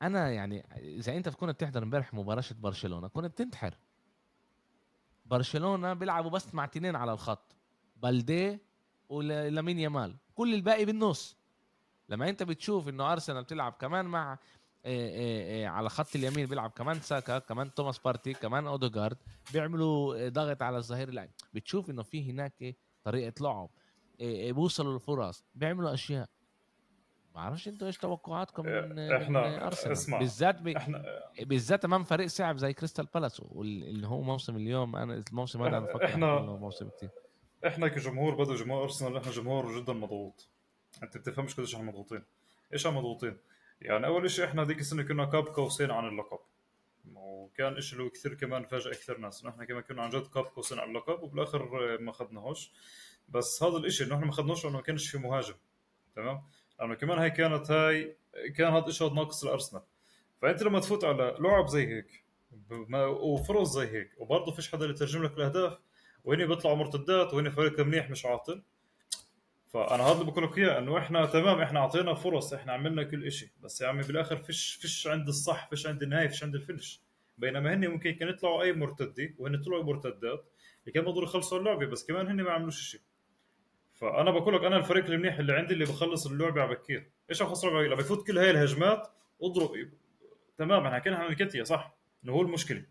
أنا 0.01 0.31
يعني 0.31 0.65
إذا 0.77 1.17
انت 1.17 1.29
كنت 1.29 1.49
بتحضر 1.49 1.83
امبارح 1.83 2.13
مباراة 2.13 2.43
برشلونة 2.51 3.07
كنت 3.07 3.25
بتنتحر 3.25 3.77
برشلونة 5.25 5.93
بيلعبوا 5.93 6.29
بس 6.29 6.53
مع 6.53 6.65
تنين 6.65 6.95
على 6.95 7.13
الخط. 7.13 7.55
بالدي 7.95 8.59
ولامين 9.09 9.79
يامال. 9.79 10.17
كل 10.35 10.53
الباقي 10.53 10.85
بالنص. 10.85 11.37
لما 12.09 12.29
انت 12.29 12.43
بتشوف 12.43 12.87
إنه 12.87 13.11
أرسنال 13.11 13.43
بتلعب 13.43 13.73
كمان 13.73 14.05
مع 14.05 14.39
على 15.65 15.89
خط 15.89 16.15
اليمين 16.15 16.45
بيلعب 16.45 16.69
كمان 16.69 16.99
ساكا 16.99 17.39
كمان 17.39 17.73
توماس 17.73 17.99
بارتي 17.99 18.33
كمان 18.33 18.67
أوديجارد 18.67 19.17
بيعملوا 19.53 20.29
ضغط 20.29 20.61
على 20.61 20.77
الظهير 20.77 21.09
اللاعب. 21.09 21.29
بتشوف 21.53 21.89
إنه 21.89 22.03
في 22.03 22.31
هناك 22.31 22.75
طريقة 23.03 23.33
لعب 23.41 23.69
بيوصلوا 24.19 24.93
للفرص 24.93 25.43
بيعملوا 25.55 25.93
أشياء. 25.93 26.29
ما 27.35 27.41
بعرفش 27.41 27.67
أنتوا 27.67 27.87
إيش 27.87 27.97
توقعاتكم 27.97 28.65
من 28.65 28.89
من 28.89 28.99
أرسنال؟ 28.99 29.91
اسمع، 29.91 30.19
بالذات 30.19 30.61
ب... 30.61 30.67
إحنا 30.67 31.03
بالذات 31.39 31.85
أمام 31.85 32.03
فريق 32.03 32.27
صعب 32.27 32.57
زي 32.57 32.73
كريستال 32.73 33.07
بالاس 33.13 33.39
واللي 33.39 34.07
هو 34.07 34.21
موسم 34.21 34.55
اليوم 34.55 34.95
أنا 34.95 35.23
الموسم 35.29 35.61
هذا 35.61 35.77
أنا 35.77 35.85
بفكر 35.85 36.13
إنه 36.13 36.57
موسم 36.57 36.89
كتير. 36.89 37.09
إحنا 37.67 37.87
كجمهور 37.87 38.35
بدو 38.35 38.55
جمهور 38.55 38.83
أرسنال 38.83 39.17
إحنا 39.17 39.31
جمهور 39.31 39.81
جدا 39.81 39.93
مضغوط. 39.93 40.47
أنت 41.03 41.17
بتفهمش 41.17 41.55
قديش 41.55 41.75
إحنا 41.75 41.85
مضغوطين. 41.85 42.23
إيش 42.73 42.87
عم 42.87 42.97
مضغوطين؟ 42.97 43.37
يعني 43.81 44.07
أول 44.07 44.31
شيء 44.31 44.45
إحنا 44.45 44.61
هذيك 44.61 44.79
السنة 44.79 45.03
كنا 45.03 45.25
كاب 45.25 45.47
قوسين 45.47 45.91
عن 45.91 46.07
اللقب. 46.07 46.39
وكان 47.13 47.81
شيء 47.81 47.99
اللي 47.99 48.09
كثير 48.09 48.33
كمان 48.33 48.65
فاجئ 48.65 48.91
كثير 48.91 49.17
ناس. 49.17 49.45
إحنا 49.45 49.65
كمان 49.65 49.81
كنا 49.81 50.01
عن 50.01 50.09
جد 50.09 50.27
كاب 50.27 50.45
قوسين 50.45 50.79
عن 50.79 50.89
اللقب 50.89 51.23
وبالآخر 51.23 51.97
ما 52.01 52.09
اخذناهوش 52.11 52.71
بس 53.29 53.63
هذا 53.63 53.77
الشيء 53.77 54.07
إنه 54.07 54.15
إحنا 54.15 54.25
ما 54.25 54.31
اخذناهوش 54.31 54.63
لأنه 54.65 54.77
ما 54.77 54.83
كانش 54.83 55.09
في 55.09 55.17
مهاجم. 55.17 55.53
تمام؟ 56.15 56.43
لأنه 56.79 56.95
كمان 56.95 57.19
هاي 57.19 57.31
كانت 57.31 57.71
هاي 57.71 58.17
كان 58.55 58.73
هذا 58.73 58.87
الشيء 58.87 59.13
ناقص 59.13 59.43
الارسنال 59.43 59.81
فأنت 60.41 60.63
لما 60.63 60.79
تفوت 60.79 61.03
على 61.05 61.37
لعب 61.39 61.67
زي 61.67 61.87
هيك 61.87 62.25
وفرص 63.21 63.69
زي 63.73 63.87
هيك 63.87 64.11
وبرضه 64.17 64.51
فيش 64.51 64.71
حدا 64.71 64.85
يترجم 64.85 65.23
لك 65.23 65.33
الأهداف 65.33 65.79
وهني 66.23 66.45
بيطلعوا 66.47 66.75
مرتدات 66.75 67.33
وهني 67.33 67.51
فريق 67.51 67.79
منيح 67.79 68.09
مش 68.09 68.25
عاطل. 68.25 68.63
فأنا 69.73 70.03
هذا 70.03 70.23
بقول 70.23 70.43
لك 70.43 70.57
اياه 70.57 70.77
إنه 70.79 70.97
إحنا 70.97 71.25
تمام 71.25 71.61
إحنا 71.61 71.79
أعطينا 71.79 72.13
فرص 72.13 72.53
إحنا 72.53 72.73
عملنا 72.73 73.03
كل 73.03 73.31
شيء 73.31 73.49
بس 73.61 73.81
يا 73.81 73.87
عمي 73.87 74.03
بالآخر 74.03 74.37
فيش 74.37 74.73
فيش 74.81 75.07
عند 75.07 75.27
الصح 75.27 75.69
فيش 75.69 75.87
عند 75.87 76.03
النهاية 76.03 76.27
فيش 76.27 76.43
عند 76.43 76.55
الفينش. 76.55 77.01
بينما 77.37 77.73
هن 77.73 77.87
ممكن 77.87 78.11
كان 78.11 78.29
يطلعوا 78.29 78.61
أي 78.63 78.73
مرتده 78.73 79.33
وهن 79.37 79.61
طلعوا 79.61 79.83
مرتدات 79.83 80.45
اللي 80.81 80.93
كان 80.93 81.03
بيقدروا 81.03 81.23
يخلصوا 81.23 81.59
اللعبة 81.59 81.85
بس 81.85 82.05
كمان 82.05 82.27
هن 82.27 82.41
ما 82.41 82.51
عملوش 82.51 82.81
شيء 82.91 83.01
فأنا 83.93 84.31
بقول 84.31 84.55
لك 84.55 84.63
أنا 84.63 84.77
الفريق 84.77 85.05
المنيح 85.05 85.39
اللي 85.39 85.53
عندي 85.53 85.73
اللي 85.73 85.85
بخلص 85.85 86.27
اللعبة 86.27 86.61
على 86.61 86.75
بكير. 86.75 87.11
إيش 87.29 87.41
اللعبه 87.41 87.81
لما 87.87 88.01
يفوت 88.01 88.27
كل 88.27 88.37
هاي 88.37 88.51
الهجمات 88.51 89.07
اضرب. 89.43 89.89
تمام 90.57 90.85
إحنا 90.85 90.95
حكينا 90.95 91.15
عن 91.15 91.31
الكتيا 91.31 91.63
صح 91.63 91.97
إنه 92.23 92.33
هو 92.33 92.41
المشكلة. 92.41 92.85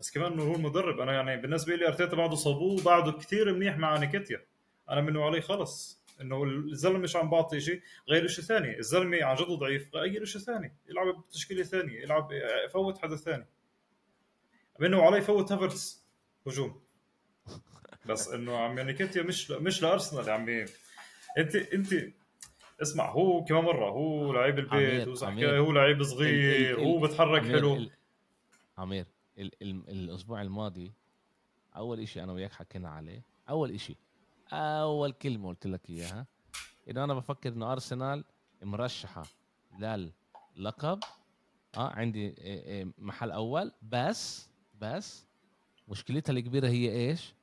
بس 0.00 0.10
كمان 0.10 0.32
إنه 0.32 0.42
هو 0.42 0.54
المدرب. 0.54 1.00
أنا 1.00 1.12
يعني 1.12 1.36
بالنسبة 1.36 1.74
لي 1.74 1.88
أرتيتا 1.88 2.16
بعده 2.16 2.34
صابوه 2.36 2.82
بعده 2.84 3.12
كثير 3.12 3.52
منيح 3.54 3.78
مع 3.78 3.98
نيكيتيا 3.98 4.44
أنا 4.90 5.00
منه 5.00 5.24
عليه 5.24 5.40
خلص. 5.40 5.99
إنه 6.20 6.44
الزلمة 6.44 6.98
مش 6.98 7.16
عم 7.16 7.30
بعطي 7.30 7.60
شيء 7.60 7.82
غير 8.08 8.26
شيء 8.26 8.44
ثاني. 8.44 8.78
الزلمة 8.78 9.24
عن 9.24 9.36
جد 9.36 9.46
ضعيف 9.46 9.94
غير 9.94 10.24
شيء 10.24 10.40
ثاني. 10.40 10.76
يلعب 10.88 11.24
بتشكيلة 11.28 11.62
ثانية 11.62 12.00
يلعب 12.00 12.28
يفوت 12.66 12.98
حدا 12.98 13.16
ثاني. 13.16 13.46
منه 14.80 15.02
عليه 15.02 15.18
يفوت 15.18 15.52
هافرتس 15.52 16.04
هجوم. 16.46 16.80
بس 18.06 18.28
إنه 18.28 18.56
عم 18.56 18.78
نيكيتيا 18.80 19.22
مش 19.22 19.50
مش 19.50 19.82
لأرسنال 19.82 20.30
عمي. 20.30 20.64
أنت 21.38 21.54
أنت 21.56 21.94
اسمع 22.82 23.10
هو 23.10 23.44
كمان 23.44 23.64
مرة 23.64 23.90
هو 23.90 24.32
لعيب 24.32 24.58
البيت 24.58 24.72
عمير، 24.72 25.08
وزي 25.08 25.26
عمير. 25.26 25.46
حكاية 25.48 25.58
هو 25.58 25.72
لعيب 25.72 26.00
ال- 26.00 26.06
صغير 26.06 26.78
ال- 26.78 26.84
هو 26.84 27.00
بتحرك 27.00 27.40
عمير، 27.42 27.56
حلو. 27.56 27.76
ال- 27.76 27.90
عمير 28.78 29.06
ال 29.38 29.50
ال 29.62 29.88
الأسبوع 29.88 30.42
الماضي 30.42 30.92
أول 31.76 32.00
إشي 32.00 32.22
أنا 32.22 32.32
وياك 32.32 32.52
حكينا 32.52 32.88
عليه 32.90 33.22
أول 33.48 33.70
إشي 33.74 33.96
أول 34.52 35.12
كلمة 35.12 35.48
قلت 35.48 35.66
لك 35.66 35.90
إياها 35.90 36.26
إنه 36.90 37.04
أنا 37.04 37.14
بفكر 37.14 37.48
إنه 37.52 37.72
أرسنال 37.72 38.24
مرشحة 38.62 39.22
للقب 40.56 41.00
آه 41.76 41.88
عندي 41.90 42.20
إيه 42.28 42.34
إيه 42.64 42.92
محل 42.98 43.30
أول. 43.30 43.72
بس 43.82 44.48
بس 44.80 45.24
مشكلتها 45.88 46.32
الكبيرة 46.32 46.68
هي 46.68 46.90
إيش؟ 46.92 47.34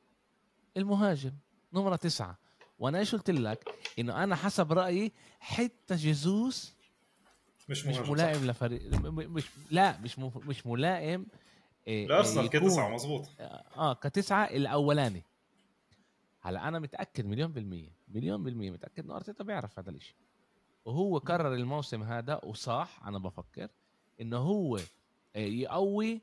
المهاجم 0.78 1.32
نمرة 1.74 1.96
تسعة. 1.96 2.38
وأنا 2.80 3.00
إيش 3.00 3.16
قلت 3.16 3.30
لك؟ 3.30 3.70
إنه 4.00 4.24
أنا 4.24 4.36
حسب 4.36 4.74
رأيي 4.74 5.12
حتى 5.40 5.96
جيزوس 5.96 6.74
مش 7.70 7.86
مش 7.86 7.96
مهاجم. 7.96 8.12
ملائم 8.14 8.46
لفريق 8.46 8.82
مش 9.06 9.46
لا 9.72 9.98
مش 10.02 10.20
مش 10.20 10.68
ملائم 10.68 11.26
إيه، 11.88 12.08
لأرسنال 12.08 12.50
كتسعة 12.50 12.90
مزبوط 12.90 13.30
آه 13.78 13.94
كتسعة 13.94 14.44
الأولاني. 14.46 15.24
هلا 16.42 16.68
أنا 16.68 16.80
متأكد 16.80 17.26
مليون 17.26 17.52
بالمية 17.52 17.96
مليون 18.08 18.44
بالمية 18.44 18.72
متأكد 18.72 19.04
إنه 19.04 19.16
أرتيتا 19.16 19.44
بيعرف 19.44 19.80
هذا 19.80 19.90
الإشي. 19.90 20.16
وهو 20.86 21.18
قرر 21.18 21.54
الموسم 21.54 22.04
هذا 22.04 22.46
وصح 22.46 23.02
أنا 23.06 23.20
بفكر 23.20 23.70
إنه 24.22 24.38
هو 24.38 24.78
آه، 25.36 25.40
يقوي 25.40 26.22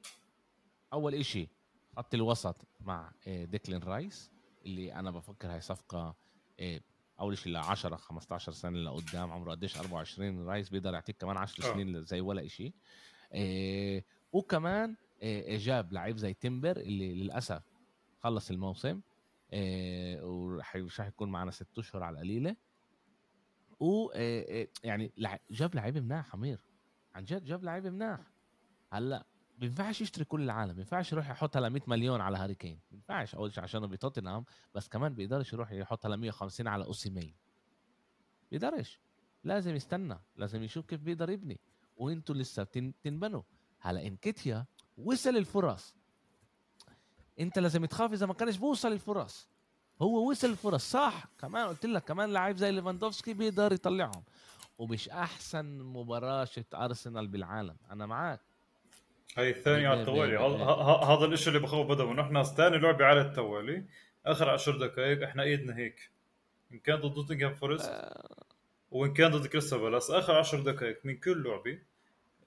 أول 0.93 1.15
إشي 1.15 1.49
خط 1.97 2.15
الوسط 2.15 2.57
مع 2.81 3.13
آه، 3.27 3.45
ديكلين 3.45 3.83
رايس 3.83 4.31
اللي 4.67 4.95
أنا 4.95 5.11
بفكر 5.11 5.49
هاي 5.53 5.61
صفقة 5.61 6.17
آه، 6.61 6.81
أول 7.21 7.39
شيء 7.39 7.53
ل 7.53 7.57
10 7.57 7.97
15 7.97 8.53
سنة 8.53 8.79
لقدام 8.79 9.33
عمره 9.33 9.51
قديش؟ 9.51 9.77
24 9.77 10.47
رايس 10.47 10.69
بيقدر 10.69 10.95
يعطيك 10.95 11.17
كمان 11.17 11.37
10 11.37 11.65
آه. 11.65 11.73
سنين 11.73 12.03
زي 12.03 12.21
ولا 12.21 12.49
شيء 12.49 12.75
وكمان 14.33 14.97
جاب 15.49 15.93
لعيب 15.93 16.17
زي 16.17 16.35
تيمبر 16.35 16.77
اللي 16.77 17.15
للأسف 17.15 17.63
خلص 18.21 18.51
الموسم. 18.51 19.01
إيه 19.55 20.23
وراح 20.23 20.77
مش 20.77 21.01
راح 21.01 21.09
يكون 21.09 21.31
معنا 21.31 21.51
ست 21.51 21.79
أشهر 21.79 22.03
على 22.03 22.15
القليلة. 22.15 22.57
و 23.81 24.11
إيه 24.13 24.49
إيه 24.49 24.71
يعني 24.85 25.13
جاب 25.51 25.75
لعيب 25.75 25.99
مناح 25.99 26.35
أمير 26.35 26.61
عن 27.15 27.25
جد 27.25 27.45
جاب 27.45 27.65
لعيب 27.65 27.87
مناح. 27.87 28.21
هلأ 28.93 29.27
بينفعش 29.59 30.01
يشتري 30.01 30.25
كل 30.25 30.43
العالم 30.43 30.77
ما 30.77 31.13
يروح 31.13 31.31
يحط 31.31 31.57
هلا 31.57 31.69
100 31.69 31.83
مليون 31.87 32.21
على 32.21 32.39
هاري 32.39 32.55
كين. 32.55 32.81
ما 32.91 33.35
أول 33.35 33.53
شيء 33.53 33.63
عشانه 33.63 33.87
بتوتنهام 33.87 34.45
بس 34.75 34.89
كمان 34.89 35.15
بيقدرش 35.15 35.53
يروح 35.53 35.73
يحط 35.73 36.07
هلا 36.07 36.17
150 36.17 36.67
على 36.69 36.85
اوسيمين 36.85 37.35
بيقدرش. 38.51 39.01
لازم 39.45 39.75
يستنى 39.75 40.19
لازم 40.37 40.63
يشوف 40.63 40.87
كيف 40.87 41.01
بيقدر 41.01 41.31
يبني. 41.31 41.61
وإنتوا 41.97 42.35
لسه 42.35 42.63
بتن- 42.63 42.93
تنبنوا. 43.03 43.43
هلأ 43.81 44.07
إنكيتيا 44.07 44.67
وصل 44.99 45.37
الفرص. 45.37 45.97
انت 47.41 47.59
لازم 47.59 47.85
تخاف 47.85 48.13
اذا 48.13 48.27
ما 48.27 48.35
كانش 48.35 48.57
بوصل 48.57 48.93
الفرص. 48.93 49.49
هو 50.03 50.31
وصل 50.31 50.51
الفرص 50.51 50.91
صح. 50.91 51.25
كمان 51.41 51.67
قلت 51.69 51.87
لك 51.87 52.05
كمان 52.05 52.33
لعيب 52.33 52.57
زي 52.57 52.71
ليفاندوفسكي 52.73 53.35
بيقدر 53.35 53.73
يطلعهم. 53.73 54.23
ومش 54.79 55.09
أحسن 55.09 55.65
مباراة 55.83 56.45
شفت 56.45 56.75
أرسنال 56.75 57.27
بالعالم. 57.29 57.77
أنا 57.91 58.07
معاك. 58.07 58.41
هاي 59.37 59.51
الثانية 59.51 59.89
على 59.89 60.01
التوالي 60.01 60.39
هذا- 60.39 61.25
الإشي 61.25 61.49
اللي 61.49 61.59
بخوف 61.61 61.87
بدوي 61.87 62.13
انه 62.13 62.23
إحنا 62.23 62.43
ثاني 62.43 62.79
لعبة 62.79 63.05
على 63.05 63.21
التوالي 63.21 63.85
آخر 64.27 64.51
عشر 64.51 64.77
دقائق 64.87 65.23
إحنا 65.23 65.43
إيدنا 65.43 65.77
هيك. 65.77 66.11
إن 66.73 66.79
كان 66.79 66.97
ضد 67.01 67.17
نوتنغهام 67.17 67.55
فورست 67.55 67.89
آه، 67.89 68.45
وإن 68.91 69.13
كان 69.13 69.31
ضد 69.31 69.47
كريستال 69.47 69.79
بالاس. 69.79 70.11
آخر 70.11 70.39
عشر 70.39 70.61
دقائق 70.61 70.99
من 71.05 71.17
كل 71.17 71.43
لعبة 71.43 71.79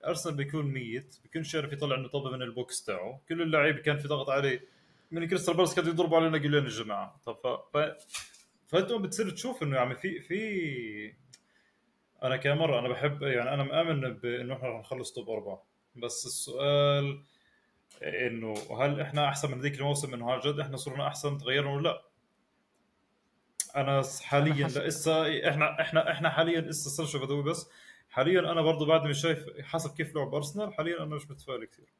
أرسنال 0.05 0.35
بيكون 0.35 0.65
ميت 0.65 1.17
بيكونش 1.23 1.55
عارف 1.55 1.73
يطلع 1.73 1.95
إنه 1.95 2.07
طابة 2.07 2.29
من 2.31 2.41
ال 2.41 2.52
box 2.52 2.83
تاعه. 2.83 3.21
كل 3.29 3.41
اللعيبة 3.41 3.81
كان 3.81 3.99
في 3.99 4.07
ضغط 4.07 4.29
عليه 4.29 4.76
من 5.11 5.27
كريستال 5.27 5.53
بالاس 5.53 5.75
كانوا 5.75 5.89
يضربوا 5.89 6.17
علينا 6.17 6.37
جولين 6.37 6.63
الجماعة 6.63 7.21
طب 7.25 7.35
ف... 7.35 7.47
ف... 7.77 7.95
فأنتم 8.67 9.01
بتصير 9.01 9.29
تشوف 9.29 9.63
انه 9.63 9.75
يعني 9.75 9.95
في 9.95 10.19
في 10.19 11.13
أنا 12.23 12.37
كمرة 12.37 12.79
أنا 12.79 12.87
بحب 12.89 13.21
يعني 13.23 13.53
أنا 13.53 13.63
مآمن 13.63 14.13
بانه 14.13 14.53
إحنا 14.53 14.69
رح 14.69 14.79
نخلص 14.79 15.13
top 15.13 15.29
أربعة. 15.29 15.63
بس 15.95 16.25
السؤال 16.25 17.23
إنه 18.03 18.53
هل 18.81 19.01
إحنا 19.01 19.27
أحسن 19.27 19.51
من 19.51 19.61
ذيك 19.61 19.79
الموسم 19.79 20.13
إنه 20.13 20.31
عن 20.31 20.39
جد 20.39 20.59
إحنا 20.59 20.77
صرنا 20.77 21.07
أحسن 21.07 21.37
تغيرنا 21.37 21.71
ولا 21.71 21.83
لا؟ 21.89 22.01
أنا 23.75 24.03
حاليا 24.21 24.67
لسه 24.67 25.49
إحنا 25.49 25.81
إحنا 25.81 26.11
إحنا 26.11 26.29
حاليا 26.29 26.61
لسه 26.61 26.89
search 26.89 27.15
بدوي 27.15 27.43
بس 27.43 27.69
حاليا 28.09 28.39
أنا 28.39 28.61
برضه 28.61 28.85
بعد 28.85 29.03
ما 29.05 29.13
شايف 29.13 29.45
حسب 29.61 29.93
كيف 29.97 30.15
لعب 30.15 30.35
أرسنال 30.35 30.73
حاليا 30.73 31.03
أنا 31.03 31.15
مش 31.15 31.31
متفائل 31.31 31.65
كثير. 31.65 31.93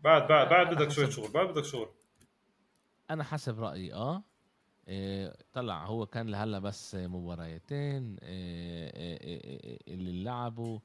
بعد 0.00 0.28
بعد 0.28 0.48
بعد 0.48 0.74
بدك 0.74 0.88
شوية 0.90 1.10
شغل 1.10 1.30
بعد 1.30 1.46
بدك 1.48 1.64
شغل. 1.64 1.88
أنا 3.10 3.24
حسب 3.24 3.60
رأيي 3.60 3.94
آه. 3.94 4.22
إيه، 4.88 5.36
طلع 5.52 5.86
هو 5.86 6.06
كان 6.06 6.28
لهلأ 6.28 6.58
بس 6.58 6.94
مباريتين 6.94 8.16
إيه، 8.18 8.90
إيه، 8.96 9.20
إيه، 9.20 9.60
إيه، 9.64 9.94
اللي 9.94 10.24
لعبوا. 10.24 10.80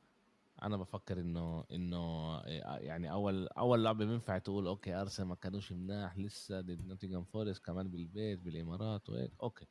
أنا 0.63 0.77
بفكر 0.77 1.19
انه 1.19 1.63
إنه 1.71 2.37
إيه، 2.39 2.61
يعني 2.61 3.11
اول 3.11 3.47
أول 3.47 3.83
لعبة 3.83 4.05
بينفع 4.05 4.37
تقول 4.37 4.67
okay 4.67 4.93
أرسنال 4.93 5.27
ما 5.29 5.35
كانوش 5.35 5.71
مناح 5.71 6.17
لسه 6.17 6.61
ضد 6.61 6.85
نوتنغهام 6.85 7.23
فورست 7.23 7.65
كمان 7.65 7.87
بالبيت 7.91 8.39
بالإمارات 8.39 9.09
وهيك. 9.09 9.31
okay 9.43 9.67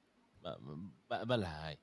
بقبلها 1.10 1.68
هاي. 1.68 1.78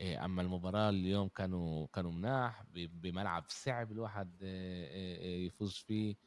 إيه، 0.00 0.24
أما 0.24 0.42
المباراة 0.42 0.88
اليوم 0.90 1.28
كانوا 1.28 1.86
كانوا 1.86 2.12
مناح 2.12 2.64
بملعب 2.74 3.44
صعب 3.48 3.92
الواحد 3.92 4.42
إيه، 4.42 4.86
إيه، 4.88 5.18
إيه، 5.18 5.46
يفوز 5.46 5.74
فيه. 5.74 6.25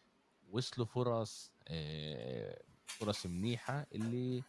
وصلوا 0.52 0.88
فرص 0.88 1.52
إيه، 1.70 2.62
فرص 2.86 3.26
منيحة 3.26 3.86
اللي 3.96 4.44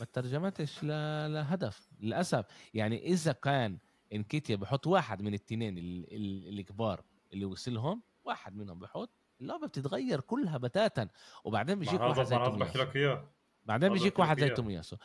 ما 0.00 0.06
ترجمتش 0.12 0.84
لهدف 0.84 1.88
للأسف. 2.00 2.44
يعني 2.74 3.06
إذا 3.06 3.32
كان 3.32 3.78
إنكيتيا 4.12 4.56
بحط 4.56 4.86
واحد 4.86 5.22
من 5.22 5.34
التنين 5.34 5.78
ال- 5.78 6.14
ال- 6.14 6.58
الكبار 6.58 7.04
اللي 7.32 7.44
وصلهم 7.44 8.02
واحد 8.24 8.56
منهم 8.56 8.78
بحط 8.78 9.10
اللعبة 9.40 9.66
بتتغير 9.66 10.20
كلها 10.20 10.58
بتاتا. 10.58 11.08
وبعدين 11.44 11.78
بيجيك 11.78 12.00
واحد 12.00 12.22
زي 12.22 12.36
بحكي 12.36 12.50
تومياسو. 12.50 12.78
لك 12.78 12.96
اياه 12.96 13.28
بعدين 13.64 13.92
بيجيك 13.92 14.18
واحد 14.18 14.40
زي. 14.40 14.48
تومياسو. 14.50 14.96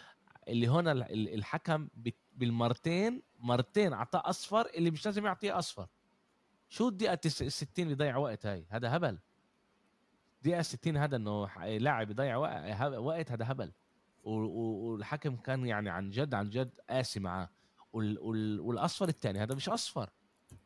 اللي 0.47 0.67
هنا 0.67 0.91
ال- 0.91 1.03
ال- 1.11 1.33
الحكم 1.33 1.87
بالمرتين 2.33 3.21
مرتين 3.39 3.93
اعطاه 3.93 4.29
أصفر 4.29 4.65
اللي 4.75 4.91
مش 4.91 5.05
لازم 5.05 5.25
يعطيه 5.25 5.59
أصفر. 5.59 5.87
شو 6.69 6.87
الدقيقة 6.87 7.13
التس- 7.15 7.41
الستين 7.41 7.83
اللي 7.83 7.93
يضيع 7.93 8.17
وقت 8.17 8.45
هاي؟ 8.45 8.65
هذا 8.69 8.95
هبل. 8.95 9.17
دقيقة 10.41 10.61
60 10.61 10.97
هذا 10.97 11.15
إنه 11.15 11.49
لاعب 11.77 12.09
يضيع 12.11 12.35
وقت 12.97 13.31
هذا 13.31 13.51
هبل. 13.51 13.71
والحكم 14.23 15.35
كان 15.35 15.65
يعني 15.65 15.89
عن 15.89 16.09
جد 16.09 16.33
عن 16.33 16.49
جد 16.49 16.79
قاسي 16.89 17.19
معاه. 17.19 17.49
وال- 17.93 18.19
وال- 18.19 18.59
والأصفر 18.59 19.07
الثاني 19.07 19.39
هذا 19.39 19.55
مش 19.55 19.69
أصفر. 19.69 20.09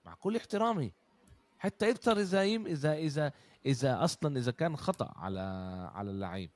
مع 0.06 0.14
كل 0.14 0.36
احترامي. 0.36 0.94
حتى 1.60 1.90
يبتر 1.90 2.18
إذا 2.20 2.44
يم 2.44 2.66
اذا 2.66 2.94
اذا 2.94 3.32
إذا 3.66 4.04
أصلا 4.04 4.38
إذا 4.38 4.52
كان 4.52 4.78
خطأ 4.78 5.14
على 5.16 5.40
على 5.94 6.12
اللعيب. 6.12 6.50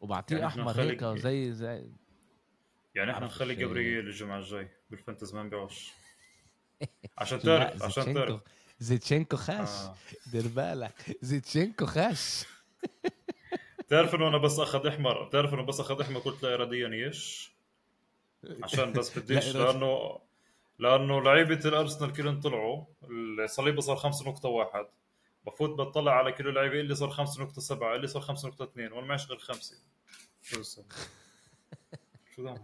وبعطيه 0.00 0.36
يعني 0.36 0.46
أحمر 0.46 0.80
هيك 0.80 1.04
زي 1.04 1.52
زي 1.52 1.90
يعني 2.94 3.10
إحنا. 3.12 3.26
نخلي 3.26 3.54
جبريل 3.54 4.06
الجمعة 4.06 4.38
الجاي 4.38 4.68
بال 4.90 5.00
fantasy 5.00 5.34
ما 5.34 5.42
نبيعوش. 5.42 5.92
عشان 7.18 7.38
تعرف 7.38 7.82
عشان 7.82 8.14
تعرف. 8.14 8.40
زيتشينكو 8.82 9.36
خاش. 9.36 9.68
آه. 9.68 9.94
دير 10.32 10.48
بالك. 10.48 11.18
زيتشينكو 11.22 11.86
خاش. 11.86 12.44
تعرف 13.88 14.14
إنه 14.14 14.28
أنا 14.28 14.38
بس 14.38 14.58
أخذ 14.58 14.86
إحمر. 14.86 15.28
تعرف 15.32 15.54
إنه 15.54 15.62
بس 15.62 15.80
أخذ 15.80 16.00
إحمر 16.00 16.20
قلت 16.20 16.42
لا 16.42 16.54
اراديا 16.54 16.88
إيش؟ 16.88 17.52
عشان 18.62 18.92
بس 18.92 19.10
بديش 19.18 19.48
لا. 19.56 19.58
لأنه 19.72 20.18
لأنه 20.78 21.22
لعيبة 21.22 21.60
الأرسنال 21.64 22.12
كلهم 22.12 22.40
طلعوا. 22.40 22.84
الصليبه 23.44 23.80
صار 23.80 23.96
5.1 23.96 24.86
بفوت 25.46 25.70
بطلع 25.70 26.12
على 26.12 26.32
كل 26.32 26.48
اللعيبة 26.48 26.80
اللي 26.80 26.94
صار 26.94 27.10
5.7 27.26 27.82
اللي 27.82 28.06
صار 28.06 28.22
5.2 28.22 28.42
وأنا 28.92 29.00
معيش 29.06 29.26
غير 29.26 29.38
خمسة. 29.38 29.76
شو 30.42 30.62
شو 32.36 32.42
ده 32.44 32.54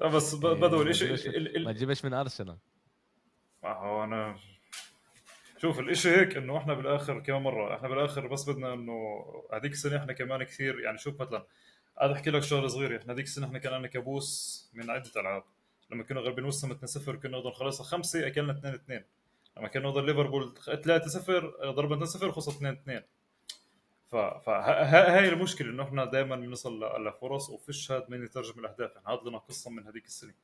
لا 0.00 0.06
بس 0.08 0.34
بدو 0.34 0.76
ما 0.76 0.82
الاشي 0.82 1.06
تجيبش- 1.16 1.26
ال- 1.26 1.56
ال- 1.56 1.64
ما 1.64 1.72
تجيبش 1.72 2.04
من 2.04 2.14
أرسنال. 2.14 2.56
هو 3.64 4.04
أنا 4.04 4.38
شوف 5.58 5.78
الإشي 5.78 6.10
هيك 6.10 6.36
إنه 6.36 6.56
إحنا 6.58 6.74
بالآخر 6.74 7.20
كمان 7.20 7.42
مرة 7.42 7.76
إحنا 7.76 7.88
بالآخر 7.88 8.26
بس 8.26 8.48
بدنا 8.48 8.74
إنه 8.74 9.24
هذيك 9.52 9.72
السنة 9.72 9.96
إحنا 9.96 10.12
كمان 10.12 10.42
كثير 10.42 10.80
يعني 10.80 10.98
شوف 10.98 11.22
مثلا 11.22 11.46
هذا 12.00 12.12
أحكي 12.12 12.30
لك 12.30 12.42
شغلة 12.42 12.68
صغيرة 12.68 12.98
إحنا 12.98 13.12
هذيك 13.12 13.24
السنة 13.24 13.46
إحنا 13.46 13.58
كان 13.58 13.72
لنا 13.72 13.88
كابوس 13.88 14.70
من 14.74 14.90
عدة 14.90 15.10
ألعاب. 15.16 15.44
لما 15.90 16.02
كنا 16.02 16.20
غالبين 16.20 16.44
وسام 16.44 16.78
2-0 16.86 17.10
كنا 17.10 17.38
نقدر 17.38 17.50
نخلصها 17.50 17.84
خمسة 17.84 18.26
أكلنا 18.26 18.80
2-2 18.88 19.02
لما 19.56 19.68
كنا 19.68 19.82
نقدر 19.82 20.04
ليفربول 20.04 20.54
3-0 20.58 21.64
ضربنا 21.64 22.06
2-0 22.06 22.30
خلصت 22.30 22.62
2-2 22.62 23.02
ف 24.10 24.16
فهاي 24.16 25.28
المشكلة 25.28 25.70
إنه 25.70 25.82
إحنا 25.82 26.04
دائما 26.04 26.36
بنوصل 26.36 27.04
لفرص 27.06 27.50
وفيش 27.50 27.92
هاد 27.92 28.10
من 28.10 28.24
يترجم 28.24 28.60
الأهداف. 28.60 28.90
يعني 28.94 29.06
هذا 29.06 29.30
لنا 29.30 29.38
قصة 29.38 29.70
من 29.70 29.86
هذيك 29.86 30.04
السنة. 30.04 30.34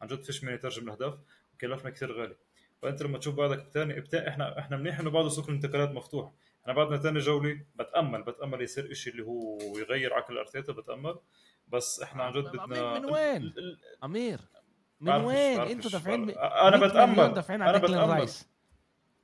عن 0.00 0.08
جد 0.08 0.22
فيش 0.22 0.44
من 0.44 0.54
يترجم 0.54 0.84
الأهداف. 0.84 1.18
وكلفنا 1.54 1.90
كثير 1.90 2.12
غالي. 2.12 2.36
فانت 2.82 3.02
لما 3.02 3.18
تشوف 3.18 3.34
بعدك 3.34 3.66
ثاني 3.74 4.00
بتا... 4.00 4.28
إحنا 4.28 4.58
إحنا 4.58 4.76
منيح 4.76 5.00
انه 5.00 5.10
بعده 5.10 5.28
سوق 5.28 5.48
الانتقالات 5.48 5.90
مفتوح. 5.90 6.32
إحنا 6.62 6.72
بعدنا 6.72 6.96
ثاني 6.98 7.18
جوله 7.18 7.60
بتأمل 7.74 8.22
بتأمل 8.22 8.62
يصير 8.62 8.92
شيء 8.94 9.12
اللي 9.12 9.24
هو 9.24 9.58
يغير 9.78 10.14
عقل 10.14 10.38
ارتيتا 10.38 10.72
بتأمل. 10.72 11.14
بس 11.68 12.00
إحنا 12.02 12.22
عن 12.24 12.32
جد 12.32 12.44
بدنا 12.44 12.98
من 12.98 13.04
وين؟ 13.04 13.36
ال- 13.42 13.58
ال- 13.58 13.78
أمير 14.04 14.40
من 15.00 15.12
وين؟ 15.12 15.60
أنتوا 15.60 15.90
دافعين 15.90 16.30
أنا 16.30 16.76
100 16.76 16.88
بتأمل. 16.90 17.34
دافعين 17.34 17.62
على 17.62 17.78
ديكلان 17.78 18.10
رايس 18.10 18.48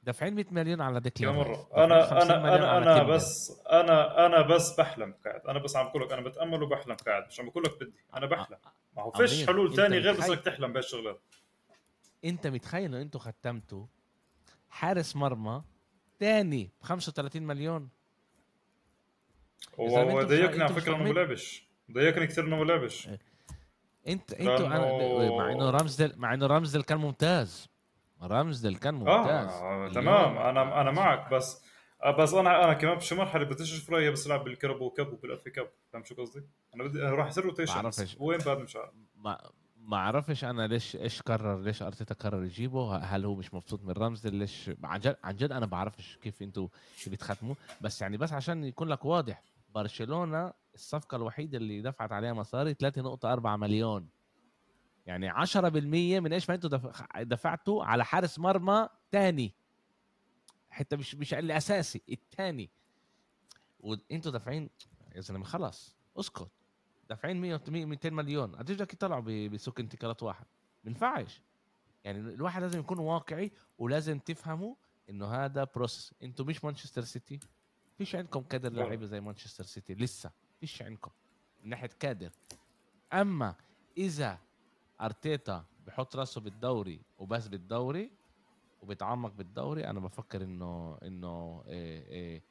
دافعين 0.02 0.34
100 0.34 0.44
مليون 0.50 0.80
على 0.80 1.00
ديكلان 1.00 1.34
رايس 1.36 1.58
أنا 1.76 2.02
50 2.06 2.30
أنا 2.30 2.78
أنا 2.78 2.96
أنا. 2.96 3.02
بس 3.02 3.60
أنا 3.70 4.26
أنا 4.26 4.42
بس 4.42 4.80
بحلم 4.80 5.14
قاعد 5.24 5.40
أنا 5.46 5.58
بس 5.58 5.76
عم 5.76 5.88
بقول 5.88 6.02
لك 6.02 6.12
أنا 6.12 6.22
بتأمل 6.22 6.62
وبحلم 6.62 6.94
قاعد 6.94 7.26
مش 7.28 7.40
عم 7.40 7.48
بقول 7.48 7.64
لك 7.64 7.80
بدي. 7.80 7.92
أنا 8.16 8.26
بحلم. 8.26 8.56
ما 8.96 9.02
هو 9.02 9.10
فيش 9.10 9.46
حلول 9.46 9.76
ثانية 9.76 9.98
غير 9.98 10.12
بس 10.16 10.28
انك 10.30 10.40
تحلم 10.40 10.72
بهالشغلات. 10.72 11.20
انت 12.24 12.46
متخيل 12.46 12.84
انه 12.84 13.02
أنتوا 13.02 13.20
ختمتوا 13.20 13.86
حارس 14.70 15.16
مرمى 15.16 15.62
تاني 16.18 16.70
ب 16.80 16.84
35 16.84 17.42
مليون؟ 17.42 17.88
هو 19.80 20.22
ضايقني 20.22 20.62
على 20.64 20.74
فكرة 20.74 20.96
إنه 20.96 21.04
ما. 21.04 21.08
لعبش 21.12 21.68
ضايقني 21.92 22.26
كثير 22.26 22.44
إنه 22.46 22.56
ما 22.56 22.64
لعبش 22.64 23.08
انت 24.08 24.32
أنتوا 24.32 24.58
لأنه- 24.68 25.38
مع 25.38 25.52
إنه 25.52 25.70
رامزدل 25.70 26.12
مع 26.18 26.34
إنه 26.34 26.46
رامزدل 26.46 26.82
كان 26.82 26.98
ممتاز. 26.98 27.68
رامزدل 28.22 28.76
كان 28.76 28.94
ممتاز. 28.94 29.48
آه 29.48 29.88
تمام 29.94 30.38
أنا 30.38 30.80
أنا 30.80 30.90
معك 30.90 31.32
بس 31.34 31.62
آه، 32.02 32.10
بس 32.16 32.34
أنا 32.34 32.64
أنا 32.64 32.72
كمان 32.74 32.94
بشي 32.94 33.14
مرحله 33.14 33.44
بدي 33.44 33.62
أشوف 33.62 33.90
رأيي 33.90 34.10
بس 34.10 34.26
العب 34.26 34.44
بالكاراباو 34.44 34.90
كاب 34.90 35.12
وبال 35.12 35.35
FA 35.35 35.50
Cup 35.50 35.70
فاهم 35.92 36.04
شو 36.04 36.14
قصدي؟ 36.14 36.42
أنا 36.74 36.84
بدي 36.84 36.98
راح 36.98 37.26
يصير 37.28 37.44
rotation. 37.44 37.72
وين 38.20 38.38
بعد 38.38 38.58
مش 38.58 38.76
عارف. 38.76 38.90
ما 39.16 39.50
ما 39.88 39.96
أعرفش 39.96 40.44
أنا 40.44 40.66
ليش 40.66 40.96
إيش 40.96 41.22
قرر 41.22 41.60
ليش 41.60 41.82
ارتيتا 41.82 42.14
قرر 42.14 42.44
يجيبه؟ 42.44 42.96
هل 42.96 43.24
هو 43.24 43.34
مش 43.34 43.54
مبسوط 43.54 43.82
من 43.82 43.90
رامزدل 43.92 44.34
ليش؟ 44.34 44.70
عن 44.84 45.00
جد 45.00 45.16
عن 45.24 45.36
جد 45.36 45.52
أنا 45.52 45.66
بعرفش 45.66 46.16
كيف 46.22 46.42
أنتوا 46.42 46.68
بتختموا. 47.06 47.54
بس 47.80 48.02
يعني 48.02 48.16
بس 48.16 48.32
عشان 48.32 48.64
يكون 48.64 48.88
لك 48.88 49.04
واضح 49.04 49.42
برشلونة 49.74 50.52
الصفقة 50.74 51.16
الوحيدة 51.16 51.58
اللي 51.58 51.82
دفعت 51.82 52.12
عليها 52.12 52.32
مصاري 52.32 52.74
3.4 52.74 53.46
مليون. 53.46 54.08
يعني 55.06 55.30
10% 55.30 55.56
من 56.20 56.32
إيش 56.32 56.48
ما 56.48 56.54
أنتوا 56.54 56.70
دف- 56.70 57.16
دفعتوا 57.18 57.84
على 57.84 58.04
حارس 58.04 58.38
مرمى 58.38 58.88
تاني. 59.10 59.54
حتى 60.70 60.96
مش 60.96 61.14
مش 61.14 61.34
الأساسي 61.34 62.02
الثاني 62.08 62.70
وانتوا 63.80 64.32
دافعين 64.32 64.70
يا 65.14 65.20
زلمة 65.20 65.44
خلص 65.44 65.96
اسكت. 66.16 66.48
دافعين 67.08 67.40
100 67.40 67.60
200 67.68 68.10
مليون. 68.10 68.56
قديش 68.56 68.76
بدك 68.76 68.92
يطلعوا 68.92 69.48
بسوق 69.48 69.80
انتقالات 69.80 70.22
واحد؟ 70.22 70.46
ما 70.84 70.90
ينفعش 70.90 71.42
يعني 72.04 72.18
الواحد 72.18 72.62
لازم 72.62 72.78
يكون 72.78 72.98
واقعي 72.98 73.52
ولازم 73.78 74.18
تفهموا 74.18 74.74
إنه 75.10 75.26
هذا 75.26 75.64
process 75.64 76.14
أنتوا 76.22 76.44
مش 76.44 76.64
مانشستر 76.64 77.02
سيتي. 77.02 77.40
فيش 77.98 78.14
عندكم 78.14 78.40
كادر. 78.40 78.72
لعيبة 78.72 79.06
زي 79.06 79.20
مانشستر 79.20 79.64
سيتي. 79.64 79.94
لسه. 79.94 80.30
فيش 80.60 80.82
عندكم. 80.82 81.10
من 81.62 81.70
ناحية 81.70 81.90
كادر. 82.00 82.30
أما 83.12 83.54
إذا 83.96 84.38
أرتيتا 85.00 85.64
بحط 85.86 86.16
راسه 86.16 86.40
بالدوري 86.40 87.00
وبس 87.18 87.48
بالدوري 87.48 88.10
وبيتعمق 88.82 89.32
بالدوري 89.32 89.86
أنا 89.86 90.00
بفكر 90.00 90.42
انه 90.44 90.98
إنه 91.02 91.64
إيه 91.66 92.08
إيه 92.08 92.42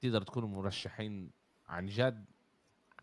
تقدر 0.00 0.22
تكونوا 0.22 0.48
مرشحين 0.48 1.30
عن 1.68 1.86
جد 1.86 2.24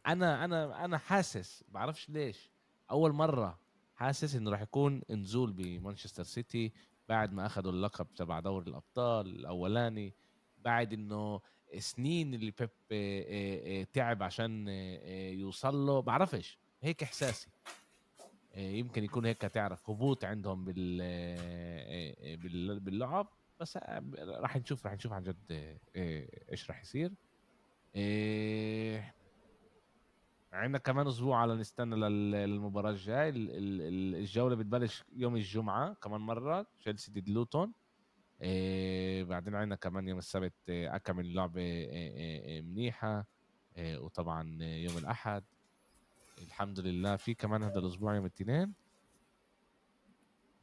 أنا 0.08 0.46
أنا 0.46 0.86
أنا 0.86 0.98
حاسس 0.98 1.64
بعرفش 1.68 2.10
ليش. 2.10 2.52
أول 2.92 3.14
مرة 3.14 3.60
حاسس 3.96 4.36
إنه 4.36 4.52
راح 4.52 4.62
يكون 4.62 5.02
نزول 5.10 5.54
بمانشستر 5.54 6.24
سيتي 6.24 6.72
بعد 7.10 7.34
ما 7.34 7.46
اخذوا 7.46 7.72
اللقب 7.72 8.08
تبع 8.16 8.40
دوري 8.40 8.70
الأبطال 8.70 9.28
الأولاني 9.28 10.14
بعد 10.58 10.94
إنه 10.94 11.42
سنين 11.78 12.34
اللي 12.34 12.52
بيب 12.52 12.70
آه، 12.92 12.92
آه، 12.92 13.82
آه، 13.82 13.88
تعب 13.94 14.24
عشان 14.24 14.68
يوصل 15.40 15.76
له 15.76 16.02
بعرفش 16.02 16.58
هيك 16.82 17.04
إحساسي. 17.04 17.50
يمكن 18.56 19.04
يكون 19.04 19.26
هيك 19.26 19.42
تعرف 19.42 19.90
هبوط 19.90 20.26
عندهم 20.26 20.66
بال 20.66 22.80
باللعب. 22.80 23.28
بس 23.60 23.78
راح 24.18 24.58
نشوف 24.58 24.86
راح 24.86 24.94
نشوف 24.94 25.14
عن 25.14 25.24
جد 25.24 25.78
إيش 26.52 26.70
راح 26.70 26.82
يصير. 26.82 27.12
عندنا 30.54 30.78
كمان 30.78 31.08
أسبوع 31.08 31.38
على 31.38 31.56
نستنى 31.56 31.96
للمباراة 31.96 32.92
الجاي. 32.92 33.30
الجولة 33.36 34.56
بتبلش 34.56 35.04
يوم 35.16 35.36
الجمعة 35.36 35.94
كمان 35.94 36.22
مرة. 36.22 36.66
تشيلسي 36.80 37.12
ضد 37.12 37.30
لوتون. 37.30 37.74
إيه 38.42 39.24
بعدين 39.24 39.56
عندنا 39.56 39.76
كمان 39.76 40.08
يوم 40.08 40.18
السبت 40.18 40.54
إيه 40.70 40.96
أكم 40.96 41.20
اللعبة 41.20 41.62
إيه 41.62 42.44
إيه 42.46 42.62
منيحة. 42.62 43.26
إيه 43.78 43.98
وطبعا 43.98 44.64
يوم 44.64 44.98
الأحد. 44.98 45.44
الحمد 46.48 46.80
لله. 46.80 47.16
في 47.16 47.34
كمان 47.34 47.64
هذا 47.64 47.80
الأسبوع 47.80 48.16
يوم 48.16 48.26
الاثنين. 48.26 48.74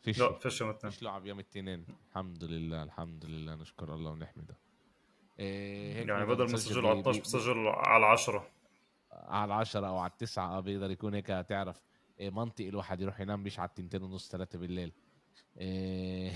فيش 0.00 0.18
لا 0.20 0.38
فيش 0.38 0.60
يوم 0.60 0.70
الاثنين. 0.70 0.90
فيش 0.90 1.02
لعب 1.02 1.26
يوم 1.26 1.38
الاثنين. 1.38 1.86
الحمد 2.10 2.44
لله 2.44 2.82
الحمد 2.82 3.24
لله. 3.24 3.54
نشكر 3.54 3.94
الله 3.94 4.10
ونحمده. 4.10 4.56
إيه 5.38 6.08
يعني 6.08 6.26
بدل 6.26 6.44
ما 6.44 6.52
تسجل 6.52 6.86
على 6.86 7.00
12 7.00 7.20
بسجل 7.20 7.66
على 7.68 8.06
10 8.06 8.53
على 9.14 9.44
العشرة 9.44 9.86
أو 9.86 9.98
على 9.98 10.10
التسعة 10.10 10.60
بيقدر 10.60 10.90
يكون 10.90 11.14
هيك 11.14 11.26
تعرف 11.26 11.82
إيه، 12.20 12.30
منطقي 12.30 12.68
الواحد 12.68 13.00
يروح 13.00 13.20
ينام 13.20 13.42
بيش 13.42 13.58
على 13.58 13.68
التنتين 13.68 14.02
ونص 14.02 14.30
ثلاثة 14.30 14.58
بالليل. 14.58 14.92
إيه 15.58 16.32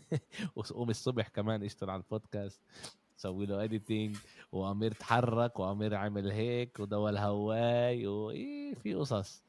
وقوم 0.56 0.90
الصبح 0.90 1.28
كمان 1.28 1.62
اشتغل 1.62 1.90
على 1.90 2.02
البودكاست 2.02 2.62
سوي 3.16 3.46
له 3.46 3.64
editing 3.64 4.16
وأمير 4.52 4.92
تحرك 4.92 5.58
وأمير 5.60 5.94
عمل 5.94 6.30
هيك 6.30 6.80
ودول 6.80 7.16
هواي 7.16 8.06
وايه 8.06 8.74
في 8.74 8.94
قصص. 8.94 9.42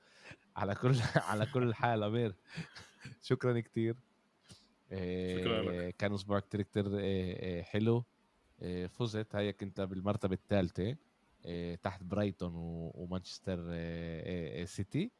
على 0.55 0.75
كل 0.75 0.95
على 1.29 1.45
كل 1.45 1.73
حال 1.73 2.03
أمير. 2.03 2.35
شكرا 3.21 3.59
كثير 3.59 3.95
إيه 4.91 5.89
كان 5.89 6.13
أسبوع 6.13 6.39
كتير 6.39 6.97
إيه 6.99 7.63
حلو. 7.63 8.03
فزت 8.89 9.35
هيك 9.35 9.63
أنت 9.63 9.81
بالمرتبة 9.81 10.33
الثالثة. 10.33 10.89
آه، 10.91 10.97
تحت 11.83 12.03
برايتون 12.03 12.51
ومانشستر 12.95 13.59
آه، 13.69 14.61
آه، 14.61 14.65
سيتي. 14.65 15.11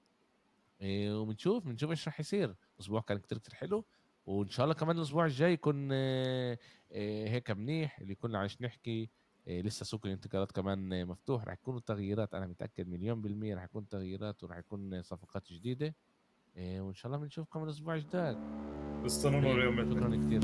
وبنشوف 0.84 1.66
بنشوف 1.68 1.90
إيش 1.90 2.08
راح 2.08 2.20
يصير. 2.20 2.56
الأسبوع 2.76 3.02
كان 3.02 3.18
كتير 3.18 3.38
كتير 3.38 3.54
حلو. 3.54 3.86
وإن 4.26 4.50
شاء 4.50 4.64
الله 4.64 4.76
كمان 4.76 4.98
الأسبوع 4.98 5.26
الجاي 5.26 5.54
يكون 5.54 5.92
هيك 6.92 7.52
منيح. 7.52 8.00
اللي 8.00 8.16
كنا 8.16 8.40
عايش 8.40 8.62
نحكي 8.62 9.10
لسه 9.48 9.84
سوق 9.84 10.06
الانتقالات 10.06 10.52
كمان 10.52 11.06
مفتوح. 11.06 11.44
راح 11.44 11.54
يكونوا 11.54 11.80
تغييرات 11.80 12.34
أنا 12.34 12.48
متأكد 12.48 12.88
مليون 12.88 13.22
بالمية 13.22 13.56
راح 13.56 13.64
يكون 13.64 13.88
تغييرات 13.88 14.44
وراح 14.44 14.58
يكون 14.58 15.02
صفقات 15.02 15.54
جديدة. 15.54 15.96
وإن 16.58 16.94
شاء 16.94 17.12
الله 17.12 17.24
بنشوفكم 17.24 17.64
الأسبوع 17.64 17.96
الجديد 17.96 18.38
استنونا 19.06 19.52
اليوم. 19.52 19.94
شكرا 19.94 20.16
كثير 20.16 20.40